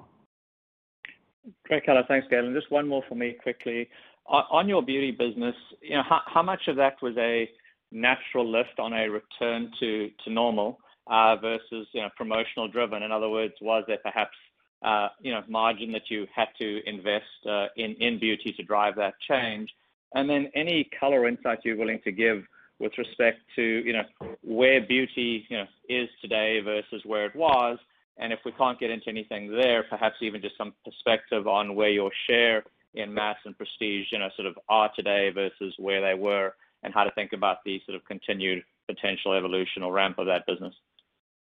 Great 1.65 1.87
color. 1.87 2.03
Thanks, 2.09 2.27
Galen. 2.29 2.53
Just 2.55 2.71
one 2.71 2.89
more 2.89 3.03
for 3.09 3.15
me 3.15 3.37
quickly. 3.43 3.89
On 4.27 4.69
your 4.69 4.83
beauty 4.83 5.13
business, 5.13 5.55
you 5.81 5.97
know, 5.97 6.03
how 6.09 6.43
much 6.43 6.63
of 6.67 6.77
that 6.77 6.95
was 7.01 7.15
a 7.17 7.49
natural 7.93 8.51
lift 8.51 8.81
on 8.81 8.93
a 8.93 9.09
return 9.09 9.71
to 9.79 10.11
normal 10.27 10.81
Uh, 11.09 11.37
versus 11.37 11.87
promotional 12.17 12.67
driven? 12.67 13.03
In 13.03 13.13
other 13.13 13.29
words, 13.29 13.55
was 13.61 13.85
there 13.87 13.99
perhaps 14.03 14.37
uh, 14.83 15.09
you 15.21 15.33
know, 15.33 15.43
margin 15.49 15.93
that 15.93 16.11
you 16.11 16.27
had 16.35 16.49
to 16.59 16.81
invest 16.89 17.47
uh, 17.49 17.67
in 17.77 18.19
beauty 18.19 18.53
to 18.53 18.63
drive 18.63 18.97
that 18.97 19.15
change? 19.21 19.73
And 20.15 20.29
then 20.29 20.51
any 20.55 20.89
color 20.99 21.29
insight 21.29 21.61
you're 21.65 21.77
willing 21.77 22.01
to 22.05 22.13
give 22.13 22.45
with 22.79 22.93
respect 22.99 23.39
to, 23.57 23.63
you 23.63 23.93
know, 23.93 24.03
where 24.43 24.81
beauty, 24.81 25.47
you 25.49 25.59
know, 25.59 25.67
is 25.89 26.09
today 26.21 26.61
versus 26.61 27.03
where 27.05 27.27
it 27.27 27.37
was. 27.37 27.79
And 28.19 28.33
if 28.33 28.41
we 28.45 28.53
can't 28.53 28.79
get 28.79 28.91
into 28.91 29.09
anything 29.09 29.51
there, 29.51 29.85
perhaps 29.85 30.17
even 30.21 30.41
just 30.41 30.57
some 30.57 30.73
perspective 30.85 31.47
on 31.47 31.75
where 31.75 31.91
your 31.91 32.11
share 32.29 32.65
in 32.95 33.13
mass 33.13 33.37
and 33.45 33.57
prestige, 33.57 34.07
you 34.11 34.19
know, 34.19 34.31
sort 34.37 34.47
of 34.47 34.59
are 34.69 34.91
today 34.97 35.31
versus 35.31 35.75
where 35.79 36.01
they 36.01 36.15
were, 36.15 36.55
and 36.83 36.95
how 36.95 37.05
to 37.05 37.11
think 37.13 37.33
about 37.33 37.59
the 37.65 37.81
sort 37.85 37.97
of 37.97 38.05
continued 38.07 38.63
potential 38.87 39.33
evolution 39.35 39.83
or 39.83 39.93
ramp 39.93 40.19
of 40.19 40.27
that 40.27 40.47
business 40.47 40.75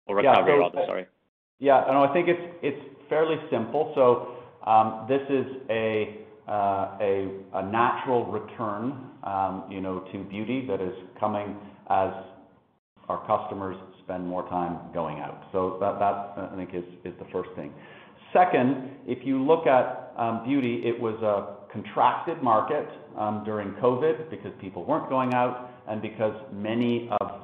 or 0.07 0.15
recovery 0.15 0.59
rather, 0.59 0.83
sorry. 0.85 1.05
Yeah. 1.59 1.83
No, 1.87 2.03
I 2.03 2.13
think 2.13 2.27
it's 2.29 2.81
fairly 3.09 3.37
simple. 3.49 3.91
So 3.95 4.37
um 4.69 5.05
this 5.07 5.21
is 5.29 5.45
a 5.69 6.17
uh, 6.47 7.61
natural 7.61 8.25
return, 8.25 9.09
um, 9.23 9.63
you 9.69 9.79
know, 9.79 9.99
to 10.11 10.23
beauty 10.25 10.65
that 10.67 10.81
is 10.81 10.93
coming 11.19 11.55
as 11.89 12.11
our 13.07 13.25
customers 13.27 13.77
spend 14.03 14.27
more 14.27 14.47
time 14.49 14.77
going 14.93 15.19
out. 15.19 15.43
So 15.51 15.77
that 15.79 15.99
that 15.99 16.51
I 16.51 16.55
think 16.55 16.73
is 16.73 16.83
the 17.03 17.25
first 17.31 17.49
thing. 17.55 17.73
Second, 18.33 18.89
if 19.07 19.25
you 19.25 19.43
look 19.43 19.67
at 19.67 20.13
um, 20.17 20.43
beauty, 20.45 20.81
it 20.85 20.99
was 20.99 21.15
a 21.21 21.71
contracted 21.71 22.41
market 22.41 22.87
um, 23.17 23.43
during 23.45 23.71
COVID 23.73 24.29
because 24.29 24.51
people 24.59 24.85
weren't 24.85 25.09
going 25.09 25.33
out 25.33 25.69
and 25.87 26.01
because 26.01 26.33
many 26.53 27.09
of 27.19 27.43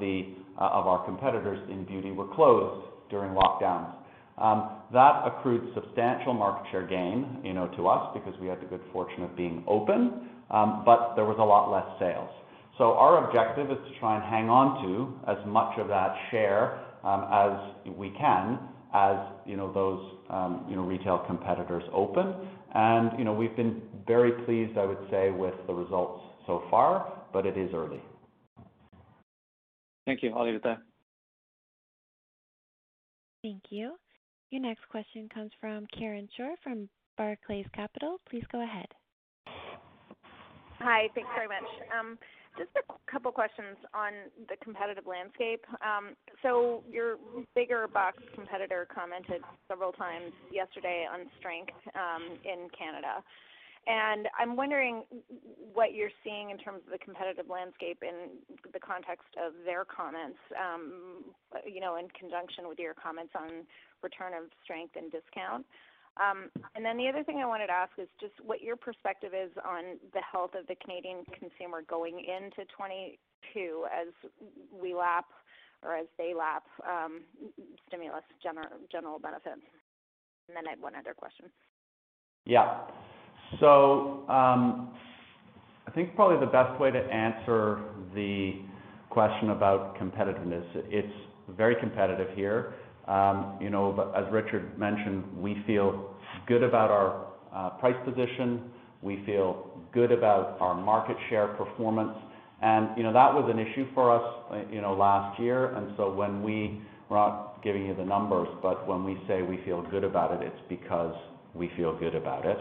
Uh, 0.57 0.63
our 0.63 1.05
competitors 1.05 1.59
in 1.69 1.85
beauty 1.85 2.11
were 2.11 2.27
closed 2.33 2.87
during 3.09 3.31
lockdowns. 3.31 3.93
Um, 4.37 4.69
that 4.93 5.23
accrued 5.25 5.73
substantial 5.73 6.33
market 6.33 6.69
share 6.71 6.85
gain, 6.85 7.39
you 7.43 7.53
know, 7.53 7.67
to 7.75 7.87
us 7.87 8.11
because 8.13 8.39
we 8.39 8.47
had 8.47 8.61
the 8.61 8.65
good 8.65 8.81
fortune 8.93 9.23
of 9.23 9.35
being 9.35 9.63
open, 9.67 10.29
um, 10.51 10.83
but 10.85 11.15
there 11.15 11.25
was 11.25 11.37
a 11.39 11.43
lot 11.43 11.71
less 11.71 11.87
sales. 11.99 12.29
So 12.77 12.93
our 12.93 13.27
objective 13.27 13.71
is 13.71 13.77
to 13.77 13.99
try 13.99 14.15
and 14.15 14.23
hang 14.23 14.49
on 14.49 14.83
to 14.85 15.31
as 15.31 15.37
much 15.47 15.77
of 15.79 15.87
that 15.87 16.15
share 16.29 16.79
um, 17.03 17.25
as 17.31 17.93
we 17.95 18.11
can 18.11 18.59
as, 18.93 19.17
you 19.45 19.57
know, 19.57 19.71
those 19.73 19.99
you 20.69 20.75
know, 20.75 20.83
retail 20.83 21.23
competitors 21.27 21.83
open. 21.93 22.33
And 22.73 23.17
you 23.17 23.25
know, 23.25 23.33
we've 23.33 23.55
been 23.55 23.81
very 24.05 24.31
pleased, 24.45 24.77
I 24.77 24.85
would 24.85 24.99
say, 25.09 25.31
with 25.31 25.55
the 25.67 25.73
results 25.73 26.21
so 26.45 26.63
far, 26.69 27.23
but 27.33 27.45
it 27.45 27.57
is 27.57 27.71
early. 27.73 28.01
Thank 30.07 30.23
you. 30.23 30.33
I'll 30.33 30.45
leave 30.45 30.55
it 30.55 30.63
there. 30.63 30.81
Thank 33.43 33.63
you. 33.69 33.97
Your 34.51 34.61
next 34.61 34.87
question 34.89 35.27
comes 35.31 35.51
from 35.59 35.85
Karen 35.95 36.29
Short 36.37 36.57
from 36.63 36.87
Barclays 37.17 37.65
Capital. 37.75 38.17
Please 38.29 38.43
go 38.49 38.63
ahead. 38.63 38.87
Hi. 40.79 41.09
Thanks 41.13 41.29
very 41.35 41.49
much. 41.49 41.67
Um, 41.91 42.17
just 42.57 42.69
a 42.77 43.11
couple 43.11 43.31
questions 43.33 43.75
on 43.93 44.13
the 44.47 44.55
competitive 44.63 45.05
landscape. 45.05 45.65
Um, 45.83 46.15
so 46.41 46.83
your 46.89 47.17
bigger 47.53 47.87
box 47.93 48.17
competitor 48.33 48.87
commented 48.93 49.41
several 49.67 49.91
times 49.91 50.31
yesterday 50.51 51.05
on 51.11 51.27
strength 51.37 51.75
um, 51.95 52.39
in 52.45 52.69
Canada. 52.71 53.21
I'm 53.87 54.55
wondering 54.55 55.03
what 55.73 55.93
you're 55.93 56.13
seeing 56.23 56.49
in 56.49 56.57
terms 56.57 56.81
of 56.85 56.91
the 56.91 56.97
competitive 56.97 57.47
landscape 57.49 58.03
in 58.03 58.35
the 58.73 58.79
context 58.79 59.31
of 59.39 59.53
their 59.63 59.85
comments, 59.85 60.39
you 61.65 61.79
know, 61.79 61.95
in 61.95 62.07
conjunction 62.11 62.67
with 62.67 62.79
your 62.79 62.93
comments 62.93 63.31
on 63.37 63.63
return 64.03 64.33
of 64.33 64.51
strength 64.63 64.95
and 64.95 65.11
discount. 65.11 65.65
Um, 66.17 66.49
and 66.75 66.83
then 66.83 66.97
the 66.97 67.07
other 67.07 67.23
thing 67.23 67.37
I 67.37 67.45
wanted 67.45 67.67
to 67.67 67.73
ask 67.73 67.91
is 67.97 68.09
just 68.19 68.33
what 68.41 68.61
your 68.61 68.75
perspective 68.75 69.31
is 69.37 69.51
on 69.63 70.01
the 70.13 70.21
health 70.21 70.51
of 70.57 70.65
the 70.67 70.75
Canadian 70.75 71.23
consumer 71.29 71.83
going 71.87 72.19
into 72.19 72.65
2022 72.73 73.85
as 73.93 74.09
we 74.73 74.95
lap 74.95 75.25
or 75.83 75.95
as 75.95 76.07
they 76.17 76.33
lap 76.33 76.63
stimulus 77.87 78.25
general 78.41 79.19
benefits. 79.19 79.61
And 80.47 80.57
then 80.57 80.67
I 80.67 80.71
have 80.71 80.81
one 80.81 80.95
other 80.95 81.13
question. 81.13 81.45
Yeah. 82.45 82.81
Um, 84.27 84.89
I 85.87 85.91
think 85.95 86.15
probably 86.15 86.39
the 86.45 86.51
best 86.51 86.79
way 86.79 86.91
to 86.91 86.99
answer 86.99 87.79
the 88.13 88.59
question 89.09 89.51
about 89.51 89.97
competitiveness, 89.97 90.65
it's 90.75 91.13
very 91.49 91.75
competitive 91.75 92.27
here. 92.35 92.73
Um, 93.07 93.57
you 93.61 93.69
know, 93.69 93.93
but 93.95 94.13
as 94.15 94.31
Richard 94.31 94.77
mentioned, 94.77 95.23
we 95.37 95.63
feel 95.65 96.13
good 96.45 96.61
about 96.61 96.91
our 96.91 97.27
uh, 97.55 97.69
price 97.79 97.95
position. 98.03 98.63
We 99.01 99.23
feel 99.25 99.81
good 99.93 100.11
about 100.11 100.57
our 100.59 100.75
market 100.75 101.15
share 101.29 101.47
performance. 101.47 102.17
And, 102.61 102.89
you 102.97 103.03
know, 103.03 103.13
that 103.13 103.33
was 103.33 103.49
an 103.51 103.59
issue 103.59 103.87
for 103.93 104.11
us, 104.11 104.43
uh, 104.51 104.69
you 104.71 104.81
know, 104.81 104.93
last 104.93 105.39
year. 105.39 105.73
And 105.75 105.93
so 105.95 106.11
when 106.13 106.43
we, 106.43 106.81
we're 107.09 107.17
not 107.17 107.63
giving 107.63 107.85
you 107.85 107.95
the 107.95 108.03
numbers, 108.03 108.47
but 108.61 108.87
when 108.87 109.03
we 109.05 109.17
say 109.27 109.41
we 109.41 109.59
feel 109.63 109.83
good 109.89 110.03
about 110.03 110.33
it, 110.33 110.45
it's 110.45 110.61
because 110.67 111.15
we 111.53 111.71
feel 111.77 111.97
good 111.97 112.15
about 112.15 112.45
it. 112.45 112.57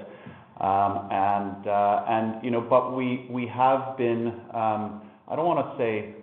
You 2.42 2.50
know, 2.50 2.60
but 2.68 2.96
we 2.96 3.26
we 3.30 3.46
have 3.46 3.96
been, 3.96 4.28
um 4.54 5.02
I 5.28 5.34
don't 5.36 5.46
wanna 5.46 5.74
say 5.78 6.14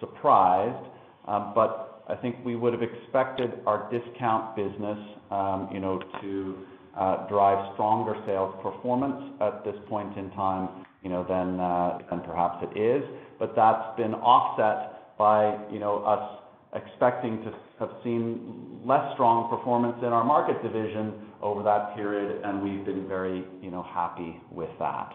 surprised, 0.00 0.86
um, 1.28 1.52
but 1.54 2.02
I 2.08 2.16
think 2.16 2.36
we 2.44 2.56
would 2.56 2.72
have 2.72 2.82
expected 2.82 3.50
our 3.66 3.88
discount 3.90 4.56
business, 4.56 4.98
um 5.30 5.68
you 5.72 5.80
know, 5.80 6.00
to 6.20 6.56
uh 6.98 7.28
drive 7.28 7.72
stronger 7.74 8.16
sales 8.26 8.54
performance 8.62 9.32
at 9.40 9.64
this 9.64 9.76
point 9.88 10.16
in 10.18 10.30
time, 10.30 10.84
you 11.02 11.10
know, 11.10 11.24
than 11.28 11.60
uh 11.60 11.98
than 12.10 12.20
perhaps 12.20 12.64
it 12.70 12.76
is. 12.78 13.04
But 13.38 13.54
that's 13.54 13.96
been 13.96 14.14
offset 14.14 15.16
by, 15.16 15.56
you 15.72 15.78
know, 15.78 15.98
us 16.04 16.38
expecting 16.74 17.42
to 17.44 17.52
have 17.78 17.90
seen 18.04 18.80
less 18.84 19.12
strong 19.14 19.48
performance 19.48 19.96
in 20.02 20.08
our 20.08 20.24
market 20.24 20.62
division 20.62 21.14
over 21.42 21.62
that 21.62 21.94
period, 21.96 22.42
and 22.44 22.62
we've 22.62 22.84
been 22.84 23.06
very, 23.08 23.44
you 23.62 23.70
know, 23.70 23.82
happy 23.82 24.40
with 24.50 24.70
that. 24.78 25.12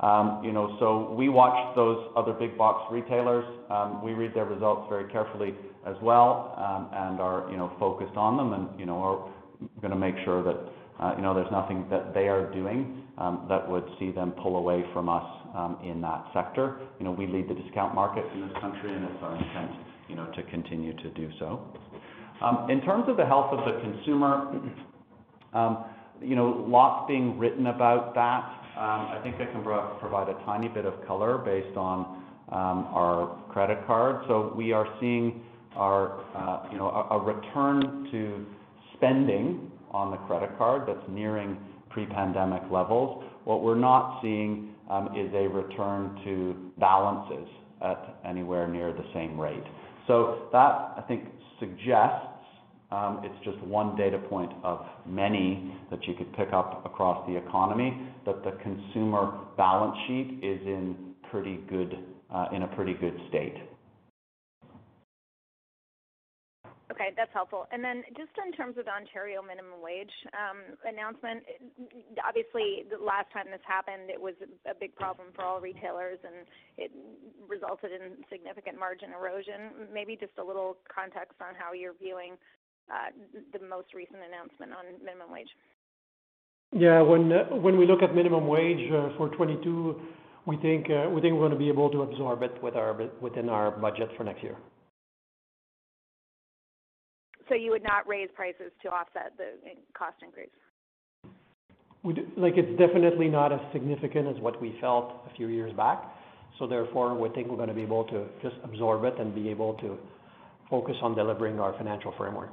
Um, 0.00 0.42
you 0.44 0.52
know, 0.52 0.76
so 0.78 1.14
we 1.14 1.28
watch 1.30 1.74
those 1.74 2.10
other 2.16 2.32
big 2.34 2.58
box 2.58 2.92
retailers. 2.92 3.44
Um, 3.70 4.02
we 4.04 4.12
read 4.12 4.34
their 4.34 4.44
results 4.44 4.86
very 4.90 5.10
carefully 5.10 5.54
as 5.86 5.96
well, 6.02 6.54
um, 6.58 6.88
and 6.92 7.20
are, 7.20 7.48
you 7.50 7.56
know, 7.56 7.72
focused 7.78 8.16
on 8.16 8.36
them 8.36 8.52
and, 8.52 8.78
you 8.78 8.84
know, 8.84 8.98
are 8.98 9.30
gonna 9.80 9.96
make 9.96 10.14
sure 10.24 10.42
that, 10.42 10.58
uh, 11.00 11.14
you 11.16 11.22
know, 11.22 11.32
there's 11.32 11.50
nothing 11.50 11.86
that 11.88 12.12
they 12.12 12.28
are 12.28 12.52
doing, 12.52 13.02
that 13.48 13.66
would 13.70 13.84
see 13.98 14.10
them 14.10 14.32
pull 14.32 14.56
away 14.56 14.84
from 14.92 15.08
us, 15.08 15.24
in 15.82 16.02
that 16.02 16.22
sector. 16.34 16.76
You 16.98 17.06
know, 17.06 17.12
we 17.12 17.26
lead 17.26 17.48
the 17.48 17.54
discount 17.54 17.94
market 17.94 18.26
in 18.34 18.42
this 18.42 18.52
country, 18.60 18.92
and 18.92 19.04
it's 19.04 19.22
our 19.22 19.34
intent, 19.34 19.70
you 20.06 20.14
know, 20.14 20.26
to 20.36 20.42
continue 20.50 20.92
to 20.92 21.08
do 21.12 21.30
so. 21.38 21.60
In 22.68 22.82
terms 22.82 23.08
of 23.08 23.16
the 23.16 23.24
health 23.24 23.54
of 23.54 23.64
the 23.64 23.80
consumer, 23.80 24.52
Um, 25.56 25.84
you 26.20 26.36
know, 26.36 26.64
lots 26.68 27.08
being 27.08 27.38
written 27.38 27.66
about 27.68 28.14
that. 28.14 28.44
Um, 28.78 29.08
I 29.08 29.20
think 29.22 29.36
I 29.36 29.46
can 29.46 29.62
provide 29.62 30.28
a 30.28 30.34
tiny 30.44 30.68
bit 30.68 30.84
of 30.84 30.94
color 31.06 31.38
based 31.38 31.76
on 31.76 32.22
um, 32.52 32.88
our 32.92 33.38
credit 33.48 33.86
card. 33.86 34.24
So 34.28 34.52
we 34.56 34.72
are 34.72 34.86
seeing 35.00 35.40
our, 35.74 36.20
uh, 36.34 36.68
you 36.70 36.78
know, 36.78 36.90
a 37.10 37.18
return 37.18 38.08
to 38.12 38.46
spending 38.94 39.70
on 39.90 40.10
the 40.10 40.18
credit 40.18 40.56
card 40.58 40.86
that's 40.86 41.08
nearing 41.08 41.56
pre-pandemic 41.88 42.62
levels. 42.70 43.24
What 43.44 43.62
we're 43.62 43.78
not 43.78 44.20
seeing 44.22 44.74
is 45.16 45.32
a 45.34 45.48
return 45.48 46.20
to 46.24 46.70
balances 46.78 47.48
at 47.82 48.18
anywhere 48.24 48.68
near 48.68 48.92
the 48.92 49.04
same 49.14 49.40
rate. 49.40 49.64
So 50.06 50.48
that, 50.52 50.94
I 50.96 51.02
think, 51.08 51.24
suggests 51.58 52.35
Um, 52.90 53.20
it's 53.24 53.44
just 53.44 53.58
one 53.66 53.96
data 53.96 54.18
point 54.18 54.52
of 54.62 54.86
many 55.06 55.74
that 55.90 56.06
you 56.06 56.14
could 56.14 56.32
pick 56.34 56.52
up 56.52 56.86
across 56.86 57.26
the 57.26 57.36
economy, 57.36 57.96
that 58.24 58.44
the 58.44 58.52
consumer 58.62 59.40
balance 59.56 59.96
sheet 60.06 60.38
is 60.42 60.60
in 60.62 61.14
pretty 61.30 61.56
good, 61.68 61.98
uh, 62.32 62.46
in 62.52 62.62
a 62.62 62.68
pretty 62.68 62.94
good 62.94 63.18
state. 63.28 63.56
Okay, 66.96 67.12
that's 67.12 67.32
helpful. 67.34 67.66
And 67.72 67.84
then 67.84 68.00
just 68.16 68.30
in 68.40 68.56
terms 68.56 68.78
of 68.78 68.86
the 68.86 68.94
Ontario 68.94 69.42
minimum 69.42 69.82
wage 69.82 70.14
um, 70.32 70.78
announcement, 70.86 71.44
obviously, 72.24 72.88
the 72.88 72.96
last 72.96 73.28
time 73.36 73.52
this 73.52 73.60
happened, 73.68 74.08
it 74.08 74.16
was 74.16 74.32
a 74.64 74.72
big 74.72 74.94
problem 74.96 75.28
for 75.34 75.44
all 75.44 75.60
retailers, 75.60 76.16
and 76.24 76.48
it 76.78 76.94
resulted 77.44 77.92
in 77.92 78.24
significant 78.32 78.78
margin 78.78 79.12
erosion. 79.12 79.90
Maybe 79.92 80.16
just 80.16 80.38
a 80.38 80.44
little 80.44 80.78
context 80.88 81.36
on 81.42 81.52
how 81.52 81.74
you're 81.74 81.98
viewing 82.00 82.40
Uh, 82.88 83.10
the 83.52 83.66
most 83.66 83.94
recent 83.94 84.18
announcement 84.28 84.72
on 84.72 84.84
minimum 85.04 85.32
wage. 85.32 85.48
Yeah. 86.72 87.02
When 87.02 87.32
uh, 87.32 87.44
when 87.56 87.76
we 87.78 87.86
look 87.86 88.02
at 88.02 88.14
minimum 88.14 88.46
wage 88.46 88.90
uh, 88.92 89.10
for 89.16 89.28
2022, 89.30 90.00
we 90.46 90.56
think 90.58 90.88
we're 90.88 91.20
gonna 91.20 91.56
be 91.56 91.68
able 91.68 91.90
to 91.90 92.02
absorb 92.02 92.42
it 92.42 92.62
within 92.62 93.48
our 93.48 93.72
budget 93.72 94.08
for 94.16 94.22
next 94.22 94.42
year. 94.42 94.56
So 97.48 97.54
you 97.54 97.70
would 97.70 97.82
not 97.82 98.06
raise 98.08 98.28
prices 98.34 98.72
to 98.82 98.88
offset 98.88 99.32
the 99.36 99.52
cost 99.96 100.16
increase? 100.22 100.48
Like, 102.36 102.54
it's 102.56 102.78
definitely 102.78 103.28
not 103.28 103.52
as 103.52 103.60
significant 103.72 104.28
as 104.28 104.40
what 104.40 104.60
we 104.60 104.76
felt 104.80 105.24
a 105.30 105.34
few 105.36 105.48
years 105.48 105.72
back. 105.72 106.04
So 106.58 106.66
therefore, 106.66 107.14
we 107.14 107.28
think 107.30 107.48
we're 107.48 107.56
gonna 107.56 107.74
be 107.74 107.82
able 107.82 108.04
to 108.04 108.26
just 108.42 108.56
absorb 108.62 109.04
it 109.04 109.18
and 109.18 109.34
be 109.34 109.48
able 109.48 109.74
to 109.74 109.98
focus 110.70 110.96
on 111.02 111.14
delivering 111.14 111.58
our 111.60 111.72
financial 111.76 112.12
framework. 112.16 112.50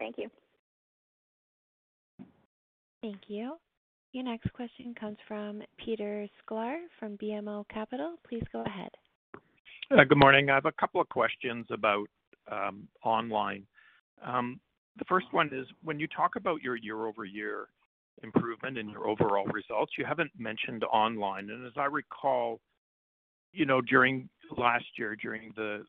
Okay. 0.00 0.04
Thank 0.04 0.18
you. 0.18 0.30
Thank 3.02 3.20
you. 3.28 3.56
Your 4.12 4.24
next 4.24 4.52
question 4.52 4.94
comes 4.98 5.16
from 5.26 5.62
Peter 5.84 6.28
Sklar 6.40 6.76
from 6.98 7.18
BMO 7.18 7.64
Capital. 7.68 8.14
Please 8.28 8.44
go 8.52 8.62
ahead. 8.64 8.90
Uh, 9.90 10.04
good 10.04 10.18
morning. 10.18 10.50
I 10.50 10.54
have 10.54 10.66
a 10.66 10.72
couple 10.72 11.00
of 11.00 11.08
questions 11.08 11.66
about 11.70 12.06
um, 12.50 12.88
online. 13.04 13.66
Um, 14.24 14.60
the 14.98 15.04
first 15.06 15.26
one 15.32 15.50
is, 15.52 15.66
when 15.82 15.98
you 15.98 16.06
talk 16.06 16.36
about 16.36 16.62
your 16.62 16.76
year-over-year 16.76 17.66
improvement 18.22 18.78
in 18.78 18.88
your 18.88 19.08
overall 19.08 19.46
results, 19.46 19.92
you 19.98 20.04
haven't 20.04 20.30
mentioned 20.38 20.84
online. 20.84 21.50
And 21.50 21.66
as 21.66 21.72
I 21.76 21.86
recall, 21.86 22.60
you 23.52 23.66
know, 23.66 23.80
during 23.80 24.28
last 24.56 24.86
year, 24.96 25.16
during 25.16 25.52
the 25.56 25.84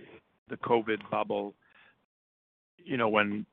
COVID 0.52 1.10
bubble, 1.12 1.54
you 2.84 2.98
know, 2.98 3.08
when 3.08 3.46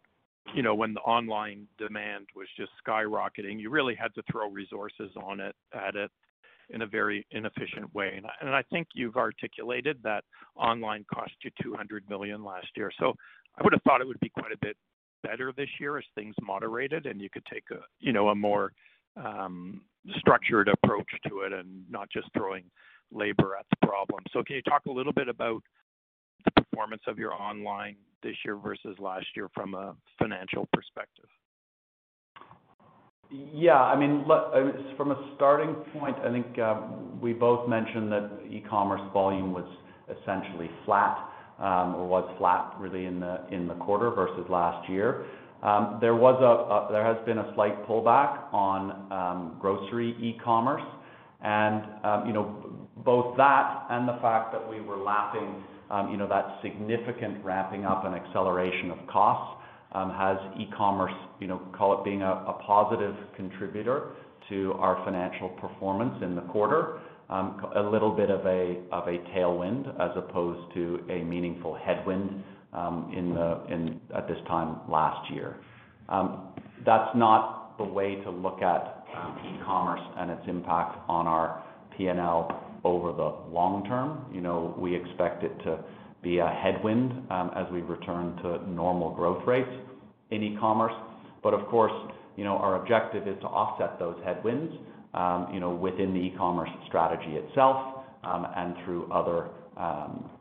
the 0.95 1.01
online 1.01 1.67
demand 1.79 2.27
was 2.35 2.49
just 2.57 2.71
skyrocketing, 2.87 3.61
you 3.61 3.71
really 3.71 3.95
had 3.95 4.15
to 4.15 4.23
throw 4.31 4.51
resources 4.51 5.11
on 5.23 5.41
it 5.41 5.55
at 5.73 5.97
it 5.97 6.11
in 6.71 6.83
a 6.83 6.87
very 6.87 7.27
inefficient 7.31 7.93
way. 7.95 8.15
And 8.17 8.27
I 8.27 8.31
and 8.41 8.51
I 8.51 8.63
think 8.71 8.89
you've 8.95 9.17
articulated 9.17 9.99
that 10.03 10.25
online 10.57 11.05
cost 11.13 11.33
you 11.43 11.51
200 11.63 12.09
million 12.09 12.45
last 12.45 12.69
year. 12.77 12.91
So 12.99 13.15
I 13.59 13.63
would 13.63 13.73
have 13.73 13.83
thought 13.83 14.01
it 14.01 14.07
would 14.07 14.21
be 14.21 14.31
quite 14.31 14.53
a 14.53 14.59
bit 14.61 14.77
better 15.23 15.53
this 15.57 15.69
year 15.79 15.99
as 15.99 16.05
things 16.15 16.35
moderated, 16.43 17.07
and 17.07 17.21
you 17.21 17.31
could 17.31 17.45
take 17.53 17.65
a, 17.71 17.81
you 18.01 18.13
know, 18.13 18.29
a 18.29 18.35
more 18.35 18.73
um, 19.17 19.83
structured 20.19 20.69
approach 20.69 21.09
to 21.29 21.41
it 21.41 21.53
and 21.53 21.85
not 21.91 22.09
just 22.11 22.29
throwing 22.37 22.65
labor 23.13 23.57
at 23.59 23.67
the 23.71 23.87
problem. 23.87 24.25
So 24.33 24.43
can 24.43 24.57
you 24.57 24.63
talk 24.63 24.87
a 24.87 24.93
little 24.93 25.13
bit 25.13 25.29
about 25.29 25.63
the 26.45 26.51
performance 26.51 27.03
of 27.07 27.19
your 27.19 27.35
online 27.35 27.97
this 28.23 28.37
year 28.45 28.57
versus 28.57 28.97
last 28.99 29.27
year 29.37 29.49
from 29.55 29.75
a 29.75 29.95
financial 30.19 30.69
perspective? 30.73 31.29
Yeah. 33.31 33.81
I 33.81 33.99
mean, 33.99 34.25
look, 34.27 34.53
from 34.97 35.13
a 35.13 35.33
starting 35.37 35.75
point, 35.93 36.17
I 36.19 36.31
think 36.31 36.59
um, 36.59 37.21
we 37.21 37.33
both 37.33 37.69
mentioned 37.69 38.13
that 38.13 38.31
e-commerce 38.51 39.03
volume 39.13 39.53
was 39.53 39.69
essentially 40.09 40.71
flat, 40.85 41.17
um, 41.59 41.95
or 41.97 42.07
was 42.07 42.29
flat 42.39 42.75
really 42.79 43.07
in 43.07 43.21
the 43.21 43.47
in 43.51 43.69
the 43.69 43.75
quarter 43.75 44.11
versus 44.11 44.47
last 44.49 44.89
year. 44.89 45.27
Um 45.63 45.99
there 46.01 46.17
was 46.17 46.37
a 46.43 46.93
there 46.93 47.05
has 47.05 47.25
been 47.25 47.39
a 47.39 47.53
slight 47.55 47.87
pullback 47.87 48.53
on 48.53 49.13
um, 49.13 49.57
grocery 49.61 50.17
e-commerce. 50.21 50.83
And, 51.45 51.83
you 52.25 52.33
know, 52.33 52.47
both 52.99 53.37
that 53.37 53.87
and 53.91 54.07
the 54.07 54.17
fact 54.23 54.53
that 54.53 54.63
we 54.71 54.81
were 54.81 54.97
lapping 54.97 55.65
Um, 55.91 56.11
you 56.11 56.17
know, 56.17 56.29
that 56.29 56.59
significant 56.63 57.45
ramping 57.45 57.85
up 57.85 58.05
and 58.05 58.15
acceleration 58.15 58.91
of 58.91 58.99
costs 59.09 59.63
um, 59.93 60.11
has 60.11 60.39
e-commerce, 60.59 61.13
you 61.39 61.47
know, 61.47 61.61
call 61.77 61.99
it 61.99 62.05
being 62.05 62.23
a 62.23 62.55
positive 62.67 63.15
contributor 63.37 64.13
to 64.49 64.73
our 64.79 65.05
financial 65.05 65.51
performance 65.51 66.15
in 66.23 66.35
the 66.35 66.43
quarter. 66.43 67.01
Um, 67.29 67.65
a 67.77 67.81
little 67.83 68.11
bit 68.15 68.31
of 68.31 68.45
a 68.45 68.83
of 68.93 69.09
a 69.09 69.19
tailwind 69.35 69.89
as 70.01 70.11
opposed 70.17 70.75
to 70.75 71.01
a 71.09 71.23
meaningful 71.25 71.75
headwind 71.75 72.43
um 72.75 73.11
in 73.17 73.33
the 73.33 73.63
in 73.71 74.01
at 74.15 74.29
this 74.29 74.37
time 74.49 74.81
last 74.89 75.31
year. 75.33 75.57
That's 76.85 77.15
not 77.15 77.79
the 77.79 77.85
way 77.85 78.17
to 78.17 78.31
look 78.31 78.61
at 78.61 79.05
e-commerce 79.45 80.01
and 80.19 80.31
its 80.31 80.43
impact 80.49 80.99
on 81.09 81.27
our 81.27 81.63
P&L 81.97 82.72
over 82.85 83.13
the 83.13 83.53
long 83.53 83.85
term. 83.87 84.27
You 84.33 84.41
know, 84.41 84.75
we 84.79 84.95
expect 84.95 85.45
it 85.45 85.57
to 85.65 85.79
be 86.23 86.39
a 86.39 86.47
headwind 86.47 87.13
um, 87.31 87.51
as 87.57 87.67
we 87.73 87.83
return 87.83 88.37
to 88.43 88.69
normal 88.71 89.15
growth 89.15 89.43
rates 89.47 89.71
in 90.31 90.43
e-commerce. 90.43 90.93
But 91.43 91.55
of 91.55 91.67
course, 91.69 91.93
you 92.37 92.45
know, 92.45 92.57
our 92.57 92.81
objective 92.81 93.27
is 93.27 93.39
to 93.41 93.47
offset 93.47 93.99
those 93.99 94.17
headwinds, 94.25 94.73
um, 95.15 95.49
you 95.53 95.61
know, 95.61 95.71
within 95.71 96.15
the 96.15 96.21
e-commerce 96.21 96.71
strategy 96.87 97.37
itself, 97.37 98.05
um, 98.25 98.47
and 98.57 98.75
through 98.85 99.11
other, 99.13 99.51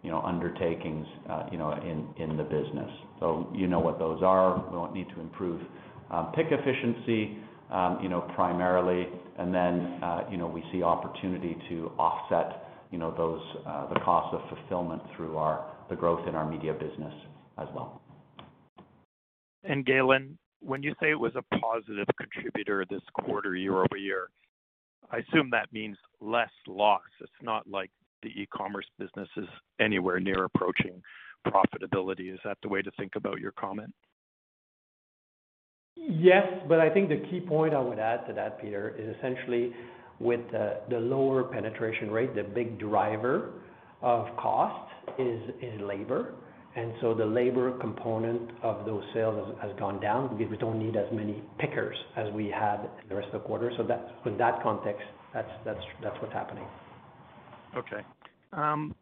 you 0.03 0.11
know, 0.11 0.21
undertakings, 0.21 1.07
uh, 1.29 1.45
you 1.51 1.57
know, 1.57 1.71
in 1.71 2.37
the 2.37 2.43
business. 2.43 2.89
So 3.19 3.51
you 3.53 3.67
know 3.67 3.79
what 3.79 3.99
those 3.99 4.21
are. 4.23 4.63
We 4.71 4.99
need 4.99 5.09
to 5.15 5.19
improve 5.19 5.61
pick 6.35 6.47
efficiency, 6.51 7.37
you 8.01 8.09
know, 8.09 8.21
primarily. 8.35 9.07
And 9.37 9.53
then 9.53 10.03
uh 10.03 10.25
you 10.29 10.37
know, 10.37 10.47
we 10.47 10.63
see 10.71 10.83
opportunity 10.83 11.57
to 11.69 11.91
offset, 11.97 12.67
you 12.91 12.97
know, 12.97 13.11
those, 13.15 13.41
the 13.93 13.99
cost 14.01 14.33
of 14.35 14.41
fulfillment 14.49 15.01
through 15.15 15.37
our 15.37 15.65
the 15.89 15.95
growth 15.95 16.27
in 16.27 16.35
our 16.35 16.49
media 16.49 16.73
business 16.73 17.13
as 17.57 17.67
well. 17.75 18.01
And 19.63 19.85
Galen, 19.85 20.37
when 20.61 20.81
you 20.83 20.93
say 21.01 21.11
it 21.11 21.19
was 21.19 21.33
a 21.35 21.43
positive 21.57 22.07
contributor 22.17 22.85
this 22.89 23.01
quarter 23.13 23.55
year-over-year, 23.55 24.29
I 25.11 25.17
assume 25.17 25.49
that 25.51 25.71
means 25.73 25.97
less 26.19 26.49
loss. 26.67 27.01
It's 27.19 27.31
not 27.41 27.67
like 27.69 27.91
the 28.23 28.29
e-commerce 28.29 28.85
business 28.97 29.27
is 29.35 29.47
anywhere 29.79 30.19
near 30.19 30.45
approaching 30.45 31.01
profitability. 31.45 32.33
Is 32.33 32.39
that 32.45 32.57
the 32.61 32.69
way 32.69 32.81
to 32.81 32.91
think 32.97 33.15
about 33.15 33.39
your 33.39 33.51
comment? 33.51 33.93
Yes, 35.95 36.45
but 36.67 36.79
I 36.79 36.89
think 36.89 37.09
the 37.09 37.23
key 37.29 37.39
point 37.39 37.73
I 37.73 37.79
would 37.79 37.99
add 37.99 38.25
to 38.27 38.33
that, 38.33 38.61
Peter, 38.61 38.95
is 38.97 39.15
essentially 39.17 39.73
with 40.19 40.41
the 40.51 40.99
lower 40.99 41.43
penetration 41.43 42.11
rate, 42.11 42.35
the 42.35 42.43
big 42.43 42.79
driver 42.79 43.53
of 44.01 44.27
cost 44.37 44.91
is 45.19 45.41
labor. 45.81 46.33
And 46.73 46.93
so 47.01 47.13
the 47.13 47.25
labor 47.25 47.77
component 47.79 48.49
of 48.63 48.85
those 48.85 49.03
sales 49.13 49.57
has 49.61 49.71
gone 49.77 49.99
down 49.99 50.37
because 50.37 50.49
we 50.49 50.57
don't 50.57 50.79
need 50.79 50.95
as 50.95 51.11
many 51.11 51.43
pickers 51.59 51.97
as 52.15 52.31
we 52.31 52.47
had 52.47 52.79
in 53.03 53.09
the 53.09 53.15
rest 53.15 53.27
of 53.33 53.41
the 53.41 53.47
quarter. 53.47 53.73
So 53.75 53.83
that's 53.83 54.09
in 54.25 54.37
that 54.37 54.63
context, 54.63 55.03
that's 55.33 55.49
what's 56.21 56.31
happening. 56.31 56.63
Okay. 57.75 58.01
Um, 58.53 58.95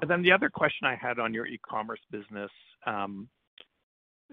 and 0.00 0.10
then 0.10 0.22
the 0.22 0.32
other 0.32 0.48
question 0.48 0.86
I 0.86 0.96
had 0.96 1.20
on 1.20 1.32
your 1.32 1.46
e-commerce 1.46 2.00
business, 2.10 2.50
um, 2.86 3.28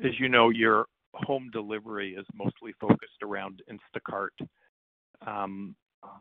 as 0.03 0.11
you 0.20 0.28
know, 0.28 0.49
your 0.49 0.88
home 1.14 1.49
delivery 1.51 2.16
is 2.16 2.26
mostly 2.34 2.74
focused 2.80 3.22
around 3.24 3.62
Instacart. 3.70 4.47
Um, 5.26 5.76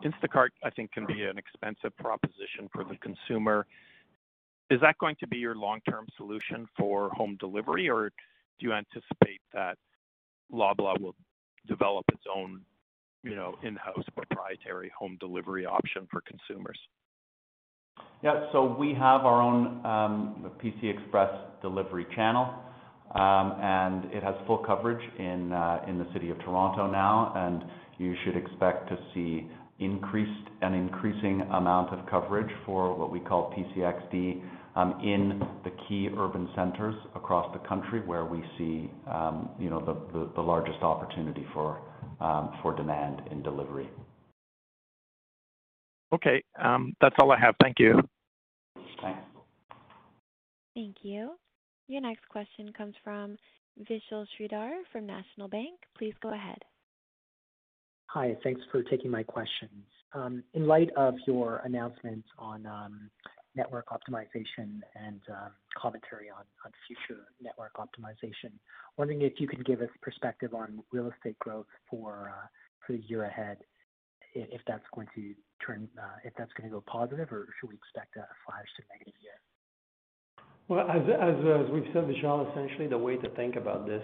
Instacart, 0.04 0.48
I 0.64 0.70
think, 0.70 0.92
can 0.92 1.06
be 1.06 1.24
an 1.24 1.38
expensive 1.38 1.96
proposition 1.98 2.68
for 2.72 2.84
the 2.84 2.96
consumer. 2.96 3.66
Is 4.70 4.80
that 4.80 4.98
going 4.98 5.16
to 5.20 5.26
be 5.26 5.36
your 5.38 5.54
long-term 5.54 6.06
solution 6.16 6.66
for 6.76 7.10
home 7.10 7.36
delivery, 7.40 7.88
or 7.88 8.10
do 8.58 8.66
you 8.66 8.72
anticipate 8.72 9.40
that 9.52 9.76
Loblaw 10.52 11.00
will 11.00 11.14
develop 11.66 12.04
its 12.12 12.24
own, 12.34 12.62
you 13.22 13.34
know, 13.34 13.54
in-house 13.62 14.04
proprietary 14.16 14.90
home 14.98 15.16
delivery 15.20 15.64
option 15.64 16.06
for 16.10 16.22
consumers? 16.22 16.78
Yeah. 18.22 18.46
So 18.52 18.76
we 18.78 18.94
have 18.94 19.24
our 19.24 19.40
own 19.40 19.84
um, 19.86 20.50
PC 20.62 20.98
Express 20.98 21.30
delivery 21.62 22.06
channel, 22.14 22.52
Um, 23.14 24.10
it 24.12 24.22
has 24.22 24.34
full 24.46 24.58
coverage 24.58 25.02
uh, 25.18 25.80
in 25.88 25.98
the 25.98 26.06
city 26.12 26.30
of 26.30 26.38
Toronto 26.40 26.90
now. 26.90 27.32
And 27.34 27.64
you 27.98 28.14
should 28.24 28.36
expect 28.36 28.88
to 28.88 28.98
see 29.14 29.48
an 29.80 30.74
increasing 30.74 31.40
amount 31.52 31.92
of 31.92 32.04
coverage 32.06 32.50
for 32.66 32.94
what 32.94 33.10
we 33.10 33.20
call 33.20 33.52
PCXD 33.52 34.42
um, 34.76 35.00
in 35.02 35.40
the 35.64 35.70
key 35.88 36.08
urban 36.16 36.48
centers 36.54 36.94
across 37.14 37.52
the 37.52 37.68
country 37.68 38.00
where 38.00 38.24
we 38.24 38.42
see 38.56 38.90
um, 39.10 39.50
you 39.58 39.70
know 39.70 39.80
the 40.34 40.40
largest 40.40 40.82
opportunity 40.82 41.46
for 41.52 41.80
demand 42.76 43.22
in 43.30 43.42
delivery. 43.42 43.88
Okay. 46.12 46.42
That's 47.00 47.14
all 47.20 47.32
I 47.32 47.38
have. 47.38 47.54
Thank 47.62 47.78
you. 47.78 48.00
Thanks. 49.00 49.20
Thank 50.74 50.96
you. 51.02 51.36
Your 51.88 52.02
next 52.02 52.28
question 52.28 52.70
comes 52.76 52.94
from 53.02 53.36
Vishal 53.80 54.26
Shreedhar 54.38 54.70
from 54.92 55.06
National 55.06 55.48
Bank. 55.48 55.80
Please 55.96 56.12
go 56.22 56.34
ahead. 56.34 56.58
Hi. 58.06 58.36
Thanks 58.44 58.60
for 58.70 58.82
taking 58.82 59.10
my 59.10 59.22
questions. 59.22 59.84
Um, 60.12 60.44
in 60.54 60.66
light 60.66 60.90
of 60.96 61.14
your 61.26 61.62
announcements 61.64 62.28
on 62.38 62.66
um, 62.66 63.10
network 63.54 63.86
optimization 63.88 64.80
and 64.94 65.20
um, 65.30 65.50
commentary 65.76 66.28
on 66.30 66.44
future 66.86 67.22
network 67.40 67.72
optimization, 67.76 68.52
wondering 68.98 69.22
if 69.22 69.34
you 69.38 69.48
could 69.48 69.64
give 69.64 69.80
us 69.80 69.88
perspective 70.02 70.54
on 70.54 70.80
real 70.92 71.10
estate 71.10 71.38
growth 71.38 71.66
for 71.90 72.32
uh, 72.34 72.46
the 72.88 72.98
year 73.08 73.24
ahead, 73.24 73.58
if 74.34 74.60
that's 74.66 74.84
going 74.94 75.08
to 75.14 75.34
turn, 75.64 75.88
uh, 75.98 76.16
if 76.24 76.32
that's 76.38 76.52
going 76.52 76.68
to 76.68 76.74
go 76.74 76.82
positive, 76.86 77.30
or 77.32 77.48
should 77.60 77.68
we 77.68 77.76
expect 77.76 78.16
a 78.16 78.26
flat 78.44 78.64
to 78.76 78.82
negative 78.92 79.14
year? 79.20 79.40
Well, 80.68 80.86
as 80.88 81.02
uh, 81.08 81.64
as 81.64 81.70
we've 81.70 81.86
said, 81.94 82.04
Vishal, 82.04 82.50
essentially 82.52 82.88
the 82.88 82.98
way 82.98 83.16
to 83.16 83.28
think 83.30 83.56
about 83.56 83.86
this 83.86 84.02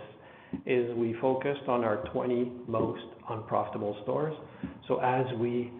is 0.64 0.94
we 0.96 1.14
focused 1.20 1.68
on 1.68 1.84
our 1.84 1.96
20 2.12 2.52
most 2.66 3.02
unprofitable 3.28 3.98
stores. 4.02 4.34
So 4.88 4.98
as 5.00 5.26
we 5.38 5.70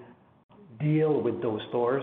deal 0.81 1.23
with 1.23 1.41
those 1.41 1.61
stores, 1.71 2.03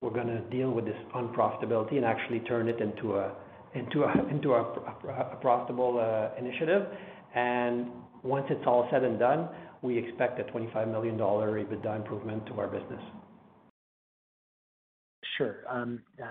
we're 0.00 0.10
gonna 0.10 0.42
deal 0.50 0.70
with 0.70 0.84
this 0.84 0.96
unprofitability 1.14 1.96
and 1.96 2.04
actually 2.04 2.40
turn 2.40 2.68
it 2.68 2.80
into 2.80 3.16
a 3.16 3.34
into 3.74 4.04
a 4.04 4.28
into 4.30 4.52
a 4.52 5.36
profitable 5.40 5.98
uh, 5.98 6.38
initiative. 6.38 6.86
And 7.34 7.88
once 8.22 8.46
it's 8.48 8.64
all 8.66 8.88
said 8.92 9.02
and 9.02 9.18
done, 9.18 9.48
we 9.82 9.98
expect 9.98 10.38
a 10.38 10.44
25 10.44 10.88
million 10.88 11.16
dollar 11.16 11.58
EBITDA 11.62 11.96
improvement 11.96 12.46
to 12.46 12.60
our 12.60 12.68
business. 12.68 13.02
Sure. 15.36 15.64
Um, 15.68 16.02
uh, 16.22 16.28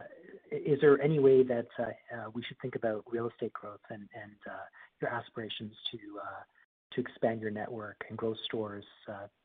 Is 0.52 0.80
there 0.82 1.02
any 1.02 1.20
way 1.20 1.44
that 1.44 1.68
uh, 1.78 1.84
uh, 1.84 2.30
we 2.34 2.44
should 2.44 2.60
think 2.62 2.76
about 2.76 3.04
real 3.10 3.30
estate 3.30 3.54
growth 3.54 3.80
and 3.90 4.08
uh, 4.48 4.52
your 5.02 5.12
aspirations 5.12 5.74
to 5.92 7.02
expand 7.02 7.40
your 7.40 7.52
network 7.52 8.04
and 8.10 8.18
grow 8.18 8.34
stores, 8.46 8.84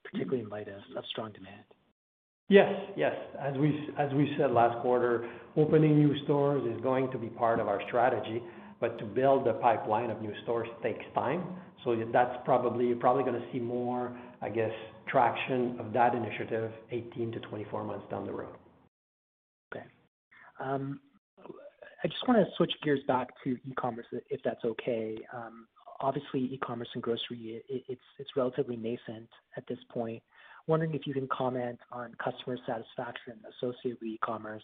particularly 0.02 0.42
in 0.42 0.48
light 0.48 0.68
of 0.68 1.04
strong 1.10 1.30
demand? 1.32 1.64
Yes. 2.48 2.72
Yes. 2.96 3.14
As 3.38 3.56
we 3.56 3.88
as 3.98 4.12
we 4.12 4.34
said 4.38 4.50
last 4.50 4.80
quarter, 4.82 5.28
opening 5.56 5.98
new 5.98 6.14
stores 6.24 6.62
is 6.74 6.80
going 6.82 7.10
to 7.10 7.18
be 7.18 7.28
part 7.28 7.58
of 7.58 7.68
our 7.68 7.80
strategy, 7.88 8.42
but 8.80 8.98
to 8.98 9.04
build 9.04 9.46
a 9.48 9.54
pipeline 9.54 10.10
of 10.10 10.20
new 10.20 10.34
stores 10.42 10.68
takes 10.82 11.04
time. 11.14 11.42
So 11.84 11.96
that's 12.12 12.36
probably, 12.44 12.86
you're 12.86 12.96
probably 12.96 13.24
gonna 13.24 13.44
see 13.52 13.58
more, 13.58 14.16
I 14.40 14.48
guess, 14.48 14.72
traction 15.06 15.76
of 15.78 15.92
that 15.92 16.14
initiative 16.14 16.72
18 16.90 17.32
to 17.32 17.40
24 17.40 17.84
months 17.84 18.06
down 18.10 18.26
the 18.26 18.32
road. 18.32 18.56
Okay. 20.60 20.94
I 22.02 22.06
just 22.06 22.28
wanna 22.28 22.44
switch 22.56 22.72
gears 22.82 23.00
back 23.08 23.30
to 23.44 23.56
e-commerce, 23.64 24.06
if 24.28 24.42
that's 24.42 24.62
okay. 24.64 25.16
Um, 25.32 25.66
obviously, 26.00 26.40
e-commerce 26.40 26.88
and 26.92 27.02
grocery, 27.02 27.62
it's 27.68 28.36
relatively 28.36 28.76
nascent 28.76 29.30
at 29.56 29.66
this 29.66 29.78
point. 29.90 30.22
Wondering 30.66 30.94
if 30.94 31.06
you 31.06 31.14
can 31.14 31.26
comment 31.28 31.78
on 31.90 32.14
customer 32.22 32.58
satisfaction 32.66 33.40
associated 33.56 33.98
with 34.00 34.10
e-commerce. 34.10 34.62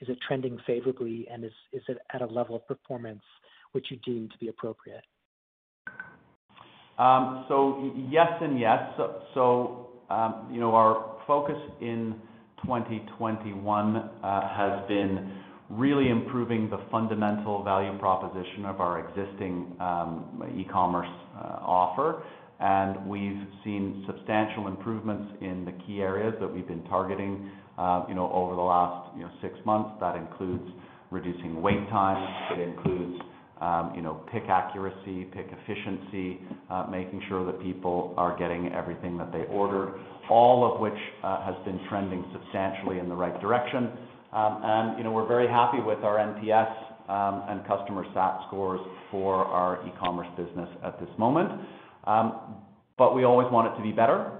Is 0.00 0.08
it 0.10 0.18
trending 0.26 0.58
favorably, 0.66 1.26
and 1.30 1.44
is 1.44 1.52
it 1.72 1.98
at 2.12 2.20
a 2.20 2.26
level 2.26 2.56
of 2.56 2.66
performance 2.66 3.22
which 3.72 3.90
you 3.90 3.96
deem 4.04 4.28
to 4.28 4.38
be 4.38 4.48
appropriate? 4.48 5.04
Um 6.98 7.44
so 7.48 7.92
yes 8.10 8.30
and 8.40 8.58
yes. 8.60 8.78
So, 9.34 9.88
um, 10.10 10.48
you 10.52 10.60
know, 10.60 10.74
our 10.74 11.16
focus 11.26 11.58
in 11.80 12.14
2021 12.66 13.96
uh, 13.96 14.48
has 14.56 14.86
been 14.88 15.32
really 15.70 16.08
improving 16.08 16.68
the 16.70 16.78
fundamental 16.90 17.62
value 17.62 17.96
proposition 17.98 18.64
of 18.66 18.80
our 18.80 19.06
existing 19.06 19.74
um, 19.80 20.42
e-commerce 20.58 21.08
uh, 21.36 21.58
offer. 21.62 22.22
And 22.60 23.06
we've 23.06 23.46
seen 23.64 24.04
substantial 24.06 24.68
improvements 24.68 25.32
in 25.40 25.64
the 25.64 25.72
key 25.86 26.00
areas 26.00 26.34
that 26.40 26.52
we've 26.52 26.66
been 26.66 26.84
targeting, 26.84 27.50
uh, 27.76 28.04
you 28.08 28.14
know, 28.14 28.30
over 28.32 28.54
the 28.54 28.62
last 28.62 29.10
six 29.42 29.54
months. 29.66 29.90
That 30.00 30.16
includes 30.16 30.64
reducing 31.10 31.60
wait 31.60 31.88
times. 31.90 32.28
It 32.52 32.68
includes, 32.68 33.20
um, 33.60 33.92
you 33.94 34.02
know, 34.02 34.22
pick 34.32 34.44
accuracy, 34.48 35.24
pick 35.32 35.48
efficiency, 35.50 36.40
making 36.90 37.22
sure 37.28 37.44
that 37.44 37.60
people 37.60 38.14
are 38.16 38.38
getting 38.38 38.72
everything 38.72 39.18
that 39.18 39.32
they 39.32 39.44
ordered, 39.50 39.98
all 40.30 40.70
of 40.72 40.80
which 40.80 40.98
uh, 41.22 41.44
has 41.44 41.54
been 41.64 41.80
trending 41.88 42.24
substantially 42.32 42.98
in 42.98 43.08
the 43.08 43.14
right 43.14 43.38
direction. 43.40 43.90
Um, 44.32 44.60
and 44.64 44.98
you 44.98 45.04
know, 45.04 45.12
we're 45.12 45.28
very 45.28 45.48
happy 45.48 45.80
with 45.80 46.00
our 46.00 46.16
NPS 46.16 46.72
um, 47.08 47.44
and 47.48 47.66
customer 47.66 48.04
sat 48.14 48.40
scores 48.48 48.80
for 49.10 49.44
our 49.44 49.86
e-commerce 49.86 50.28
business 50.36 50.68
at 50.84 50.98
this 50.98 51.10
moment. 51.18 51.50
Um, 52.04 52.56
but 52.96 53.14
we 53.14 53.24
always 53.24 53.50
want 53.50 53.72
it 53.72 53.76
to 53.76 53.82
be 53.82 53.92
better. 53.92 54.32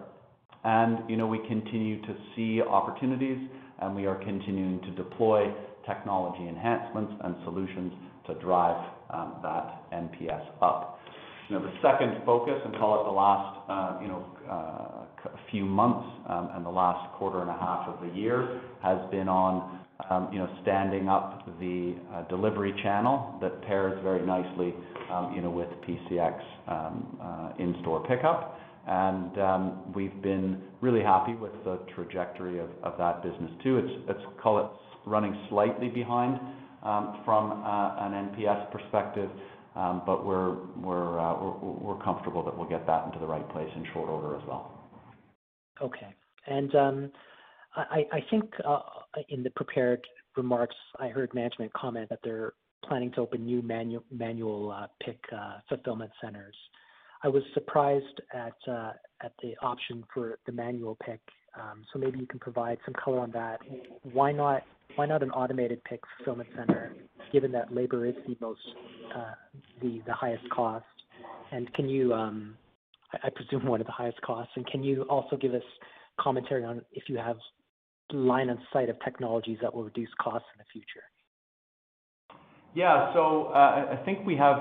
And 0.64 1.08
you 1.10 1.16
know, 1.16 1.26
we 1.26 1.38
continue 1.46 2.00
to 2.02 2.16
see 2.34 2.62
opportunities, 2.62 3.38
and 3.80 3.94
we 3.94 4.06
are 4.06 4.16
continuing 4.16 4.80
to 4.82 4.90
deploy 4.92 5.52
technology 5.86 6.48
enhancements 6.48 7.12
and 7.22 7.36
solutions 7.44 7.92
to 8.26 8.34
drive 8.40 8.82
um, 9.10 9.36
that 9.42 9.90
NPS 9.92 10.42
up. 10.62 10.98
You 11.48 11.58
know, 11.58 11.62
the 11.62 11.72
second 11.82 12.24
focus, 12.24 12.58
and 12.64 12.74
call 12.76 13.00
it 13.00 13.04
the 13.04 13.12
last, 13.12 13.60
uh, 13.68 14.00
you 14.00 14.08
know, 14.08 14.24
uh, 14.50 15.03
few 15.50 15.64
months, 15.64 16.06
um, 16.28 16.50
and 16.54 16.64
the 16.64 16.70
last 16.70 17.12
quarter 17.14 17.40
and 17.40 17.50
a 17.50 17.58
half 17.58 17.88
of 17.88 18.00
the 18.06 18.14
year, 18.14 18.60
has 18.82 18.98
been 19.10 19.28
on, 19.28 19.80
um, 20.10 20.28
you 20.32 20.38
know, 20.38 20.48
standing 20.62 21.08
up 21.08 21.46
the 21.60 21.94
uh, 22.12 22.22
delivery 22.28 22.74
channel 22.82 23.38
that 23.40 23.62
pairs 23.62 23.98
very 24.02 24.24
nicely, 24.24 24.74
um, 25.10 25.32
you 25.34 25.42
know, 25.42 25.50
with 25.50 25.68
PCX 25.86 26.40
uh, 26.68 27.52
in-store 27.58 28.04
pickup. 28.06 28.58
And 28.86 29.38
um 29.38 29.92
we've 29.94 30.20
been 30.20 30.60
really 30.82 31.02
happy 31.02 31.34
with 31.34 31.52
the 31.64 31.78
trajectory 31.94 32.58
of 32.58 32.68
of 32.82 32.98
that 32.98 33.22
business 33.22 33.50
too. 33.62 33.78
It's 33.78 34.10
it's 34.10 34.20
call 34.42 34.58
it 34.58 34.66
running 35.06 35.34
slightly 35.48 35.88
behind 35.88 36.38
from 37.24 37.62
uh, 37.64 37.96
an 38.04 38.12
NPS 38.28 38.70
perspective, 38.70 39.30
but 39.74 40.26
we're 40.26 40.52
uh 41.18 41.34
we're 41.40 41.94
we're 41.94 42.04
comfortable 42.04 42.44
that 42.44 42.54
we'll 42.56 42.68
get 42.68 42.86
that 42.86 43.06
into 43.06 43.18
the 43.18 43.26
right 43.26 43.48
place 43.50 43.70
in 43.74 43.86
short 43.94 44.10
order 44.10 44.36
as 44.36 44.42
well. 44.46 44.73
Okay. 45.82 46.14
And 46.46 46.74
um, 46.74 47.12
I 47.76 48.22
think 48.30 48.52
uh, 48.64 48.80
in 49.28 49.42
the 49.42 49.50
prepared 49.50 50.00
remarks, 50.36 50.76
I 50.98 51.08
heard 51.08 51.32
management 51.34 51.72
comment 51.72 52.08
that 52.10 52.20
they're 52.22 52.52
planning 52.84 53.10
to 53.12 53.20
open 53.20 53.44
new 53.46 53.62
manual 54.10 54.70
uh, 54.70 54.86
pick 55.02 55.18
uh, 55.34 55.58
fulfillment 55.68 56.10
centers. 56.22 56.54
I 57.22 57.28
was 57.28 57.42
surprised 57.54 58.20
at 58.34 58.52
the 58.66 59.54
option 59.62 60.04
for 60.12 60.38
the 60.46 60.52
manual 60.52 60.96
pick. 61.04 61.20
Um, 61.58 61.84
so 61.92 61.98
maybe 61.98 62.18
you 62.18 62.26
can 62.26 62.40
provide 62.40 62.78
some 62.84 62.94
color 62.94 63.20
on 63.20 63.30
that. 63.30 63.60
Why 64.12 64.32
not 64.32 64.62
an 64.98 65.30
automated 65.30 65.82
pick 65.84 66.00
fulfillment 66.16 66.50
center, 66.56 66.94
given 67.32 67.50
that 67.52 67.72
labor 67.72 68.06
is 68.06 68.14
the 68.26 70.12
highest 70.12 70.48
cost? 70.50 70.84
And 71.52 71.72
can 71.74 71.88
you, 71.88 72.12
um, 72.12 72.56
I 73.22 73.30
presume 73.30 73.66
one 73.66 73.80
of 73.80 73.86
the 73.86 73.92
highest 73.92 74.20
costs. 74.22 74.52
And 74.56 74.66
can 74.66 74.82
you 74.82 75.02
also 75.02 75.36
give 75.36 75.54
us 75.54 75.62
commentary 76.20 76.64
on 76.64 76.82
if 76.92 77.04
you 77.08 77.16
have 77.16 77.36
line 78.12 78.50
of 78.50 78.58
sight 78.72 78.88
of 78.88 78.96
technologies 79.04 79.58
that 79.62 79.74
will 79.74 79.84
reduce 79.84 80.10
costs 80.20 80.46
in 80.54 80.58
the 80.58 80.64
future? 80.72 81.02
Yeah. 82.74 83.12
So 83.14 83.52
uh, 83.54 83.96
I 83.98 84.02
think 84.04 84.26
we 84.26 84.36
have 84.36 84.56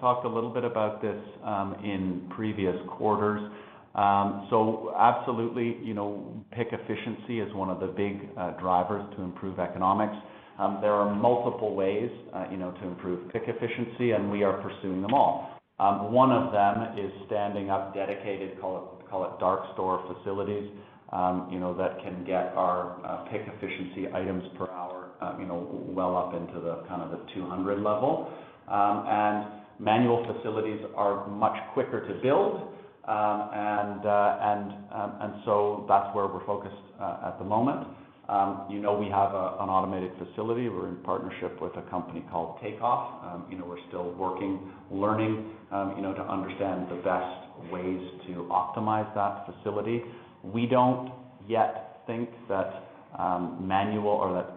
talked 0.00 0.24
a 0.24 0.28
little 0.28 0.50
bit 0.50 0.64
about 0.64 1.02
this 1.02 1.20
um, 1.44 1.76
in 1.84 2.30
previous 2.34 2.76
quarters. 2.88 3.40
Um, 3.94 4.46
so 4.50 4.94
absolutely, 4.96 5.76
you 5.82 5.94
know, 5.94 6.44
pick 6.52 6.68
efficiency 6.72 7.40
is 7.40 7.52
one 7.54 7.70
of 7.70 7.80
the 7.80 7.88
big 7.88 8.28
uh, 8.38 8.52
drivers 8.60 9.04
to 9.16 9.22
improve 9.22 9.58
economics. 9.58 10.14
Um, 10.58 10.78
there 10.80 10.92
are 10.92 11.14
multiple 11.14 11.74
ways, 11.74 12.10
uh, 12.34 12.46
you 12.50 12.56
know, 12.56 12.70
to 12.70 12.86
improve 12.86 13.30
pick 13.32 13.42
efficiency, 13.46 14.12
and 14.12 14.30
we 14.30 14.42
are 14.42 14.62
pursuing 14.62 15.02
them 15.02 15.12
all. 15.12 15.59
One 15.80 16.30
of 16.30 16.52
them 16.52 16.98
is 16.98 17.10
standing 17.26 17.70
up 17.70 17.94
dedicated, 17.94 18.60
call 18.60 19.00
it 19.10 19.40
dark 19.40 19.72
store 19.72 20.04
facilities, 20.12 20.70
you 21.50 21.58
know, 21.58 21.74
that 21.78 22.02
can 22.02 22.24
get 22.24 22.52
our 22.54 23.26
pick 23.30 23.42
efficiency 23.46 24.06
items 24.12 24.44
per 24.58 24.68
hour, 24.68 25.10
you 25.38 25.46
know, 25.46 25.66
well 25.88 26.16
up 26.16 26.34
into 26.34 26.60
the 26.60 26.84
kind 26.86 27.02
of 27.02 27.10
the 27.10 27.20
200 27.34 27.78
level. 27.78 28.30
Um 28.68 29.04
and 29.08 29.46
manual 29.80 30.24
facilities 30.30 30.80
are 30.94 31.26
much 31.28 31.56
quicker 31.72 32.06
to 32.06 32.14
build. 32.20 32.60
Um 33.08 33.48
and 33.54 34.06
uh 34.06 34.38
and 34.42 34.72
um 34.92 35.12
and 35.20 35.32
so 35.46 35.86
that's 35.88 36.14
where 36.14 36.26
we're 36.26 36.44
focused 36.44 36.76
at 37.00 37.38
the 37.38 37.44
moment. 37.44 37.88
Um, 38.30 38.66
you 38.70 38.78
know, 38.80 38.96
we 38.96 39.08
have 39.10 39.30
an 39.30 39.68
automated 39.68 40.12
facility. 40.16 40.68
We're 40.68 40.88
in 40.88 40.96
partnership 41.02 41.60
with 41.60 41.76
a 41.76 41.82
company 41.90 42.24
called 42.30 42.60
Takeoff. 42.62 43.24
Um, 43.24 43.44
you 43.50 43.58
know, 43.58 43.64
we're 43.66 43.84
still 43.88 44.12
working, 44.14 44.70
learning, 44.88 45.50
um, 45.72 45.94
you 45.96 46.02
know, 46.02 46.14
to 46.14 46.22
understand 46.22 46.86
the 46.88 47.00
best 47.02 47.72
ways 47.72 48.00
to 48.28 48.46
optimize 48.50 49.12
that 49.16 49.46
facility. 49.50 50.04
We 50.44 50.66
don't 50.66 51.12
yet 51.48 52.02
think 52.06 52.30
that 52.48 52.84
manual 53.60 54.08
or 54.08 54.32
that 54.32 54.48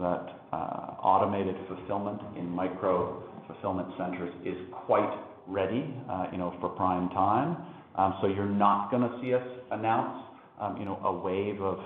that 0.00 0.40
uh, 0.52 0.56
automated 1.02 1.56
fulfillment 1.68 2.20
in 2.36 2.48
micro-fulfillment 2.48 3.88
centers 3.98 4.32
is 4.44 4.56
quite 4.86 5.12
ready, 5.48 5.94
uh, 6.10 6.26
you 6.32 6.38
know, 6.38 6.54
for 6.60 6.68
prime 6.70 7.08
time. 7.10 7.56
Um 7.96 8.14
so 8.20 8.26
you're 8.26 8.46
not 8.48 8.90
gonna 8.90 9.18
see 9.20 9.34
us 9.34 9.46
announce, 9.70 10.20
Um, 10.60 10.76
you 10.76 10.84
know, 10.84 11.00
a 11.04 11.12
wave 11.12 11.60
of 11.60 11.80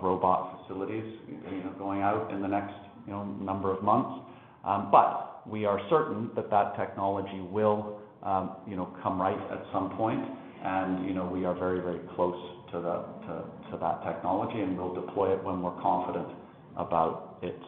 robot 0.00 0.60
facilities, 0.62 1.04
you 1.28 1.64
know, 1.64 1.74
going 1.76 2.02
out 2.02 2.30
in 2.32 2.40
the 2.40 2.46
next, 2.46 2.74
you 3.04 3.12
know, 3.12 3.24
number 3.24 3.72
of 3.76 3.82
months. 3.82 4.24
Um, 4.64 4.90
but 4.92 5.42
we 5.44 5.64
are 5.64 5.80
certain 5.90 6.30
that 6.36 6.48
that 6.50 6.76
technology 6.76 7.40
will, 7.40 7.98
um, 8.22 8.56
you 8.66 8.76
know, 8.76 8.96
come 9.02 9.20
right 9.20 9.38
at 9.50 9.64
some 9.72 9.90
point. 9.96 10.24
You 11.04 11.14
know, 11.14 11.28
we 11.32 11.44
are 11.44 11.54
very, 11.54 11.80
very 11.80 12.00
close 12.14 12.40
to 12.72 12.80
that 12.80 14.04
technology, 14.04 14.60
and 14.60 14.78
we'll 14.78 14.94
deploy 14.94 15.32
it 15.32 15.42
when 15.42 15.60
we're 15.60 15.80
confident 15.82 16.28
about 16.76 17.38
its 17.42 17.64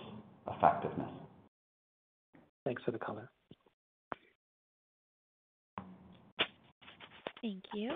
effectiveness. 0.55 1.11
Thanks 2.65 2.83
for 2.85 2.93
the 2.93 2.99
color. 2.99 3.29
Thank 7.43 7.65
you. 7.75 7.91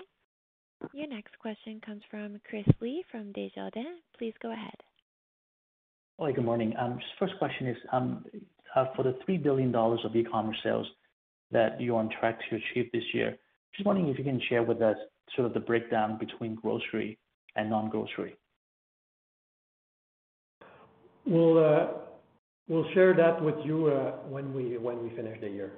Your 0.91 1.07
next 1.07 1.37
question 1.39 1.79
comes 1.85 2.01
from 2.11 2.39
Chris 2.47 2.65
Li 2.81 3.03
from 3.09 3.31
Desjardins. 3.31 4.01
Please 4.17 4.33
go 4.41 4.51
ahead. 4.51 4.75
Hi, 6.19 6.31
good 6.31 6.45
morning. 6.45 6.73
Um, 6.79 6.99
just 6.99 7.11
first 7.19 7.33
question 7.39 7.67
is, 7.67 7.77
um, 7.91 8.25
uh, 8.75 8.85
for 8.95 9.03
the 9.03 9.17
3 9.25 9.37
billion 9.37 9.71
dollars 9.71 10.01
of 10.03 10.15
e-commerce 10.15 10.57
sales 10.63 10.87
that 11.51 11.79
you're 11.79 11.97
on 11.97 12.09
track 12.19 12.39
to 12.49 12.55
achieve 12.55 12.91
this 12.91 13.03
year, 13.13 13.37
just 13.75 13.85
wondering 13.85 14.09
if 14.09 14.17
you 14.17 14.23
can 14.23 14.41
share 14.49 14.63
with 14.63 14.81
us 14.81 14.97
sort 15.35 15.47
of 15.47 15.53
the 15.53 15.59
breakdown 15.59 16.17
between 16.19 16.55
grocery 16.55 17.17
and 17.55 17.69
non-grocery. 17.69 18.35
We'll 21.25 21.57
uh, 21.57 21.87
share 22.93 23.13
that 23.15 23.41
with 23.41 23.55
you 23.63 23.87
uh, 23.87 24.11
when 24.27 24.53
we 24.53 24.77
finish 25.15 25.39
the 25.39 25.49
year. 25.49 25.71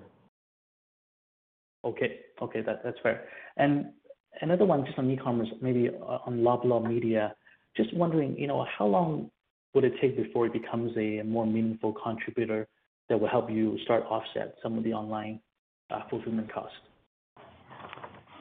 Okay. 1.84 2.20
That's 2.66 2.98
fair. 3.04 3.28
Another 4.42 4.66
one 4.66 4.86
just 4.86 4.98
on 4.98 5.10
e-commerce, 5.10 5.48
maybe 5.62 5.90
uh, 5.90 6.20
on 6.26 6.40
Loblaw 6.40 6.88
Media. 6.88 7.36
Just 7.76 7.94
wondering, 7.96 8.38
you 8.38 8.48
know, 8.48 8.66
how 8.78 8.86
long 8.86 9.30
would 9.74 9.84
it 9.84 9.94
take 10.02 10.16
before 10.16 10.46
it 10.46 10.54
becomes 10.54 10.92
a 10.98 11.22
more 11.24 11.46
meaningful 11.46 11.94
contributor 11.94 12.68
that 13.10 13.20
will 13.20 13.28
help 13.28 13.50
you 13.50 13.78
start 13.84 14.04
offset 14.04 14.56
some 14.64 14.78
of 14.78 14.84
the 14.84 14.94
online 14.94 15.40
uh, 15.92 16.02
fulfillment 16.10 16.52
costs? 16.54 16.76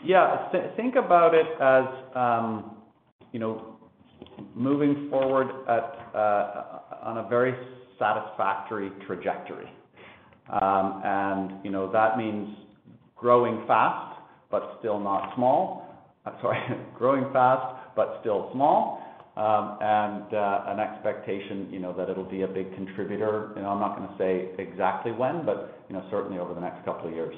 Yeah. 0.05 0.49
Think 0.77 0.97
about 0.97 1.35
it 1.35 1.47
as, 1.61 1.85
um, 2.15 2.77
you 3.33 3.41
know, 3.41 3.77
moving 4.55 5.09
forward 5.11 5.49
uh, 5.69 6.81
on 7.03 7.19
a 7.19 7.29
very 7.29 7.55
satisfactory 7.99 8.91
trajectory. 9.07 9.69
Um, 10.51 11.01
and 11.05 11.65
you 11.65 11.71
know, 11.71 11.91
that 11.93 12.19
means 12.19 12.57
growing 13.17 13.67
fast, 13.67 14.21
but 14.51 14.77
still 14.79 15.01
not 15.01 15.35
small. 15.37 15.84
Uh, 16.25 16.31
sorry, 16.43 16.59
growing 16.99 17.33
fast, 17.33 17.95
but 17.97 18.19
still 18.21 18.51
small. 18.53 19.01
Um, 19.37 19.79
and 19.81 20.33
uh, 20.33 20.63
an 20.69 20.79
expectation, 20.79 21.69
you 21.73 21.81
know, 21.81 21.93
that 21.93 22.09
it'll 22.09 22.23
be 22.23 22.43
a 22.43 22.47
big 22.47 22.73
contributor. 22.77 23.51
You 23.57 23.63
know, 23.63 23.71
I'm 23.71 23.81
not 23.81 23.97
gonna 23.97 24.15
say 24.17 24.51
exactly 24.59 25.11
when, 25.11 25.45
but, 25.45 25.85
you 25.89 25.97
know, 25.97 26.07
certainly 26.09 26.39
over 26.39 26.55
the 26.55 26.61
next 26.61 26.85
couple 26.85 27.09
of 27.09 27.15
years. 27.15 27.35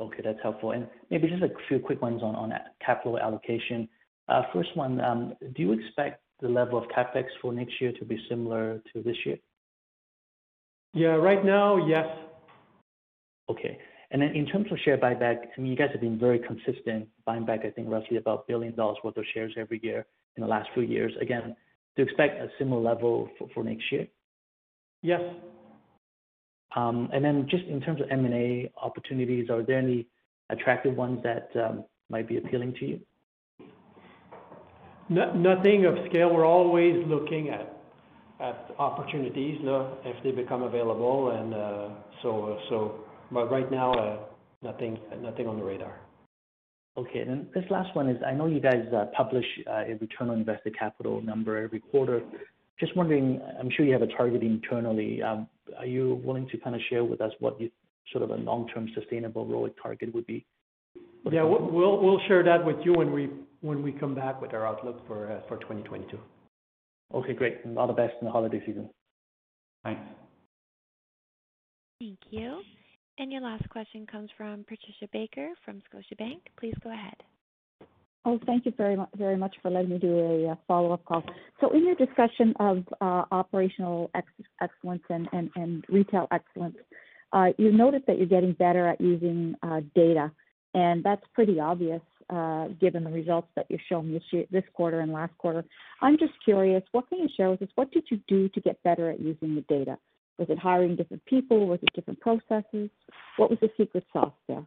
Okay, 0.00 0.22
that's 0.24 0.40
helpful. 0.42 0.72
And 0.72 0.88
maybe 1.10 1.28
just 1.28 1.42
a 1.42 1.50
few 1.68 1.78
quick 1.78 2.02
ones 2.02 2.22
on 2.22 2.52
capital 2.84 3.18
allocation. 3.18 3.88
Uh, 4.28 4.42
first 4.52 4.76
one, 4.76 5.00
um, 5.00 5.34
do 5.54 5.62
you 5.62 5.72
expect 5.72 6.22
the 6.40 6.48
level 6.48 6.78
of 6.78 6.88
CapEx 6.88 7.26
for 7.40 7.52
next 7.52 7.80
year 7.80 7.92
to 7.92 8.04
be 8.04 8.18
similar 8.28 8.80
to 8.92 9.02
this 9.02 9.16
year? 9.24 9.38
Yeah. 10.94 11.14
Right 11.14 11.44
now, 11.44 11.86
yes. 11.86 12.06
Okay. 13.48 13.78
And 14.10 14.20
then 14.20 14.30
in 14.34 14.46
terms 14.46 14.66
of 14.72 14.78
share 14.84 14.98
buyback, 14.98 15.36
I 15.56 15.60
mean, 15.60 15.70
you 15.70 15.76
guys 15.76 15.90
have 15.92 16.00
been 16.00 16.18
very 16.18 16.40
consistent 16.40 17.08
buying 17.24 17.44
back, 17.46 17.60
I 17.64 17.70
think, 17.70 17.88
roughly 17.88 18.16
about 18.16 18.38
1 18.38 18.44
billion 18.48 18.74
dollars 18.74 18.98
worth 19.04 19.16
of 19.16 19.24
shares 19.32 19.52
every 19.56 19.80
year 19.82 20.06
in 20.36 20.42
the 20.42 20.48
last 20.48 20.68
few 20.74 20.82
years. 20.82 21.12
Again, 21.20 21.54
do 21.96 22.02
you 22.02 22.04
expect 22.04 22.40
a 22.40 22.48
similar 22.58 22.80
level 22.80 23.28
for 23.54 23.62
next 23.62 23.90
year? 23.92 24.06
Yes. 25.02 25.20
Um 26.76 27.08
and 27.12 27.24
then 27.24 27.46
just 27.48 27.64
in 27.64 27.80
terms 27.80 28.00
of 28.00 28.06
M&A 28.10 28.70
opportunities, 28.80 29.48
are 29.50 29.62
there 29.62 29.78
any 29.78 30.06
attractive 30.50 30.96
ones 30.96 31.20
that 31.22 31.48
might 32.08 32.28
be 32.28 32.36
appealing 32.38 32.74
to 32.80 32.86
you? 32.86 33.00
Nothing 35.08 35.86
of 35.86 35.94
scale. 36.08 36.32
We're 36.32 36.46
always 36.46 37.04
looking 37.06 37.50
at 37.50 37.76
at 38.40 38.70
opportunities 38.78 39.58
if 40.04 40.22
they 40.24 40.30
become 40.30 40.62
available. 40.62 41.30
But 43.30 43.50
right 43.50 43.70
now, 43.70 43.92
uh, 43.92 44.18
nothing 44.62 44.98
on 45.46 45.58
the 45.58 45.64
radar. 45.64 46.00
Okay. 46.96 47.20
And 47.20 47.46
this 47.54 47.64
last 47.70 47.94
one 47.94 48.08
is, 48.08 48.20
I 48.26 48.32
know 48.32 48.46
you 48.46 48.60
guys 48.60 48.84
uh, 48.94 49.06
publish 49.16 49.44
uh, 49.66 49.84
a 49.86 49.94
return 50.00 50.30
on 50.30 50.38
invested 50.38 50.76
capital 50.78 51.22
number 51.22 51.56
every 51.62 51.80
quarter. 51.80 52.22
Just 52.78 52.96
wondering, 52.96 53.40
I'm 53.58 53.70
sure 53.70 53.84
you 53.84 53.92
have 53.92 54.02
a 54.02 54.06
target 54.08 54.42
internally. 54.42 55.22
Um, 55.22 55.46
are 55.78 55.86
you 55.86 56.20
willing 56.24 56.48
to 56.48 56.58
kind 56.58 56.74
of 56.74 56.82
share 56.88 57.04
with 57.04 57.20
us 57.20 57.32
what 57.38 57.58
sort 58.10 58.24
of 58.24 58.30
a 58.30 58.36
long-term 58.36 58.88
sustainable 58.94 59.46
ROIC 59.46 59.74
target 59.82 60.14
would 60.14 60.26
be? 60.26 60.44
Yeah. 61.30 61.44
We'll 61.44 62.20
share 62.26 62.42
that 62.42 62.64
with 62.64 62.76
you 62.84 62.94
when 62.94 63.82
we 63.82 63.92
come 63.92 64.14
back 64.14 64.40
with 64.40 64.54
our 64.54 64.66
outlook 64.66 65.06
for 65.06 65.26
2022. 65.48 66.18
Okay, 67.12 67.34
great. 67.34 67.58
All 67.76 67.86
the 67.86 67.92
best 67.92 68.14
in 68.20 68.26
the 68.26 68.32
holiday 68.32 68.62
season. 68.64 68.88
Thanks. 69.84 70.00
Thank 72.00 72.18
you. 72.30 72.62
And 73.20 73.30
your 73.30 73.42
last 73.42 73.68
question 73.68 74.06
comes 74.10 74.30
from 74.34 74.64
Patricia 74.66 75.06
Baker 75.12 75.50
from 75.62 75.82
Scotiabank. 75.92 76.38
Please 76.58 76.72
go 76.82 76.90
ahead. 76.90 77.16
Oh, 78.24 78.40
thank 78.46 78.64
you 78.64 78.72
very 78.74 78.96
much 78.96 79.10
very 79.14 79.36
much 79.36 79.54
for 79.60 79.70
letting 79.70 79.90
me 79.90 79.98
do 79.98 80.18
a 80.18 80.52
uh, 80.52 80.54
follow-up 80.66 81.04
call. 81.04 81.22
So 81.60 81.68
in 81.70 81.84
your 81.84 81.96
discussion 81.96 82.54
of 82.58 82.78
uh, 83.02 83.24
operational 83.30 84.10
excellence 84.62 85.02
and 85.10 85.84
retail 85.90 86.28
excellence, 86.32 86.76
uh, 87.34 87.48
you 87.58 87.70
noted 87.72 88.04
that 88.06 88.16
you're 88.16 88.26
getting 88.26 88.54
better 88.54 88.88
at 88.88 89.02
using 89.02 89.54
data, 89.94 90.32
and 90.72 91.04
that's 91.04 91.22
pretty 91.34 91.60
obvious, 91.60 92.00
given 92.80 93.04
the 93.04 93.10
results 93.10 93.48
that 93.54 93.66
you're 93.68 93.80
showing 93.86 94.18
this 94.50 94.64
quarter 94.72 95.00
and 95.00 95.12
last 95.12 95.36
quarter. 95.36 95.62
I'm 96.00 96.16
just 96.16 96.32
curious, 96.42 96.82
what 96.92 97.06
can 97.10 97.18
you 97.18 97.28
share 97.36 97.50
with 97.50 97.60
us? 97.60 97.68
What 97.74 97.92
did 97.92 98.04
you 98.10 98.18
do 98.28 98.48
to 98.48 98.60
get 98.62 98.82
better 98.82 99.10
at 99.10 99.20
using 99.20 99.54
the 99.56 99.64
data? 99.68 99.98
Was 100.40 100.48
it 100.48 100.58
hiring 100.58 100.96
different 100.96 101.22
people? 101.26 101.66
Was 101.66 101.80
it 101.82 101.90
different 101.94 102.18
processes? 102.18 102.88
What 103.36 103.50
was 103.50 103.58
the 103.60 103.68
secret 103.76 104.04
sauce 104.10 104.32
there? 104.48 104.64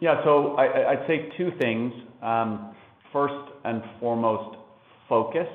Yeah. 0.00 0.22
So 0.24 0.56
I'd 0.56 1.04
say 1.06 1.30
two 1.38 1.52
things. 1.60 1.92
Um, 2.20 2.74
first 3.12 3.52
and 3.64 3.80
foremost, 4.00 4.58
focus 5.08 5.46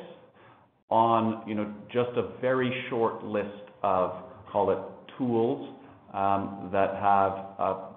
on, 0.89 1.43
you 1.45 1.55
know, 1.55 1.73
just 1.91 2.11
a 2.15 2.39
very 2.39 2.71
short 2.89 3.25
list 3.25 3.49
of, 3.84 4.13
call 4.49 4.71
it, 4.71 4.80
tools, 5.17 5.75
um, 6.13 6.69
that 6.71 6.93
have 6.95 7.34
a 7.59 7.89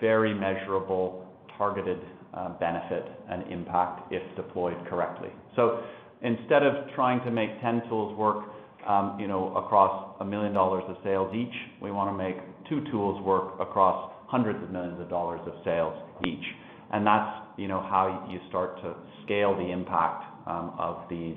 very 0.00 0.32
measurable 0.32 1.26
targeted 1.58 1.98
uh, 2.32 2.48
benefit 2.58 3.04
and 3.28 3.42
impact 3.52 4.10
if 4.10 4.22
deployed 4.36 4.76
correctly. 4.88 5.28
So 5.54 5.82
instead 6.22 6.62
of 6.62 6.88
trying 6.94 7.22
to 7.24 7.30
make 7.30 7.60
10 7.60 7.82
tools 7.90 8.16
work, 8.16 8.44
Um, 8.88 9.18
you 9.20 9.28
know, 9.28 9.54
across 9.54 10.18
1 10.18 10.30
million 10.30 10.54
dollars 10.54 10.82
of 10.88 10.96
sales 11.04 11.34
each, 11.34 11.54
we 11.82 11.90
wanna 11.90 12.16
make 12.16 12.36
two 12.70 12.82
tools 12.90 13.22
work 13.22 13.60
across 13.60 14.10
hundreds 14.26 14.62
of 14.62 14.70
millions 14.70 14.98
of 14.98 15.10
dollars 15.10 15.40
of 15.46 15.52
sales 15.62 15.94
each. 16.26 16.44
And 16.90 17.06
that's, 17.06 17.30
you 17.58 17.68
know, 17.68 17.80
how 17.80 18.26
you 18.30 18.40
start 18.48 18.80
to 18.82 18.94
scale 19.24 19.54
the 19.54 19.70
impact 19.70 20.24
um, 20.46 20.72
of 20.78 21.06
these 21.10 21.36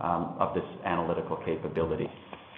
um, 0.00 0.36
of 0.38 0.54
this 0.54 0.64
analytical 0.84 1.36
capability. 1.44 2.06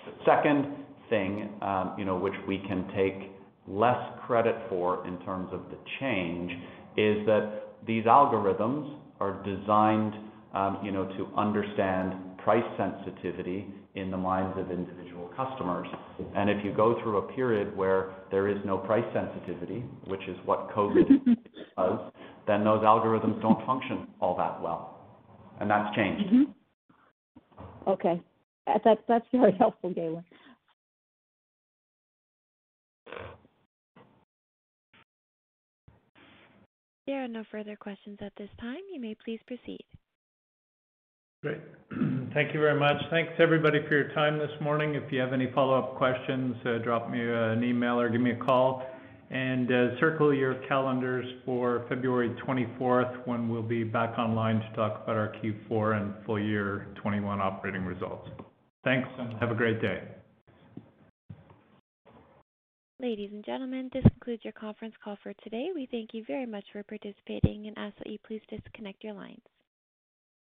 The 0.07 0.25
second 0.25 0.75
thing, 1.09 1.51
you 1.97 2.05
know, 2.05 2.17
which 2.17 2.35
we 2.47 2.59
can 2.59 2.87
take 2.97 3.31
less 3.67 3.99
credit 4.27 4.57
for 4.69 5.07
in 5.07 5.19
terms 5.21 5.49
of 5.53 5.63
the 5.71 5.79
change, 6.01 6.51
is 6.97 7.25
that 7.27 7.77
these 7.87 8.05
algorithms 8.05 8.99
are 9.21 9.43
designed, 9.45 10.15
you 10.85 10.91
know, 10.93 11.07
to 11.17 11.29
understand 11.37 12.15
price 12.39 12.65
sensitivity 12.77 13.67
in 13.99 14.11
the 14.11 14.17
minds 14.17 14.57
of 14.59 14.71
individual 14.71 15.31
customers. 15.37 15.89
And 16.35 16.49
if 16.51 16.65
you 16.65 16.73
go 16.73 17.01
through 17.03 17.19
a 17.19 17.33
period 17.33 17.77
where 17.77 18.15
there 18.31 18.49
is 18.49 18.59
no 18.65 18.79
price 18.79 19.05
sensitivity, 19.13 19.85
which 20.07 20.23
is 20.29 20.37
what 20.45 20.71
COVID 20.71 21.07
does, 21.77 22.13
then 22.47 22.65
those 22.65 22.83
algorithms 22.83 23.41
don't 23.43 23.65
function 23.67 24.07
all 24.21 24.37
that 24.37 24.61
well, 24.63 25.01
and 25.61 25.71
that's 25.71 25.95
changed. 25.95 26.25
Mm-hmm. 26.27 27.91
Okay. 27.91 28.21
That's 28.67 29.27
very 29.33 29.57
helpful, 29.59 29.93
Galen. 29.93 30.25
There 37.07 37.25
are 37.25 37.29
no 37.29 37.43
further 37.51 37.75
questions 37.75 38.19
at 38.21 38.33
this 38.37 38.51
time. 38.61 38.81
You 38.93 39.01
may 39.01 39.17
please 39.25 39.41
proceed. 39.47 39.85
Great. 41.43 41.61
Thank 42.35 42.53
you 42.53 42.61
very 42.61 42.79
much. 42.79 42.97
Thanks, 43.11 43.33
everybody, 43.39 43.79
for 43.89 43.95
your 43.95 44.13
time 44.13 44.39
this 44.39 44.51
morning. 44.61 44.95
If 44.95 45.11
you 45.11 45.19
have 45.21 45.33
any 45.33 45.51
follow-up 45.55 45.97
questions, 45.97 46.57
uh, 46.67 46.79
drop 46.79 47.11
me 47.11 47.21
an 47.21 47.65
email 47.65 47.99
or 47.99 48.09
give 48.11 48.21
me 48.21 48.33
a 48.33 48.37
call. 48.37 48.85
And 49.31 49.71
uh, 49.71 49.99
circle 50.01 50.35
your 50.35 50.55
calendars 50.69 51.27
for 51.45 51.85
February 51.89 52.35
24th, 52.47 53.27
when 53.27 53.49
we'll 53.49 53.63
be 53.63 53.85
back 53.85 54.19
online 54.19 54.61
to 54.61 54.77
talk 54.77 55.03
about 55.05 55.17
our 55.17 55.35
Q4 55.43 56.01
and 56.01 56.15
full 56.27 56.39
year 56.39 56.89
21 57.03 57.41
operating 57.41 57.85
results. 57.85 58.29
Thanks, 58.85 59.09
and 59.19 59.39
have 59.39 59.51
a 59.51 59.55
great 59.55 59.81
day. 59.81 60.03
Ladies 63.01 63.31
and 63.33 63.45
gentlemen, 63.45 63.91
this 63.93 64.03
concludes 64.03 64.45
your 64.45 64.55
conference 64.55 64.95
call 65.03 65.17
for 65.23 65.33
today. 65.45 65.69
We 65.75 65.87
thank 65.91 66.11
you 66.15 66.25
very 66.27 66.47
much 66.47 66.65
for 66.73 66.83
participating 66.83 67.69
and 67.69 67.79
ask 67.79 67.97
that 67.99 68.09
you 68.09 68.19
please 68.27 68.43
disconnect 68.51 69.05
your 69.05 69.15
lines. 69.15 69.41